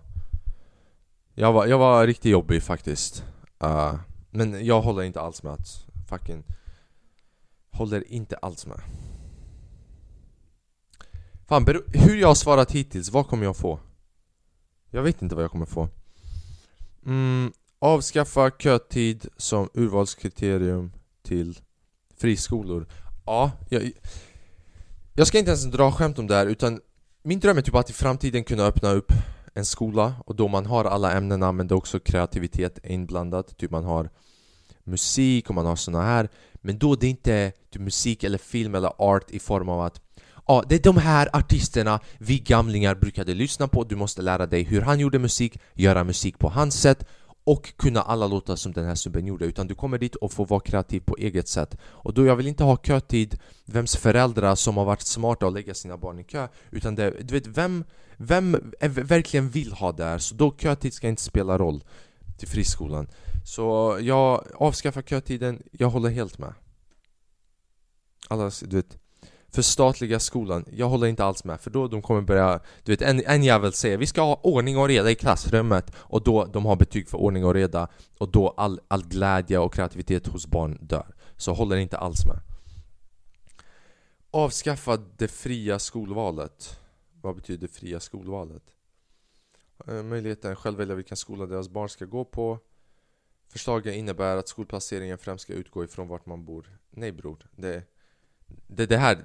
Jag 1.33 1.53
var, 1.53 1.67
jag 1.67 1.77
var 1.77 2.07
riktigt 2.07 2.31
jobbig 2.31 2.63
faktiskt. 2.63 3.23
Uh, 3.63 3.95
Men 4.29 4.65
jag 4.65 4.81
håller 4.81 5.03
inte 5.03 5.21
alls 5.21 5.43
med 5.43 5.53
att 5.53 5.85
fucking 6.09 6.43
Håller 7.71 8.11
inte 8.11 8.35
alls 8.35 8.65
med. 8.65 8.79
Fan, 11.47 11.67
hur 11.93 12.15
jag 12.15 12.27
har 12.27 12.35
svarat 12.35 12.71
hittills, 12.71 13.11
vad 13.11 13.27
kommer 13.27 13.43
jag 13.43 13.57
få? 13.57 13.79
Jag 14.89 15.03
vet 15.03 15.21
inte 15.21 15.35
vad 15.35 15.43
jag 15.43 15.51
kommer 15.51 15.65
få. 15.65 15.89
Mm, 17.05 17.51
Avskaffa 17.79 18.51
kötid 18.51 19.27
som 19.37 19.69
urvalskriterium 19.73 20.91
till 21.23 21.59
friskolor. 22.17 22.87
Ja, 23.25 23.51
jag, 23.69 23.91
jag 25.13 25.27
ska 25.27 25.39
inte 25.39 25.51
ens 25.51 25.65
dra 25.65 25.91
skämt 25.91 26.19
om 26.19 26.27
det 26.27 26.35
här 26.35 26.45
utan 26.45 26.79
Min 27.23 27.39
dröm 27.39 27.57
är 27.57 27.61
typ 27.61 27.75
att 27.75 27.89
i 27.89 27.93
framtiden 27.93 28.43
kunna 28.43 28.63
öppna 28.63 28.91
upp 28.91 29.11
en 29.53 29.65
skola 29.65 30.13
och 30.25 30.35
då 30.35 30.47
man 30.47 30.65
har 30.65 30.85
alla 30.85 31.11
ämnena 31.11 31.51
men 31.51 31.67
det 31.67 31.73
är 31.73 31.77
också 31.77 31.99
kreativitet 31.99 32.79
inblandat. 32.83 33.57
Typ 33.57 33.71
man 33.71 33.83
har 33.83 34.09
musik 34.83 35.49
och 35.49 35.55
man 35.55 35.65
har 35.65 35.75
såna 35.75 36.01
här 36.01 36.29
men 36.61 36.77
då 36.77 36.95
det 36.95 37.07
är 37.07 37.09
inte 37.09 37.51
typ 37.69 37.81
musik 37.81 38.23
eller 38.23 38.37
film 38.37 38.75
eller 38.75 38.91
art 38.97 39.31
i 39.31 39.39
form 39.39 39.69
av 39.69 39.81
att 39.81 40.01
Ja, 40.47 40.63
det 40.69 40.75
är 40.75 40.79
de 40.79 40.97
här 40.97 41.29
artisterna 41.33 41.99
vi 42.17 42.39
gamlingar 42.39 42.95
brukade 42.95 43.33
lyssna 43.33 43.67
på. 43.67 43.83
Du 43.83 43.95
måste 43.95 44.21
lära 44.21 44.45
dig 44.45 44.63
hur 44.63 44.81
han 44.81 44.99
gjorde 44.99 45.19
musik, 45.19 45.57
göra 45.73 46.03
musik 46.03 46.39
på 46.39 46.49
hans 46.49 46.81
sätt 46.81 47.05
och 47.43 47.77
kunna 47.77 48.01
alla 48.01 48.27
låtar 48.27 48.55
som 48.55 48.71
den 48.71 48.85
här 48.85 48.95
snubben 48.95 49.25
gjorde. 49.25 49.45
Utan 49.45 49.67
du 49.67 49.75
kommer 49.75 49.97
dit 49.97 50.15
och 50.15 50.31
får 50.31 50.45
vara 50.45 50.59
kreativ 50.59 50.99
på 50.99 51.17
eget 51.17 51.47
sätt. 51.47 51.77
Och 51.83 52.13
då 52.13 52.25
jag 52.25 52.35
vill 52.35 52.47
inte 52.47 52.63
ha 52.63 52.77
kötid 52.77 53.39
vems 53.65 53.95
föräldrar 53.95 54.55
som 54.55 54.77
har 54.77 54.85
varit 54.85 55.01
smarta 55.01 55.45
och 55.45 55.53
lägga 55.53 55.73
sina 55.73 55.97
barn 55.97 56.19
i 56.19 56.23
kö. 56.23 56.47
Utan 56.71 56.95
det, 56.95 57.13
du 57.21 57.33
vet 57.33 57.47
vem, 57.47 57.83
vem 58.17 58.71
verkligen 58.81 59.49
vill 59.49 59.71
ha 59.71 59.91
det 59.91 60.03
här? 60.03 60.17
Så 60.17 60.35
då 60.35 60.55
kötid 60.57 60.93
ska 60.93 61.07
inte 61.07 61.21
spela 61.21 61.57
roll 61.57 61.83
till 62.37 62.47
friskolan 62.47 63.07
så 63.43 63.97
jag 64.01 64.47
avskaffar 64.55 65.01
kötiden, 65.01 65.63
jag 65.71 65.89
håller 65.89 66.09
helt 66.09 66.37
med. 66.37 66.53
Alla, 68.27 68.51
du 68.61 68.75
vet 68.75 68.97
förstatliga 69.51 70.19
skolan, 70.19 70.65
jag 70.71 70.89
håller 70.89 71.07
inte 71.07 71.23
alls 71.23 71.43
med 71.43 71.61
för 71.61 71.71
då 71.71 71.87
de 71.87 72.01
kommer 72.01 72.21
börja 72.21 72.59
Du 72.83 72.91
vet 72.91 73.01
en, 73.01 73.23
en 73.25 73.43
jävel 73.43 73.73
säger 73.73 73.97
vi 73.97 74.07
ska 74.07 74.21
ha 74.21 74.39
ordning 74.43 74.77
och 74.77 74.87
reda 74.87 75.11
i 75.11 75.15
klassrummet 75.15 75.91
och 75.95 76.23
då 76.23 76.45
de 76.45 76.65
har 76.65 76.75
betyg 76.75 77.09
för 77.09 77.17
ordning 77.17 77.45
och 77.45 77.53
reda 77.53 77.87
och 78.17 78.31
då 78.31 78.49
all, 78.57 78.79
all 78.87 79.03
glädje 79.03 79.59
och 79.59 79.73
kreativitet 79.73 80.27
hos 80.27 80.47
barn 80.47 80.77
dör. 80.81 81.15
Så 81.37 81.53
håller 81.53 81.77
inte 81.77 81.97
alls 81.97 82.25
med. 82.25 82.39
Avskaffa 84.31 84.97
det 85.17 85.27
fria 85.27 85.79
skolvalet. 85.79 86.79
Vad 87.21 87.35
betyder 87.35 87.67
fria 87.67 87.99
skolvalet? 87.99 88.63
Eh, 89.87 90.03
möjligheten 90.03 90.51
att 90.51 90.57
själv 90.57 90.77
välja 90.77 90.95
vilken 90.95 91.17
skola 91.17 91.45
deras 91.45 91.69
barn 91.69 91.89
ska 91.89 92.05
gå 92.05 92.25
på. 92.25 92.59
Förslaget 93.51 93.95
innebär 93.95 94.37
att 94.37 94.47
skolplaceringen 94.47 95.17
främst 95.17 95.43
ska 95.43 95.53
utgå 95.53 95.83
ifrån 95.83 96.07
vart 96.07 96.25
man 96.25 96.45
bor. 96.45 96.79
Nej 96.91 97.11
bror, 97.11 97.37
det 97.55 97.83
det, 98.67 98.85
det 98.85 98.97
här 98.97 99.17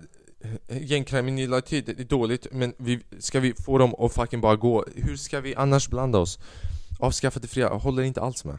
Gängkriminalitet 0.69 1.89
är 1.89 2.05
dåligt 2.05 2.47
men 2.53 2.75
vi, 2.79 3.01
ska 3.19 3.41
vi 3.41 3.55
få 3.55 3.79
dem 3.79 3.95
att 3.99 4.13
fucking 4.13 4.41
bara 4.41 4.57
gå? 4.57 4.85
Hur 4.95 5.17
ska 5.17 5.41
vi 5.41 5.55
annars 5.55 5.89
blanda 5.89 6.19
oss? 6.19 6.39
Avskaffa 7.01 7.41
det 7.41 7.49
fria, 7.49 7.69
håller 7.69 8.03
inte 8.03 8.21
alls 8.21 8.45
med. 8.45 8.59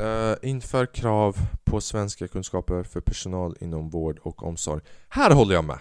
Uh, 0.00 0.36
Inför 0.42 0.86
krav 0.86 1.36
på 1.64 1.80
svenska 1.80 2.28
kunskaper 2.28 2.82
för 2.82 3.00
personal 3.00 3.56
inom 3.60 3.90
vård 3.90 4.18
och 4.22 4.42
omsorg. 4.42 4.82
Här 5.08 5.30
håller 5.30 5.54
jag 5.54 5.64
med. 5.64 5.78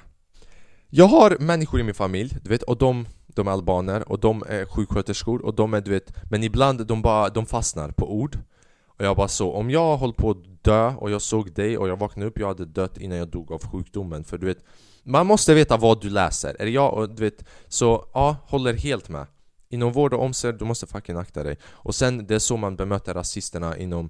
Jag 0.90 1.08
har 1.08 1.38
människor 1.40 1.80
i 1.80 1.84
min 1.84 1.94
familj, 1.94 2.38
du 2.44 2.50
vet, 2.50 2.64
och 2.64 2.78
de, 2.78 3.08
de 3.40 3.48
är 3.48 3.52
albaner 3.52 4.12
och 4.12 4.20
de 4.20 4.44
är 4.48 4.66
sjuksköterskor 4.66 5.46
och 5.46 5.56
de 5.56 5.74
är 5.74 5.82
du 5.82 5.92
vet 5.92 6.14
Men 6.32 6.44
ibland 6.44 6.86
de 6.86 7.02
bara, 7.02 7.30
de 7.30 7.46
fastnar 7.46 7.92
på 7.92 8.14
ord. 8.14 8.38
Och 8.86 9.06
jag 9.06 9.16
bara 9.16 9.28
så, 9.28 9.52
om 9.54 9.70
jag 9.70 9.98
höll 9.98 10.14
på 10.14 10.30
att 10.32 10.64
dö 10.64 10.94
och 10.96 11.12
jag 11.12 11.22
såg 11.22 11.54
dig 11.54 11.78
och 11.78 11.88
jag 11.88 12.00
vaknade 12.00 12.28
upp, 12.28 12.40
jag 12.40 12.48
hade 12.48 12.66
dött 12.66 12.98
innan 12.98 13.18
jag 13.18 13.28
dog 13.28 13.52
av 13.52 13.72
sjukdomen. 13.72 14.24
För 14.24 14.38
du 14.38 14.46
vet, 14.46 14.64
man 15.04 15.28
måste 15.28 15.54
veta 15.54 15.78
vad 15.78 16.02
du 16.02 16.10
läser, 16.10 16.56
är 16.60 16.66
det 16.66 16.72
jag 16.72 16.94
och 16.94 17.10
du 17.10 17.24
vet 17.24 17.46
Så 17.68 18.06
ja, 18.14 18.36
håller 18.48 18.74
helt 18.74 19.10
med. 19.10 19.26
Inom 19.70 19.92
vård 19.92 20.14
och 20.14 20.24
omsorg, 20.24 20.54
du 20.54 20.66
måste 20.66 20.88
fucking 20.88 21.18
akta 21.18 21.44
dig. 21.44 21.58
Och 21.66 21.96
sen, 21.96 22.28
det 22.28 22.36
är 22.36 22.40
så 22.40 22.58
man 22.58 22.76
bemöter 22.76 23.14
rasisterna 23.14 23.78
inom 23.78 24.10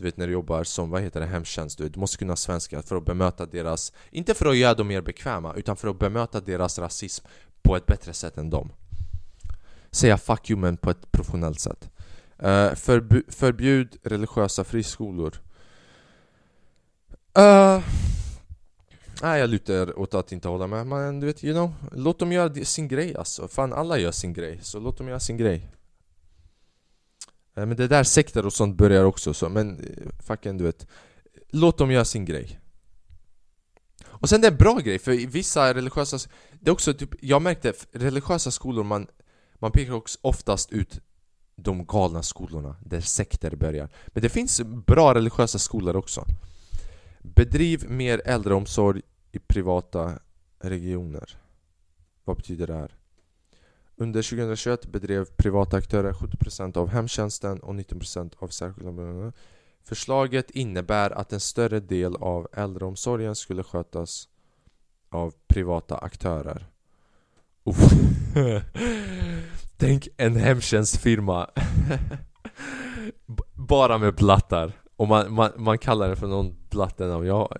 du 0.00 0.04
vet 0.04 0.16
när 0.16 0.26
du 0.26 0.32
jobbar 0.32 0.64
som, 0.64 0.90
vad 0.90 1.02
heter 1.02 1.20
det, 1.20 1.26
hemtjänst 1.26 1.78
du, 1.78 1.84
vet, 1.84 1.94
du 1.94 2.00
måste 2.00 2.16
kunna 2.16 2.36
svenska 2.36 2.82
för 2.82 2.96
att 2.96 3.04
bemöta 3.04 3.46
deras 3.46 3.92
Inte 4.10 4.34
för 4.34 4.46
att 4.46 4.56
göra 4.56 4.74
dem 4.74 4.88
mer 4.88 5.00
bekväma, 5.00 5.54
utan 5.54 5.76
för 5.76 5.88
att 5.88 5.98
bemöta 5.98 6.40
deras 6.40 6.78
rasism 6.78 7.26
på 7.62 7.76
ett 7.76 7.86
bättre 7.86 8.12
sätt 8.12 8.38
än 8.38 8.50
dem. 8.50 8.72
Säga 9.90 10.16
'fuck 10.16 10.50
you' 10.50 10.56
men 10.56 10.76
på 10.76 10.90
ett 10.90 11.12
professionellt 11.12 11.60
sätt. 11.60 11.90
Uh, 12.42 12.74
förbu 12.74 13.22
förbjud 13.28 13.96
religiösa 14.02 14.64
friskolor. 14.64 15.40
Uh, 17.38 17.80
Nej, 19.22 19.40
jag 19.40 19.50
lutar 19.50 19.98
åt 19.98 20.14
att 20.14 20.32
inte 20.32 20.48
hålla 20.48 20.66
med 20.66 20.86
Men 20.86 21.20
du 21.20 21.26
vet, 21.26 21.44
you 21.44 21.54
know 21.54 21.74
Låt 21.92 22.18
dem 22.18 22.32
göra 22.32 22.64
sin 22.64 22.88
grej 22.88 23.16
alltså. 23.16 23.48
Fan, 23.48 23.72
alla 23.72 23.98
gör 23.98 24.10
sin 24.10 24.32
grej 24.32 24.58
Så 24.62 24.80
låt 24.80 24.98
dem 24.98 25.08
göra 25.08 25.20
sin 25.20 25.36
grej. 25.36 25.68
Eh, 27.60 27.66
men 27.66 27.76
det 27.76 27.88
där 27.88 28.04
sekter 28.04 28.46
och 28.46 28.52
sånt 28.52 28.76
börjar 28.76 29.04
också 29.04 29.34
så 29.34 29.48
Men 29.48 29.80
eh, 29.80 30.22
fucking 30.26 30.58
du 30.58 30.64
vet 30.64 30.86
Låt 31.50 31.78
dem 31.78 31.90
göra 31.90 32.04
sin 32.04 32.24
grej 32.24 32.60
Och 34.04 34.28
sen 34.28 34.40
det 34.40 34.46
är 34.46 34.52
en 34.52 34.56
bra 34.56 34.78
grej 34.78 34.98
för 34.98 35.26
vissa 35.26 35.74
religiösa 35.74 36.18
Det 36.60 36.70
är 36.70 36.72
också 36.72 36.94
typ 36.94 37.10
Jag 37.20 37.42
märkte 37.42 37.72
religiösa 37.92 38.50
skolor 38.50 38.84
man 38.84 39.06
Man 39.58 39.72
pekar 39.72 39.92
också 39.92 40.18
oftast 40.22 40.72
ut 40.72 41.00
de 41.62 41.86
galna 41.86 42.22
skolorna 42.22 42.76
där 42.84 43.00
sekter 43.00 43.56
börjar. 43.56 43.88
Men 44.06 44.22
det 44.22 44.28
finns 44.28 44.60
bra 44.86 45.14
religiösa 45.14 45.58
skolor 45.58 45.96
också. 45.96 46.24
Bedriv 47.22 47.90
mer 47.90 48.22
äldreomsorg 48.24 49.02
i 49.32 49.38
privata 49.38 50.18
regioner. 50.58 51.38
Vad 52.24 52.36
betyder 52.36 52.66
det 52.66 52.74
här? 52.74 52.99
Under 54.00 54.22
2021 54.22 54.86
bedrev 54.86 55.24
privata 55.36 55.76
aktörer 55.76 56.12
70% 56.12 56.78
av 56.78 56.88
hemtjänsten 56.88 57.58
och 57.58 57.74
19% 57.74 58.32
av 58.38 58.48
särskilda 58.48 59.32
Förslaget 59.84 60.50
innebär 60.50 61.10
att 61.10 61.32
en 61.32 61.40
större 61.40 61.80
del 61.80 62.16
av 62.16 62.48
äldreomsorgen 62.52 63.34
skulle 63.34 63.62
skötas 63.62 64.28
av 65.10 65.34
privata 65.48 65.96
aktörer. 65.96 66.66
Tänk 69.76 70.08
en 70.16 70.36
hemtjänstfirma. 70.36 71.50
Bara 73.54 73.98
med 73.98 74.14
blattar. 74.14 74.72
Och 74.96 75.08
man, 75.08 75.32
man, 75.32 75.50
man 75.56 75.78
kallar 75.78 76.08
det 76.08 76.16
för 76.16 76.26
någon 76.26 76.56
blattenamn 76.70 77.26
jag... 77.26 77.56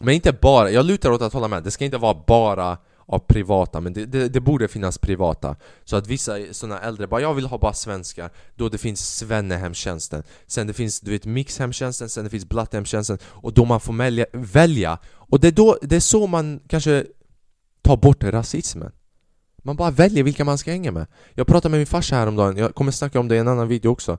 Men 0.00 0.14
inte 0.14 0.32
bara, 0.32 0.70
jag 0.70 0.86
lutar 0.86 1.10
åt 1.10 1.22
att 1.22 1.32
hålla 1.32 1.48
med. 1.48 1.62
Det 1.62 1.70
ska 1.70 1.84
inte 1.84 1.98
vara 1.98 2.24
bara 2.26 2.78
av 3.10 3.18
privata, 3.18 3.80
men 3.80 3.92
det, 3.92 4.06
det, 4.06 4.28
det 4.28 4.40
borde 4.40 4.68
finnas 4.68 4.98
privata. 4.98 5.56
Så 5.84 5.96
att 5.96 6.06
vissa 6.06 6.36
sådana 6.50 6.80
äldre 6.80 7.06
bara 7.06 7.20
'Jag 7.20 7.34
vill 7.34 7.46
ha 7.46 7.58
bara 7.58 7.72
svenskar, 7.72 8.30
Då 8.56 8.68
det 8.68 8.78
finns 8.78 9.16
Svennehemtjänsten. 9.16 10.22
Sen 10.46 10.66
det 10.66 10.72
finns 10.72 11.00
du 11.00 11.10
vet 11.10 11.24
Mixhemtjänsten, 11.24 12.08
sen 12.08 12.24
det 12.24 12.30
finns 12.30 12.48
Blatthemtjänsten 12.48 13.18
Och 13.24 13.52
då 13.52 13.64
man 13.64 13.80
får 13.80 13.92
välja, 13.92 14.26
välja. 14.32 14.98
Och 15.30 15.40
det 15.40 15.48
är, 15.48 15.52
då, 15.52 15.78
det 15.82 15.96
är 15.96 16.00
så 16.00 16.26
man 16.26 16.60
kanske 16.68 17.06
tar 17.82 17.96
bort 17.96 18.24
rasismen. 18.24 18.92
Man 19.62 19.76
bara 19.76 19.90
väljer 19.90 20.24
vilka 20.24 20.44
man 20.44 20.58
ska 20.58 20.70
hänga 20.70 20.92
med. 20.92 21.06
Jag 21.34 21.46
pratade 21.46 21.70
med 21.70 21.80
min 21.80 21.86
farsa 21.86 22.16
häromdagen, 22.16 22.56
jag 22.56 22.74
kommer 22.74 22.92
snacka 22.92 23.20
om 23.20 23.28
det 23.28 23.34
i 23.36 23.38
en 23.38 23.48
annan 23.48 23.68
video 23.68 23.90
också 23.90 24.18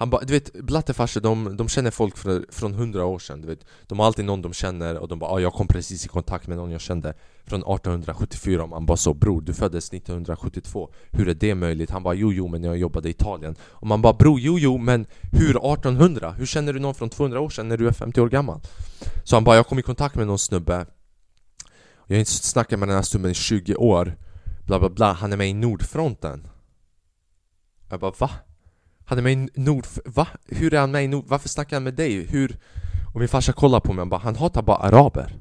han 0.00 0.10
bara, 0.10 0.24
du 0.24 0.32
vet, 0.32 0.52
blattefarsor 0.52 1.20
de, 1.20 1.56
de 1.56 1.68
känner 1.68 1.90
folk 1.90 2.16
för, 2.16 2.46
från 2.48 2.74
hundra 2.74 3.04
år 3.04 3.18
sedan, 3.18 3.40
du 3.40 3.48
vet 3.48 3.64
De 3.86 3.98
har 3.98 4.06
alltid 4.06 4.24
någon 4.24 4.42
de 4.42 4.52
känner 4.52 4.98
och 4.98 5.08
de 5.08 5.18
bara 5.18 5.30
ah, 5.30 5.38
jag 5.38 5.52
kom 5.52 5.66
precis 5.66 6.04
i 6.04 6.08
kontakt 6.08 6.46
med 6.46 6.56
någon 6.56 6.70
jag 6.70 6.80
kände 6.80 7.14
Från 7.44 7.60
1874 7.60 8.62
och 8.62 8.68
man 8.68 8.86
bara 8.86 8.96
så 8.96 9.14
bror, 9.14 9.40
du 9.40 9.54
föddes 9.54 9.92
1972 9.92 10.90
Hur 11.10 11.28
är 11.28 11.34
det 11.34 11.54
möjligt? 11.54 11.90
Han 11.90 12.02
bara 12.02 12.14
jo 12.14 12.32
jo 12.32 12.48
men 12.48 12.64
jag 12.64 12.78
jobbade 12.78 13.08
i 13.08 13.10
Italien 13.10 13.56
Och 13.62 13.86
man 13.86 14.02
bara 14.02 14.12
bror 14.12 14.40
jo 14.40 14.58
jo 14.58 14.78
men 14.78 15.06
hur 15.32 15.50
1800? 15.50 16.32
Hur 16.32 16.46
känner 16.46 16.72
du 16.72 16.80
någon 16.80 16.94
från 16.94 17.10
200 17.10 17.40
år 17.40 17.50
sedan 17.50 17.68
när 17.68 17.76
du 17.76 17.88
är 17.88 17.92
50 17.92 18.20
år 18.20 18.28
gammal? 18.28 18.60
Så 19.24 19.36
han 19.36 19.44
bara 19.44 19.56
jag 19.56 19.66
kom 19.66 19.78
i 19.78 19.82
kontakt 19.82 20.14
med 20.14 20.26
någon 20.26 20.38
snubbe 20.38 20.86
Jag 22.06 22.16
har 22.16 22.20
inte 22.20 22.30
snackat 22.30 22.78
med 22.78 22.88
den 22.88 22.96
här 22.96 23.02
snubben 23.02 23.30
i 23.30 23.34
20 23.34 23.74
år 23.74 24.16
Bla 24.66 24.78
bla 24.78 24.88
bla, 24.88 25.12
han 25.12 25.32
är 25.32 25.36
med 25.36 25.48
i 25.48 25.54
Nordfronten 25.54 26.48
Jag 27.88 28.00
bara 28.00 28.12
va? 28.18 28.30
Han 29.08 29.18
är 29.18 29.22
med 29.22 29.32
i 29.32 29.48
Nord... 29.54 29.86
Va? 30.04 30.26
Hur 30.46 30.74
är 30.74 30.80
han 30.80 30.90
med 30.90 31.04
i 31.04 31.08
Nord... 31.08 31.24
Varför 31.26 31.48
snackar 31.48 31.76
han 31.76 31.82
med 31.82 31.94
dig? 31.94 32.26
Hur... 32.26 32.56
Och 33.14 33.20
min 33.20 33.28
farsa 33.28 33.52
kollar 33.52 33.80
på 33.80 33.92
mig 33.92 34.02
och 34.02 34.08
bara 34.08 34.20
Han 34.20 34.36
hatar 34.36 34.62
bara 34.62 34.76
araber 34.76 35.34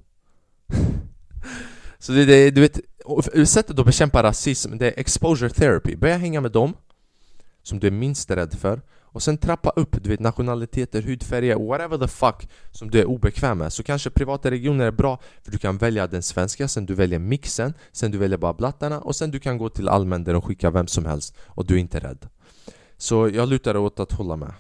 Så 2.00 2.12
det, 2.12 2.26
det 2.26 2.52
du 2.52 2.62
vet 2.62 2.80
Sättet 3.50 3.80
att 3.80 3.86
bekämpa 3.86 4.24
rasism 4.24 4.78
det 4.78 4.88
är 4.88 5.00
exposure 5.00 5.50
therapy 5.50 5.96
Börja 5.96 6.18
hänga 6.18 6.42
med 6.42 6.52
dem 6.52 6.74
Som 7.64 7.80
du 7.80 7.88
är 7.88 7.92
minst 7.92 8.32
rädd 8.32 8.54
för 8.54 8.82
Och 9.02 9.24
sen 9.24 9.38
trappa 9.38 9.70
upp, 9.70 10.04
du 10.04 10.10
vet 10.10 10.20
nationaliteter, 10.20 11.02
hudfärger, 11.02 11.56
whatever 11.56 11.98
the 11.98 12.08
fuck 12.08 12.50
Som 12.72 12.92
du 12.92 13.00
är 13.00 13.06
obekväm 13.06 13.58
med 13.58 13.74
Så 13.74 13.84
kanske 13.84 14.10
privata 14.10 14.52
regioner 14.52 14.86
är 14.86 14.92
bra 14.92 15.20
För 15.44 15.52
du 15.52 15.58
kan 15.58 15.78
välja 15.78 16.08
den 16.08 16.24
svenska, 16.24 16.68
sen 16.68 16.86
du 16.86 16.94
väljer 16.94 17.20
mixen 17.20 17.74
Sen 17.92 18.12
du 18.12 18.18
väljer 18.18 18.38
bara 18.38 18.54
blattarna 18.54 19.00
Och 19.00 19.16
sen 19.16 19.32
du 19.32 19.40
kan 19.40 19.58
gå 19.58 19.70
till 19.70 19.90
allmän 19.90 20.24
där 20.24 20.34
de 20.34 20.42
skickar 20.42 20.72
vem 20.72 20.88
som 20.88 21.06
helst 21.06 21.36
Och 21.46 21.66
du 21.66 21.74
är 21.74 21.80
inte 21.80 22.00
rädd 22.00 22.28
så 22.98 23.30
jag 23.30 23.50
lutar 23.50 23.78
åt 23.78 24.00
att 24.00 24.12
hålla 24.12 24.36
med. 24.36 24.54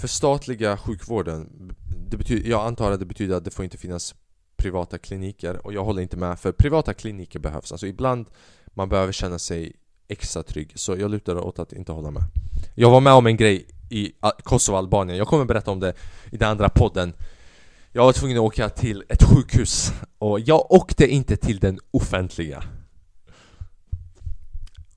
Förstatliga 0.00 0.76
sjukvården 0.76 1.72
det 2.10 2.16
betyder, 2.16 2.50
Jag 2.50 2.66
antar 2.66 2.92
att 2.92 3.00
det 3.00 3.06
betyder 3.06 3.36
att 3.36 3.44
det 3.44 3.50
får 3.50 3.64
inte 3.64 3.78
finnas 3.78 4.14
privata 4.56 4.98
kliniker 4.98 5.66
och 5.66 5.72
jag 5.72 5.84
håller 5.84 6.02
inte 6.02 6.16
med 6.16 6.38
för 6.38 6.52
privata 6.52 6.94
kliniker 6.94 7.38
behövs. 7.38 7.72
Alltså 7.72 7.86
ibland 7.86 8.26
man 8.66 8.88
behöver 8.88 9.12
känna 9.12 9.38
sig 9.38 9.72
extra 10.08 10.42
trygg 10.42 10.72
så 10.74 10.96
jag 10.96 11.10
lutar 11.10 11.36
åt 11.36 11.58
att 11.58 11.72
inte 11.72 11.92
hålla 11.92 12.10
med. 12.10 12.22
Jag 12.74 12.90
var 12.90 13.00
med 13.00 13.12
om 13.12 13.26
en 13.26 13.36
grej 13.36 13.66
i 13.90 14.12
Kosovo, 14.42 14.76
Albanien. 14.76 15.18
Jag 15.18 15.26
kommer 15.26 15.44
berätta 15.44 15.70
om 15.70 15.80
det 15.80 15.94
i 16.30 16.36
den 16.36 16.48
andra 16.48 16.68
podden. 16.68 17.12
Jag 17.92 18.04
var 18.04 18.12
tvungen 18.12 18.36
att 18.36 18.42
åka 18.42 18.68
till 18.68 19.04
ett 19.08 19.22
sjukhus 19.22 19.92
och 20.18 20.40
jag 20.40 20.72
åkte 20.72 21.06
inte 21.06 21.36
till 21.36 21.58
den 21.58 21.78
offentliga 21.90 22.64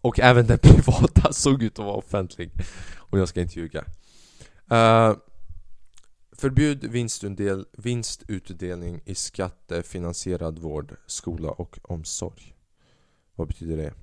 och 0.06 0.20
även 0.20 0.48
den 0.48 0.58
privata 0.62 1.34
såg 1.34 1.64
ut 1.64 1.80
att 1.80 1.86
vara 1.86 1.96
offentlig. 1.96 2.52
Och 2.98 3.20
jag 3.20 3.28
ska 3.30 3.42
inte 3.42 3.60
ljuga. 3.60 3.86
Uh, 4.72 5.18
Förbjud 6.32 6.84
vinstutdel 6.84 7.66
vinstutdelning 7.78 9.02
i 9.06 9.16
skattefinansierad 9.16 10.60
vård, 10.60 10.96
skola 11.06 11.50
och 11.50 11.78
omsorg. 11.84 12.56
Vad 13.36 13.48
betyder 13.48 13.78
det? 13.78 13.94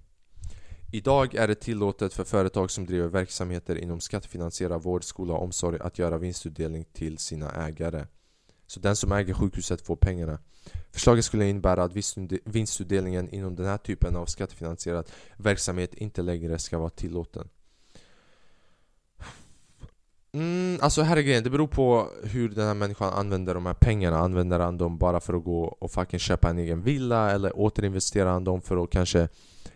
Idag 0.93 1.35
är 1.35 1.49
det 1.49 1.55
tillåtet 1.55 2.13
för 2.13 2.25
företag 2.25 2.71
som 2.71 2.87
driver 2.87 3.09
verksamheter 3.09 3.77
inom 3.77 4.01
skattefinansierad 4.01 4.83
vård, 4.83 5.05
skola 5.05 5.35
och 5.35 5.43
omsorg 5.43 5.79
att 5.81 5.99
göra 5.99 6.19
vinstutdelning 6.19 6.85
till 6.93 7.19
sina 7.19 7.51
ägare. 7.51 8.07
Så 8.67 8.81
den 8.81 8.97
som 8.97 9.13
äger 9.13 9.35
sjukhuset 9.35 9.83
får 9.83 9.97
pengarna. 9.97 10.39
Förslaget 10.93 11.25
skulle 11.25 11.49
innebära 11.49 11.83
att 11.83 11.93
vinstutdelningen 12.45 13.29
inom 13.29 13.57
den 13.57 13.67
här 13.67 13.79
typen 13.79 14.17
av 14.17 14.27
skattefinansierad 14.27 15.11
verksamhet 15.37 15.95
inte 15.95 16.23
längre 16.23 16.59
ska 16.59 16.79
vara 16.79 16.91
tillåten. 16.91 17.49
Mm, 20.35 20.79
alltså 20.83 21.03
här 21.03 21.17
är 21.17 21.21
grejen, 21.23 21.45
det 21.45 21.51
beror 21.51 21.67
på 21.67 22.09
hur 22.25 22.49
den 22.49 22.67
här 22.67 22.75
människan 22.75 23.13
använder 23.13 23.55
de 23.55 23.67
här 23.67 23.75
pengarna 23.75 24.19
Använder 24.19 24.61
han 24.61 24.79
dem 24.79 24.99
bara 24.99 25.21
för 25.21 25.35
att 25.35 25.45
gå 25.45 25.65
och 25.65 25.91
fucking 25.91 26.19
köpa 26.19 26.51
en 26.51 26.59
egen 26.59 26.83
villa 26.83 27.31
Eller 27.31 27.59
återinvesterar 27.59 28.31
han 28.33 28.45
dem 28.45 28.61
för 28.61 28.85
att 28.85 28.91
kanske 28.91 29.29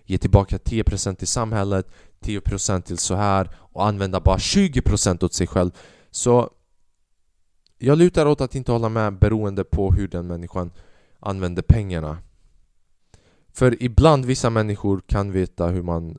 ge 0.05 0.19
tillbaka 0.19 0.57
10% 0.57 1.15
till 1.15 1.29
samhället 1.29 1.87
10% 2.21 2.81
till 2.81 2.99
så 2.99 3.15
här 3.15 3.51
och 3.57 3.87
använda 3.87 4.21
bara 4.21 4.37
20% 4.37 5.25
åt 5.25 5.35
sig 5.35 5.47
själv 5.47 5.71
Så 6.11 6.51
jag 7.79 7.99
lutar 7.99 8.27
åt 8.27 8.41
att 8.41 8.55
inte 8.55 8.73
hålla 8.73 8.89
med 8.89 9.19
beroende 9.19 9.65
på 9.65 9.93
hur 9.93 10.09
den 10.09 10.27
människan 10.27 10.71
använder 11.21 11.63
pengarna. 11.63 12.19
För 13.53 13.83
ibland 13.83 14.25
vissa 14.25 14.51
människor 14.51 15.03
kan 15.07 15.33
veta 15.33 15.67
hur 15.67 15.83
man 15.83 16.19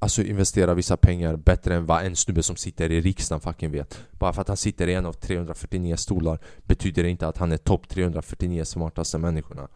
Alltså 0.00 0.22
investera 0.22 0.74
vissa 0.74 0.96
pengar 0.96 1.36
bättre 1.36 1.74
än 1.74 1.86
vad 1.86 2.04
en 2.04 2.16
snubbe 2.16 2.42
som 2.42 2.56
sitter 2.56 2.92
i 2.92 3.00
riksdagen 3.00 3.40
fucking 3.40 3.70
vet. 3.70 3.98
Bara 4.10 4.32
för 4.32 4.40
att 4.40 4.48
han 4.48 4.56
sitter 4.56 4.86
i 4.86 4.94
en 4.94 5.06
av 5.06 5.12
349 5.12 5.96
stolar 5.96 6.38
Betyder 6.62 7.02
det 7.02 7.08
inte 7.08 7.28
att 7.28 7.38
han 7.38 7.52
är 7.52 7.56
topp 7.56 7.88
349 7.88 8.64
smartaste 8.64 9.18
människorna. 9.18 9.68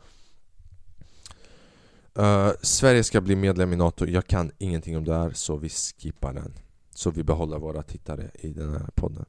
Uh, 2.19 2.51
Sverige 2.63 3.05
ska 3.05 3.21
bli 3.21 3.37
medlem 3.37 3.73
i 3.73 3.77
NATO, 3.77 4.07
jag 4.07 4.27
kan 4.27 4.51
ingenting 4.59 4.97
om 4.97 5.05
det 5.05 5.15
här 5.15 5.31
så 5.31 5.57
vi 5.57 5.69
skippar 5.69 6.33
den. 6.33 6.53
Så 6.95 7.11
vi 7.11 7.23
behåller 7.23 7.59
våra 7.59 7.83
tittare 7.83 8.31
i 8.35 8.49
den 8.49 8.71
här 8.71 8.89
podden. 8.95 9.25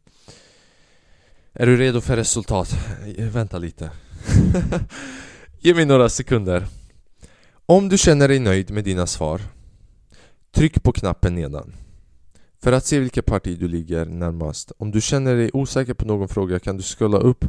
Är 1.55 1.65
du 1.65 1.77
redo 1.77 2.01
för 2.01 2.15
resultat? 2.15 2.75
Vänta 3.17 3.57
lite. 3.57 3.91
Ge 5.59 5.73
mig 5.73 5.85
några 5.85 6.09
sekunder. 6.09 6.67
Om 7.65 7.89
du 7.89 7.97
känner 7.97 8.27
dig 8.27 8.39
nöjd 8.39 8.71
med 8.71 8.83
dina 8.83 9.07
svar 9.07 9.41
Tryck 10.51 10.83
på 10.83 10.91
knappen 10.91 11.35
nedan. 11.35 11.73
För 12.61 12.71
att 12.71 12.85
se 12.85 12.99
vilket 12.99 13.25
parti 13.25 13.59
du 13.59 13.67
ligger 13.67 14.05
närmast. 14.05 14.71
Om 14.77 14.91
du 14.91 15.01
känner 15.01 15.35
dig 15.35 15.49
osäker 15.53 15.93
på 15.93 16.05
någon 16.05 16.27
fråga 16.27 16.59
kan 16.59 16.77
du 16.77 16.83
scrolla 16.83 17.17
upp 17.17 17.45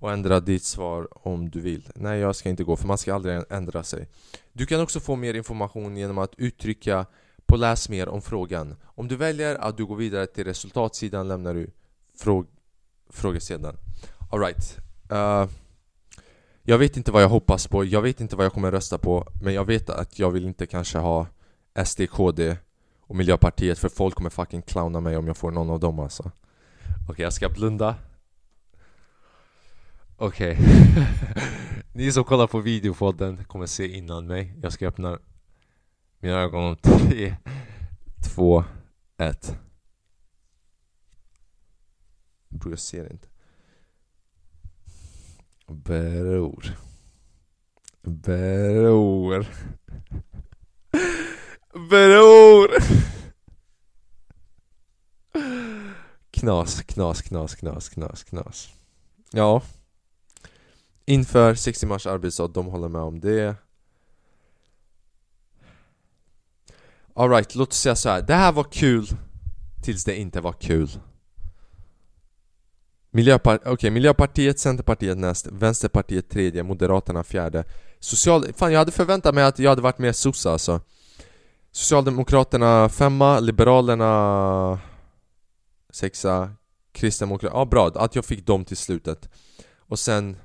och 0.00 0.12
ändra 0.12 0.40
ditt 0.40 0.64
svar 0.64 1.08
om 1.26 1.50
du 1.50 1.60
vill. 1.60 1.88
Nej, 1.94 2.20
jag 2.20 2.36
ska 2.36 2.48
inte 2.48 2.64
gå 2.64 2.76
för 2.76 2.86
man 2.86 2.98
ska 2.98 3.14
aldrig 3.14 3.42
ändra 3.50 3.82
sig. 3.82 4.08
Du 4.52 4.66
kan 4.66 4.80
också 4.80 5.00
få 5.00 5.16
mer 5.16 5.34
information 5.34 5.96
genom 5.96 6.18
att 6.18 6.34
uttrycka 6.38 7.06
på 7.46 7.56
läs 7.56 7.88
mer 7.88 8.08
om 8.08 8.22
frågan. 8.22 8.76
Om 8.84 9.08
du 9.08 9.16
väljer 9.16 9.54
att 9.56 9.76
du 9.76 9.86
går 9.86 9.96
vidare 9.96 10.26
till 10.26 10.44
resultatsidan 10.44 11.28
lämnar 11.28 11.54
du 11.54 11.70
frågan 12.18 12.46
frågesedeln. 13.12 13.76
Alright. 14.30 14.78
Uh, 15.12 15.46
jag 16.62 16.78
vet 16.78 16.96
inte 16.96 17.12
vad 17.12 17.22
jag 17.22 17.28
hoppas 17.28 17.66
på, 17.66 17.84
jag 17.84 18.02
vet 18.02 18.20
inte 18.20 18.36
vad 18.36 18.44
jag 18.44 18.52
kommer 18.52 18.70
rösta 18.70 18.98
på 18.98 19.28
Men 19.42 19.54
jag 19.54 19.64
vet 19.64 19.90
att 19.90 20.18
jag 20.18 20.30
vill 20.30 20.46
inte 20.46 20.66
kanske 20.66 20.98
ha 20.98 21.26
SD, 21.84 22.00
KD 22.10 22.56
och 23.00 23.16
Miljöpartiet 23.16 23.78
för 23.78 23.88
folk 23.88 24.14
kommer 24.14 24.30
fucking 24.30 24.62
clowna 24.62 25.00
mig 25.00 25.16
om 25.16 25.26
jag 25.26 25.36
får 25.36 25.50
någon 25.50 25.70
av 25.70 25.80
dem 25.80 25.98
alltså. 25.98 26.22
Okej, 26.22 27.12
okay, 27.12 27.22
jag 27.22 27.32
ska 27.32 27.48
blunda. 27.48 27.94
Okej. 30.16 30.52
Okay. 30.52 31.04
Ni 31.92 32.12
som 32.12 32.24
kollar 32.24 32.46
på 32.46 32.60
videopodden 32.60 33.44
kommer 33.44 33.66
se 33.66 33.86
innan 33.86 34.26
mig. 34.26 34.54
Jag 34.62 34.72
ska 34.72 34.88
öppna 34.88 35.18
mina 36.20 36.40
ögon. 36.40 36.64
Om 36.64 36.76
3, 36.76 37.36
2, 38.34 38.64
1 39.18 39.56
Bror 42.52 42.72
jag 42.72 42.78
ser 42.78 43.12
inte 43.12 43.28
Bror. 45.66 46.76
Bror. 48.02 49.46
Bror! 51.72 52.68
Knas, 56.30 56.82
knas, 56.82 57.22
knas, 57.22 57.54
knas, 57.54 57.88
knas, 57.88 58.24
knas. 58.24 58.68
Ja. 59.30 59.62
Inför 61.04 61.54
60 61.54 61.86
mars 61.86 62.06
arbetsdag, 62.06 62.48
de 62.48 62.66
håller 62.66 62.88
med 62.88 63.02
om 63.02 63.20
det. 63.20 63.56
Alright, 67.14 67.54
låt 67.54 67.68
oss 67.68 67.78
säga 67.78 67.96
så 67.96 68.08
här. 68.08 68.22
Det 68.22 68.34
här 68.34 68.52
var 68.52 68.64
kul 68.64 69.06
tills 69.82 70.04
det 70.04 70.16
inte 70.16 70.40
var 70.40 70.52
kul. 70.52 70.90
Miljöpar 73.14 73.68
okay, 73.68 73.90
Miljöpartiet, 73.90 74.58
Centerpartiet 74.58 75.18
näst, 75.18 75.46
Vänsterpartiet 75.46 76.30
tredje, 76.30 76.62
Moderaterna 76.62 77.24
fjärde 77.24 77.64
Social... 78.00 78.52
Fan 78.52 78.72
jag 78.72 78.78
hade 78.78 78.92
förväntat 78.92 79.34
mig 79.34 79.44
att 79.44 79.58
jag 79.58 79.70
hade 79.70 79.82
varit 79.82 79.98
mer 79.98 80.12
sossa 80.12 80.52
alltså 80.52 80.80
Socialdemokraterna 81.72 82.88
femma, 82.88 83.40
Liberalerna 83.40 84.78
sexa, 85.90 86.50
Kristdemokraterna, 86.92 87.60
ja 87.60 87.64
bra 87.64 87.90
att 87.94 88.14
jag 88.14 88.24
fick 88.24 88.46
dem 88.46 88.64
till 88.64 88.76
slutet 88.76 89.28
Och 89.78 89.98
sen 89.98 90.36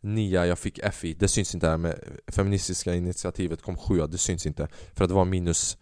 nia, 0.00 0.46
jag 0.46 0.58
fick 0.58 0.80
FI. 0.92 1.14
Det 1.14 1.28
syns 1.28 1.54
inte 1.54 1.68
här 1.68 1.76
med 1.76 2.00
feministiska 2.26 2.94
initiativet 2.94 3.62
kom 3.62 3.76
sjua, 3.76 4.06
det 4.06 4.18
syns 4.18 4.46
inte. 4.46 4.68
För 4.94 5.04
att 5.04 5.10
det 5.10 5.14
var 5.14 5.24
minus 5.24 5.76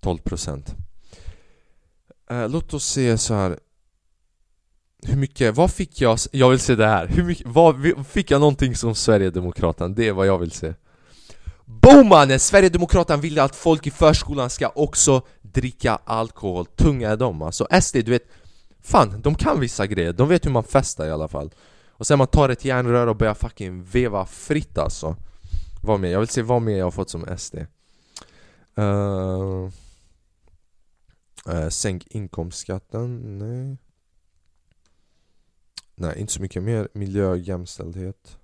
12% 0.00 0.74
eh, 2.30 2.48
Låt 2.48 2.74
oss 2.74 2.84
se 2.84 3.18
så 3.18 3.34
här. 3.34 3.58
Hur 5.02 5.16
mycket, 5.16 5.56
vad 5.56 5.70
fick 5.70 6.00
jag? 6.00 6.18
Jag 6.32 6.50
vill 6.50 6.58
se 6.58 6.74
det 6.74 6.86
här. 6.86 7.06
Hur 7.06 7.24
mycket, 7.24 7.46
vad, 7.46 8.06
fick 8.06 8.30
jag 8.30 8.40
någonting 8.40 8.76
som 8.76 8.94
Sverigedemokraterna? 8.94 9.88
Det 9.88 10.08
är 10.08 10.12
vad 10.12 10.26
jag 10.26 10.38
vill 10.38 10.50
se. 10.50 10.74
Bomannen! 11.64 12.40
Sverigedemokraterna 12.40 13.16
vill 13.16 13.38
att 13.38 13.56
folk 13.56 13.86
i 13.86 13.90
förskolan 13.90 14.50
ska 14.50 14.68
också 14.68 15.22
dricka 15.42 15.98
alkohol. 16.04 16.66
Tunga 16.66 17.10
är 17.10 17.16
de 17.16 17.42
alltså. 17.42 17.66
SD, 17.82 17.96
du 17.96 18.10
vet, 18.10 18.28
fan, 18.80 19.20
de 19.20 19.34
kan 19.34 19.60
vissa 19.60 19.86
grejer. 19.86 20.12
De 20.12 20.28
vet 20.28 20.46
hur 20.46 20.50
man 20.50 20.64
festar 20.64 21.06
i 21.06 21.10
alla 21.10 21.28
fall. 21.28 21.50
Och 21.90 22.06
sen 22.06 22.18
man 22.18 22.26
tar 22.26 22.48
ett 22.48 22.64
järnrör 22.64 23.06
och 23.06 23.16
börjar 23.16 23.34
fucking 23.34 23.82
veva 23.82 24.26
fritt 24.26 24.78
alltså. 24.78 25.16
Vad 25.82 26.00
mer? 26.00 26.08
Jag 26.08 26.20
vill 26.20 26.28
se 26.28 26.42
vad 26.42 26.62
mer 26.62 26.78
jag 26.78 26.86
har 26.86 26.90
fått 26.90 27.10
som 27.10 27.38
SD. 27.38 27.54
Uh, 27.54 27.64
eh, 28.76 29.70
uh, 31.48 31.62
eh, 31.62 31.68
sänk 31.68 32.06
inkomstskatten, 32.06 33.38
nej. 33.38 33.76
Nej, 36.00 36.20
inte 36.20 36.32
så 36.32 36.42
mycket 36.42 36.62
mer. 36.62 36.88
Miljö 36.92 37.36
jämställdhet. 37.36 38.38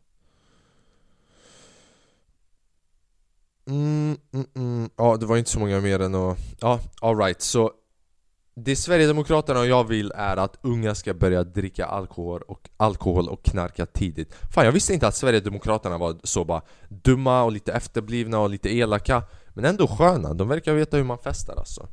Mm, 3.66 4.16
mm, 4.32 4.46
mm. 4.54 4.90
Ja, 4.96 5.16
det 5.16 5.26
var 5.26 5.36
inte 5.36 5.50
så 5.50 5.58
många 5.58 5.80
mer 5.80 6.00
än 6.00 6.14
att... 6.14 6.38
Ja, 6.60 6.80
alright. 7.00 7.42
Så 7.42 7.72
det 8.54 8.76
Sverigedemokraterna 8.76 9.60
och 9.60 9.66
jag 9.66 9.84
vill 9.84 10.12
är 10.14 10.36
att 10.36 10.58
unga 10.62 10.94
ska 10.94 11.14
börja 11.14 11.44
dricka 11.44 11.86
alkohol 11.86 12.42
och, 12.42 12.70
alkohol 12.76 13.28
och 13.28 13.44
knarka 13.44 13.86
tidigt. 13.86 14.34
Fan, 14.54 14.64
jag 14.64 14.72
visste 14.72 14.94
inte 14.94 15.06
att 15.06 15.16
Sverigedemokraterna 15.16 15.98
var 15.98 16.20
så 16.24 16.44
bara 16.44 16.62
dumma 16.88 17.42
och 17.42 17.52
lite 17.52 17.72
efterblivna 17.72 18.38
och 18.38 18.50
lite 18.50 18.76
elaka. 18.76 19.22
Men 19.48 19.64
ändå 19.64 19.86
sköna. 19.86 20.34
De 20.34 20.48
verkar 20.48 20.74
veta 20.74 20.96
hur 20.96 21.04
man 21.04 21.18
festar 21.18 21.56
alltså. 21.56 21.88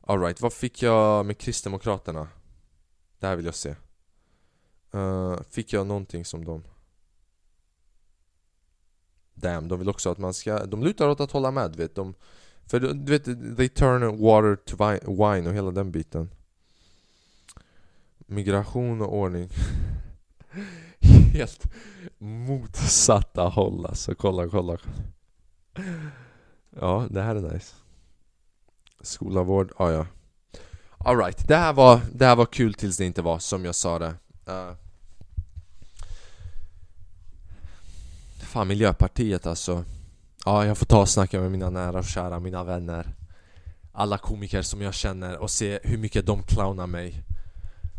Alright, 0.00 0.40
vad 0.40 0.52
fick 0.52 0.82
jag 0.82 1.26
med 1.26 1.38
Kristdemokraterna? 1.38 2.28
Det 3.20 3.26
här 3.26 3.36
vill 3.36 3.46
jag 3.46 3.54
se. 3.54 3.74
Uh, 4.94 5.36
fick 5.50 5.72
jag 5.72 5.86
någonting 5.86 6.24
som 6.24 6.44
dem? 6.44 6.64
Damn, 9.34 9.68
de 9.68 9.78
vill 9.78 9.88
också 9.88 10.10
att 10.10 10.18
man 10.18 10.34
ska... 10.34 10.66
De 10.66 10.84
lutar 10.84 11.08
åt 11.08 11.20
att 11.20 11.32
hålla 11.32 11.50
med, 11.50 11.76
vet 11.76 11.94
de. 11.94 12.14
För 12.66 12.80
du 12.80 13.12
vet, 13.12 13.24
they 13.56 13.68
turn 13.68 14.18
water 14.18 14.56
to 14.56 14.76
wine 15.06 15.48
och 15.48 15.54
hela 15.54 15.70
den 15.70 15.92
biten. 15.92 16.30
Migration 18.18 19.02
och 19.02 19.14
ordning. 19.14 19.48
Helt 21.32 21.64
motsatta 22.18 23.42
håll 23.42 23.86
alltså. 23.86 24.14
Kolla, 24.14 24.48
kolla. 24.48 24.78
Ja, 26.80 27.06
det 27.10 27.22
här 27.22 27.36
är 27.36 27.52
nice. 27.52 27.74
Skola, 29.00 29.42
vård, 29.42 29.72
ah, 29.76 29.90
ja. 29.90 30.06
Alright, 30.98 31.48
det 31.48 31.56
här, 31.56 31.72
var, 31.72 32.00
det 32.14 32.26
här 32.26 32.36
var 32.36 32.46
kul 32.46 32.74
tills 32.74 32.96
det 32.96 33.04
inte 33.04 33.22
var, 33.22 33.38
som 33.38 33.64
jag 33.64 33.74
sa 33.74 33.98
det. 33.98 34.14
Uh, 34.48 34.72
Fan 38.52 38.68
Miljöpartiet 38.68 39.46
alltså. 39.46 39.84
Ja, 40.44 40.66
jag 40.66 40.78
får 40.78 40.86
ta 40.86 41.00
och 41.00 41.08
snacka 41.08 41.40
med 41.40 41.50
mina 41.50 41.70
nära 41.70 41.98
och 41.98 42.04
kära, 42.04 42.40
mina 42.40 42.64
vänner. 42.64 43.14
Alla 43.92 44.18
komiker 44.18 44.62
som 44.62 44.82
jag 44.82 44.94
känner 44.94 45.38
och 45.38 45.50
se 45.50 45.80
hur 45.82 45.98
mycket 45.98 46.26
de 46.26 46.42
clownar 46.42 46.86
mig. 46.86 47.22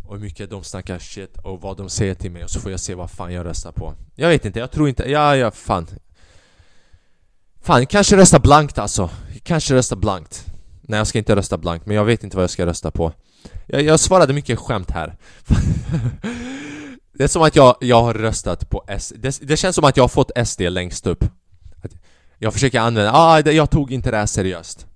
Och 0.07 0.15
hur 0.15 0.21
mycket 0.21 0.49
de 0.49 0.63
snackar 0.63 0.99
shit 0.99 1.37
och 1.37 1.61
vad 1.61 1.77
de 1.77 1.89
säger 1.89 2.15
till 2.15 2.31
mig. 2.31 2.43
Och 2.43 2.49
så 2.49 2.59
får 2.59 2.71
jag 2.71 2.79
se 2.79 2.95
vad 2.95 3.11
fan 3.11 3.33
jag 3.33 3.45
röstar 3.45 3.71
på. 3.71 3.93
Jag 4.15 4.29
vet 4.29 4.45
inte, 4.45 4.59
jag 4.59 4.71
tror 4.71 4.89
inte, 4.89 5.11
ja, 5.11 5.35
ja, 5.35 5.51
fan. 5.51 5.87
Fan, 7.61 7.85
kanske 7.85 8.17
rösta 8.17 8.39
blankt 8.39 8.77
alltså. 8.77 9.09
Kanske 9.43 9.75
rösta 9.75 9.95
blankt. 9.95 10.45
Nej 10.81 10.97
jag 10.97 11.07
ska 11.07 11.17
inte 11.17 11.35
rösta 11.35 11.57
blankt, 11.57 11.85
men 11.85 11.95
jag 11.95 12.05
vet 12.05 12.23
inte 12.23 12.37
vad 12.37 12.43
jag 12.43 12.49
ska 12.49 12.65
rösta 12.65 12.91
på. 12.91 13.13
Jag, 13.65 13.81
jag 13.81 13.99
svarade 13.99 14.33
mycket 14.33 14.59
skämt 14.59 14.91
här. 14.91 15.17
Det 17.13 17.23
är 17.23 17.27
som 17.27 17.41
att 17.41 17.55
jag, 17.55 17.75
jag 17.79 18.01
har 18.01 18.13
röstat 18.13 18.69
på 18.69 18.83
S, 18.87 19.13
det, 19.15 19.39
det 19.41 19.57
känns 19.57 19.75
som 19.75 19.85
att 19.85 19.97
jag 19.97 20.03
har 20.03 20.09
fått 20.09 20.31
SD 20.47 20.61
längst 20.61 21.07
upp. 21.07 21.25
Jag 22.37 22.53
försöker 22.53 22.79
använda, 22.79 23.11
ah, 23.13 23.39
jag 23.39 23.69
tog 23.69 23.91
inte 23.91 24.11
det 24.11 24.17
här 24.17 24.25
seriöst. 24.25 24.87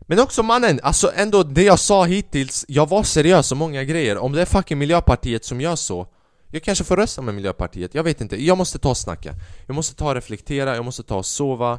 Men 0.00 0.20
också 0.20 0.42
mannen, 0.42 0.80
alltså 0.82 1.12
ändå 1.14 1.42
det 1.42 1.62
jag 1.62 1.78
sa 1.78 2.04
hittills 2.04 2.64
Jag 2.68 2.88
var 2.88 3.02
seriös 3.02 3.52
om 3.52 3.58
många 3.58 3.84
grejer. 3.84 4.18
Om 4.18 4.32
det 4.32 4.42
är 4.42 4.46
fucking 4.46 4.78
Miljöpartiet 4.78 5.44
som 5.44 5.60
gör 5.60 5.76
så 5.76 6.06
Jag 6.50 6.62
kanske 6.62 6.84
får 6.84 6.96
rösta 6.96 7.22
med 7.22 7.34
Miljöpartiet, 7.34 7.94
jag 7.94 8.02
vet 8.02 8.20
inte 8.20 8.44
Jag 8.44 8.58
måste 8.58 8.78
ta 8.78 8.90
och 8.90 8.96
snacka. 8.96 9.34
Jag 9.66 9.74
måste 9.74 9.94
ta 9.94 10.08
och 10.08 10.14
reflektera, 10.14 10.74
jag 10.76 10.84
måste 10.84 11.02
ta 11.02 11.16
och 11.16 11.26
sova. 11.26 11.78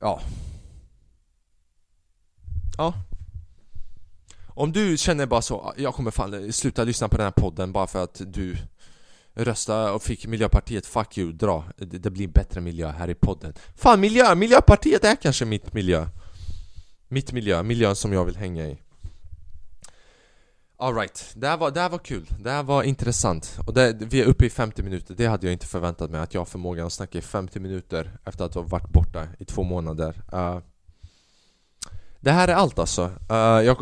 Ja. 0.00 0.20
Ja 2.78 2.94
om 4.54 4.72
du 4.72 4.96
känner 4.96 5.26
bara 5.26 5.42
så, 5.42 5.74
jag 5.76 5.94
kommer 5.94 6.10
fan 6.10 6.52
sluta 6.52 6.84
lyssna 6.84 7.08
på 7.08 7.16
den 7.16 7.24
här 7.24 7.30
podden 7.30 7.72
bara 7.72 7.86
för 7.86 8.02
att 8.04 8.20
du 8.26 8.56
röstade 9.34 9.90
och 9.90 10.02
fick 10.02 10.26
Miljöpartiet, 10.26 10.86
fuck 10.86 11.18
you, 11.18 11.32
dra. 11.32 11.64
Det, 11.76 11.98
det 11.98 12.10
blir 12.10 12.28
bättre 12.28 12.60
miljö 12.60 12.90
här 12.90 13.10
i 13.10 13.14
podden. 13.14 13.54
Fan 13.76 14.00
miljö, 14.00 14.34
Miljöpartiet 14.34 15.04
är 15.04 15.16
kanske 15.16 15.44
mitt 15.44 15.72
miljö. 15.72 16.06
Mitt 17.08 17.32
miljö, 17.32 17.62
miljön 17.62 17.96
som 17.96 18.12
jag 18.12 18.24
vill 18.24 18.36
hänga 18.36 18.66
i. 18.66 18.78
Alright, 20.82 21.32
det, 21.34 21.48
här 21.48 21.56
var, 21.56 21.70
det 21.70 21.80
här 21.80 21.88
var 21.88 21.98
kul, 21.98 22.26
det 22.38 22.50
här 22.50 22.62
var 22.62 22.82
intressant 22.82 23.58
och 23.66 23.74
det, 23.74 23.92
vi 24.00 24.20
är 24.20 24.24
uppe 24.24 24.46
i 24.46 24.50
50 24.50 24.82
minuter, 24.82 25.14
det 25.14 25.26
hade 25.26 25.46
jag 25.46 25.52
inte 25.52 25.66
förväntat 25.66 26.10
mig 26.10 26.20
att 26.20 26.34
jag 26.34 26.40
har 26.40 26.46
förmågan 26.46 26.86
att 26.86 26.92
snacka 26.92 27.18
i 27.18 27.22
50 27.22 27.60
minuter 27.60 28.18
efter 28.24 28.44
att 28.44 28.54
ha 28.54 28.62
varit 28.62 28.88
borta 28.88 29.28
i 29.38 29.44
två 29.44 29.62
månader 29.62 30.22
uh, 30.34 30.58
det 32.22 32.30
här 32.30 32.48
är 32.48 32.54
allt 32.54 32.78
alltså. 32.78 33.04
Uh, 33.30 33.36
jag, 33.36 33.76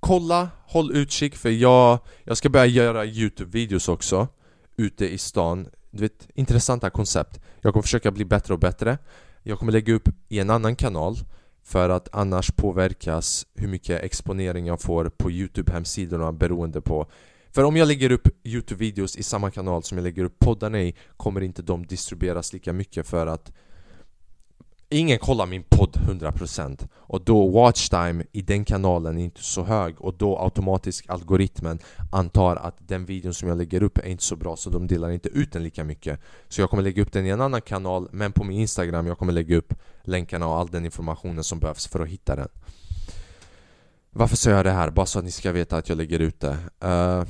kolla, 0.00 0.48
håll 0.66 0.96
utkik 0.96 1.36
för 1.36 1.50
jag, 1.50 1.98
jag 2.24 2.36
ska 2.36 2.48
börja 2.48 2.66
göra 2.66 3.04
Youtube-videos 3.04 3.88
också 3.90 4.28
Ute 4.76 5.08
i 5.08 5.18
stan. 5.18 5.68
Du 5.90 6.02
vet, 6.02 6.28
intressanta 6.34 6.90
koncept. 6.90 7.40
Jag 7.60 7.72
kommer 7.72 7.82
försöka 7.82 8.10
bli 8.10 8.24
bättre 8.24 8.54
och 8.54 8.60
bättre. 8.60 8.98
Jag 9.42 9.58
kommer 9.58 9.72
lägga 9.72 9.94
upp 9.94 10.08
i 10.28 10.38
en 10.38 10.50
annan 10.50 10.76
kanal 10.76 11.16
För 11.62 11.88
att 11.88 12.08
annars 12.12 12.50
påverkas 12.50 13.46
hur 13.54 13.68
mycket 13.68 14.02
exponering 14.02 14.66
jag 14.66 14.80
får 14.80 15.04
på 15.04 15.30
Youtube-hemsidorna 15.30 16.32
beroende 16.32 16.80
på. 16.80 17.06
För 17.50 17.64
om 17.64 17.76
jag 17.76 17.88
lägger 17.88 18.12
upp 18.12 18.28
Youtube-videos 18.44 19.18
i 19.18 19.22
samma 19.22 19.50
kanal 19.50 19.82
som 19.82 19.98
jag 19.98 20.02
lägger 20.02 20.24
upp 20.24 20.38
poddarna 20.38 20.80
i 20.82 20.94
kommer 21.16 21.40
inte 21.40 21.62
de 21.62 21.86
distribueras 21.86 22.52
lika 22.52 22.72
mycket 22.72 23.06
för 23.06 23.26
att 23.26 23.52
Ingen 24.92 25.18
kollar 25.18 25.46
min 25.46 25.62
podd 25.62 25.96
100% 25.96 26.88
och 26.94 27.24
då 27.24 27.48
watchtime 27.48 28.24
i 28.32 28.42
den 28.42 28.64
kanalen 28.64 29.18
är 29.18 29.24
inte 29.24 29.42
så 29.42 29.62
hög. 29.62 30.00
Och 30.00 30.14
då 30.14 30.38
automatiskt 30.38 31.10
algoritmen 31.10 31.78
antar 32.12 32.56
att 32.56 32.88
den 32.88 33.04
videon 33.04 33.34
som 33.34 33.48
jag 33.48 33.58
lägger 33.58 33.82
upp 33.82 33.98
är 33.98 34.06
inte 34.06 34.24
så 34.24 34.36
bra 34.36 34.56
så 34.56 34.70
de 34.70 34.86
delar 34.86 35.10
inte 35.10 35.28
ut 35.28 35.52
den 35.52 35.62
lika 35.62 35.84
mycket. 35.84 36.20
Så 36.48 36.60
jag 36.60 36.70
kommer 36.70 36.82
lägga 36.82 37.02
upp 37.02 37.12
den 37.12 37.26
i 37.26 37.28
en 37.28 37.40
annan 37.40 37.62
kanal 37.62 38.08
men 38.12 38.32
på 38.32 38.44
min 38.44 38.60
Instagram 38.60 39.06
jag 39.06 39.18
kommer 39.18 39.32
lägga 39.32 39.56
upp 39.56 39.74
länkarna 40.02 40.46
och 40.46 40.54
all 40.54 40.68
den 40.68 40.84
informationen 40.84 41.44
som 41.44 41.58
behövs 41.58 41.86
för 41.86 42.00
att 42.00 42.08
hitta 42.08 42.36
den. 42.36 42.48
Varför 44.10 44.36
säger 44.36 44.56
jag 44.56 44.66
det 44.66 44.70
här? 44.70 44.90
Bara 44.90 45.06
så 45.06 45.18
att 45.18 45.24
ni 45.24 45.30
ska 45.30 45.52
veta 45.52 45.76
att 45.76 45.88
jag 45.88 45.98
lägger 45.98 46.18
ut 46.18 46.40
det. 46.40 46.56
Uh... 46.84 47.24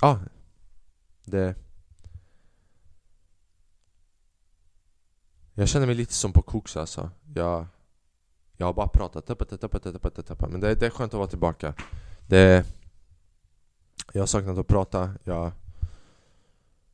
ah. 0.00 0.18
det 1.24 1.61
Jag 5.62 5.68
känner 5.68 5.86
mig 5.86 5.94
lite 5.94 6.14
som 6.14 6.32
på 6.32 6.42
koks 6.42 6.76
alltså. 6.76 7.10
Jag, 7.34 7.66
jag 8.56 8.66
har 8.66 8.72
bara 8.72 8.88
pratat 8.88 9.26
tappa, 9.26 9.44
tappa, 9.44 9.78
tappa, 9.78 10.10
tappa, 10.10 10.48
Men 10.48 10.60
det, 10.60 10.74
det 10.74 10.86
är 10.86 10.90
skönt 10.90 11.14
att 11.14 11.18
vara 11.18 11.28
tillbaka. 11.28 11.74
Det, 12.26 12.64
Jag 14.12 14.22
har 14.22 14.26
saknat 14.26 14.58
att 14.58 14.66
prata. 14.66 15.10
Jag, 15.24 15.52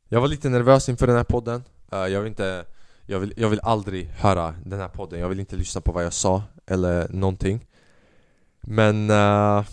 jag 0.07 0.21
var 0.21 0.27
lite 0.27 0.49
nervös 0.49 0.89
inför 0.89 1.07
den 1.07 1.15
här 1.15 1.23
podden. 1.23 1.63
Eh, 1.91 1.99
jag 2.07 2.21
vill 2.21 2.29
inte 2.29 2.65
jag 3.05 3.19
vill, 3.19 3.33
jag 3.37 3.49
vill 3.49 3.59
aldrig 3.63 4.07
höra 4.07 4.55
den 4.65 4.79
här 4.79 4.87
podden. 4.87 5.19
Jag 5.19 5.29
vill 5.29 5.39
inte 5.39 5.55
lyssna 5.55 5.81
på 5.81 5.91
vad 5.91 6.05
jag 6.05 6.13
sa 6.13 6.43
eller 6.65 7.07
någonting. 7.09 7.67
Men 8.61 9.09
uh, 9.09 9.65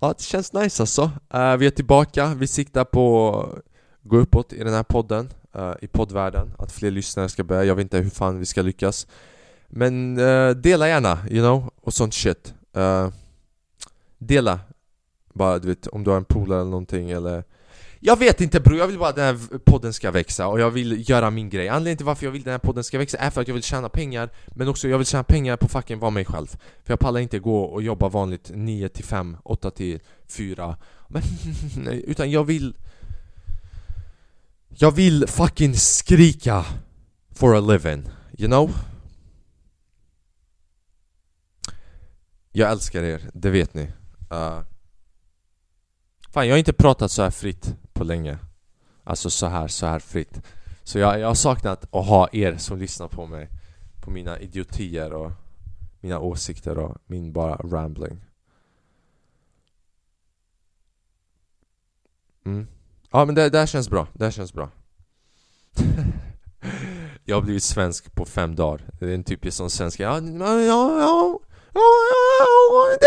Ja, 0.00 0.14
det 0.16 0.22
känns 0.22 0.52
nice 0.52 0.82
alltså. 0.82 1.02
Uh, 1.34 1.56
Vi 1.56 1.66
är 1.66 1.70
tillbaka, 1.70 2.34
vi 2.34 2.46
siktar 2.46 2.84
på 2.84 3.30
att 3.40 3.62
gå 4.02 4.16
uppåt 4.16 4.52
i 4.52 4.64
den 4.64 4.74
här 4.74 4.82
podden 4.82 5.30
uh, 5.56 5.72
i 5.80 5.86
poddvärlden 5.86 6.54
Att 6.58 6.72
fler 6.72 6.90
lyssnare 6.90 7.28
ska 7.28 7.44
börja, 7.44 7.64
jag 7.64 7.74
vet 7.74 7.82
inte 7.82 7.98
hur 7.98 8.10
fan 8.10 8.38
vi 8.38 8.46
ska 8.46 8.62
lyckas. 8.62 9.06
Men 9.68 10.18
uh, 10.18 10.50
dela 10.50 10.88
gärna, 10.88 11.18
you 11.30 11.40
know, 11.40 11.70
och 11.80 11.94
sånt 11.94 12.14
shit. 12.14 12.54
Uh, 12.76 13.08
Dela. 14.18 14.60
Bara 15.34 15.58
du 15.58 15.68
vet, 15.68 15.86
om 15.86 16.04
du 16.04 16.10
har 16.10 16.16
en 16.16 16.24
polare 16.24 16.60
eller 16.60 16.70
någonting 16.70 17.10
eller 17.10 17.44
Jag 18.00 18.18
vet 18.18 18.40
inte 18.40 18.60
bror, 18.60 18.78
jag 18.78 18.86
vill 18.86 18.98
bara 18.98 19.08
att 19.08 19.16
den 19.16 19.24
här 19.24 19.58
podden 19.58 19.92
ska 19.92 20.10
växa 20.10 20.46
och 20.46 20.60
jag 20.60 20.70
vill 20.70 21.10
göra 21.10 21.30
min 21.30 21.50
grej. 21.50 21.68
Anledningen 21.68 21.96
till 21.96 22.06
varför 22.06 22.24
jag 22.26 22.30
vill 22.30 22.40
att 22.40 22.44
den 22.44 22.52
här 22.52 22.58
podden 22.58 22.84
ska 22.84 22.98
växa 22.98 23.18
är 23.18 23.30
för 23.30 23.40
att 23.40 23.48
jag 23.48 23.54
vill 23.54 23.62
tjäna 23.62 23.88
pengar 23.88 24.30
Men 24.46 24.68
också 24.68 24.88
jag 24.88 24.98
vill 24.98 25.06
tjäna 25.06 25.24
pengar 25.24 25.56
på 25.56 25.68
fucking 25.68 25.98
vara 25.98 26.10
mig 26.10 26.24
själv. 26.24 26.46
För 26.84 26.92
jag 26.92 26.98
pallar 26.98 27.20
inte 27.20 27.38
gå 27.38 27.62
och 27.62 27.82
jobba 27.82 28.08
vanligt 28.08 28.50
9 28.54 28.88
till 28.88 29.04
5, 29.04 29.36
8 29.42 29.70
till 29.70 30.00
4 30.28 30.76
Men, 31.08 31.22
utan 32.06 32.30
jag 32.30 32.44
vill 32.44 32.74
jag 34.80 34.92
vill 34.92 35.26
fucking 35.28 35.74
skrika 35.74 36.64
for 37.30 37.56
a 37.56 37.60
living, 37.60 38.08
you 38.38 38.48
know? 38.48 38.70
Jag 42.52 42.70
älskar 42.70 43.02
er, 43.02 43.30
det 43.34 43.50
vet 43.50 43.74
ni 43.74 43.82
uh, 44.32 44.60
Fan 46.30 46.46
jag 46.46 46.54
har 46.54 46.58
inte 46.58 46.72
pratat 46.72 47.10
så 47.10 47.22
här 47.22 47.30
fritt 47.30 47.76
på 47.92 48.04
länge 48.04 48.38
Alltså 49.04 49.30
så 49.30 49.46
här, 49.46 49.68
så 49.68 49.86
här 49.86 49.98
fritt 49.98 50.40
Så 50.82 50.98
jag, 50.98 51.20
jag 51.20 51.28
har 51.28 51.34
saknat 51.34 51.94
att 51.94 52.06
ha 52.06 52.28
er 52.32 52.56
som 52.56 52.78
lyssnar 52.78 53.08
på 53.08 53.26
mig 53.26 53.48
På 54.00 54.10
mina 54.10 54.38
idiotier 54.38 55.12
och 55.12 55.32
mina 56.00 56.18
åsikter 56.18 56.78
och 56.78 56.96
min 57.06 57.32
bara 57.32 57.56
rambling 57.56 58.20
mm. 62.44 62.66
Ja 63.10 63.24
men 63.24 63.34
det, 63.34 63.50
det 63.50 63.58
här 63.58 63.66
känns 63.66 63.90
bra, 63.90 64.06
det 64.12 64.24
här 64.24 64.30
känns 64.30 64.52
bra. 64.52 64.70
Jag 67.24 67.36
har 67.36 67.42
blivit 67.42 67.62
svensk 67.62 68.14
på 68.14 68.24
fem 68.24 68.56
dagar. 68.56 68.84
Det 69.00 69.06
är 69.06 69.14
en 69.14 69.24
typisk 69.24 69.56
sån 69.56 69.70
svenska 69.70 70.02
ja, 70.02 70.20
ja, 70.20 70.60
ja, 70.60 71.00
ja, 71.00 71.40
ja, 71.74 72.96
det, 73.00 73.06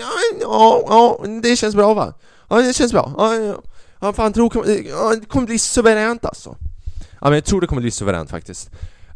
ja, 0.00 0.10
ja, 0.40 0.84
ja, 0.88 1.26
det 1.42 1.56
känns 1.56 1.74
bra 1.74 1.94
va? 1.94 2.14
Ja 2.48 2.56
det 2.56 2.72
känns 2.72 2.92
bra, 2.92 3.14
ja, 3.18 3.34
ja. 3.34 3.62
Ja, 4.00 4.12
fan 4.12 4.32
tror 4.32 4.68
ja, 4.88 5.16
det 5.16 5.26
kommer 5.26 5.46
bli 5.46 5.58
suveränt 5.58 6.24
alltså. 6.24 6.56
Ja 7.20 7.26
men 7.26 7.32
jag 7.32 7.44
tror 7.44 7.60
det 7.60 7.66
kommer 7.66 7.82
bli 7.82 7.90
suveränt 7.90 8.30
faktiskt. 8.30 8.70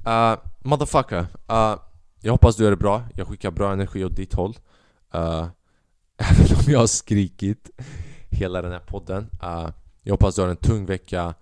Uh, 0.07 0.35
Motherfucker, 0.65 1.21
uh, 1.53 1.75
jag 2.21 2.33
hoppas 2.33 2.57
du 2.57 2.63
gör 2.65 2.71
det 2.71 2.77
bra, 2.77 3.03
jag 3.15 3.29
skickar 3.29 3.51
bra 3.51 3.73
energi 3.73 4.05
åt 4.05 4.17
ditt 4.17 4.35
håll. 4.35 4.59
Uh, 5.15 5.47
Även 6.19 6.57
om 6.57 6.73
jag 6.73 6.79
har 6.79 6.87
skrikit 6.87 7.71
hela 8.31 8.62
den 8.62 8.72
här 8.72 8.81
podden. 8.87 9.31
Uh, 9.43 9.68
Jag 10.03 10.12
hoppas 10.12 10.35
du 10.35 10.43
har 10.43 10.49
en 10.49 10.57
tung 10.57 10.87
vecka 10.87 11.35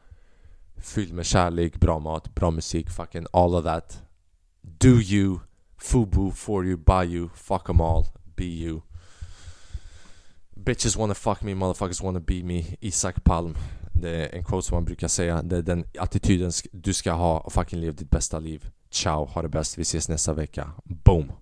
Fylld 0.76 1.12
med 1.12 1.26
kärlek, 1.26 1.80
bra 1.80 1.98
mat, 1.98 2.34
bra 2.34 2.50
musik, 2.50 2.90
fucking 2.90 3.26
all 3.32 3.54
of 3.54 3.64
that. 3.64 4.02
Do 4.62 4.88
you, 4.88 5.38
Fubu, 5.78 6.30
for 6.30 6.66
you, 6.66 6.76
by 6.76 7.14
you, 7.14 7.28
fuck 7.34 7.66
them 7.66 7.80
all, 7.80 8.04
be 8.36 8.44
you. 8.44 8.80
Bitches 10.54 10.96
wanna 10.96 11.14
fuck 11.14 11.42
me, 11.42 11.54
motherfuckers 11.54 12.02
wanna 12.02 12.20
be 12.20 12.42
me 12.42 12.76
Isak 12.80 13.24
Palm. 13.24 13.54
Det 13.92 14.10
är 14.10 14.34
en 14.36 14.44
quote 14.44 14.66
som 14.66 14.74
man 14.74 14.84
brukar 14.84 15.08
säga. 15.08 15.42
Det 15.42 15.56
är 15.56 15.62
den 15.62 15.84
attityden 15.98 16.50
du 16.72 16.92
ska 16.92 17.12
ha 17.12 17.40
och 17.40 17.52
fucking 17.52 17.80
leva 17.80 17.92
ditt 17.92 18.10
bästa 18.10 18.38
liv. 18.38 18.70
Ciao, 18.90 19.24
ha 19.24 19.42
det 19.42 19.48
bäst, 19.48 19.78
vi 19.78 19.82
ses 19.82 20.08
nästa 20.08 20.32
vecka. 20.32 20.70
Boom! 20.84 21.32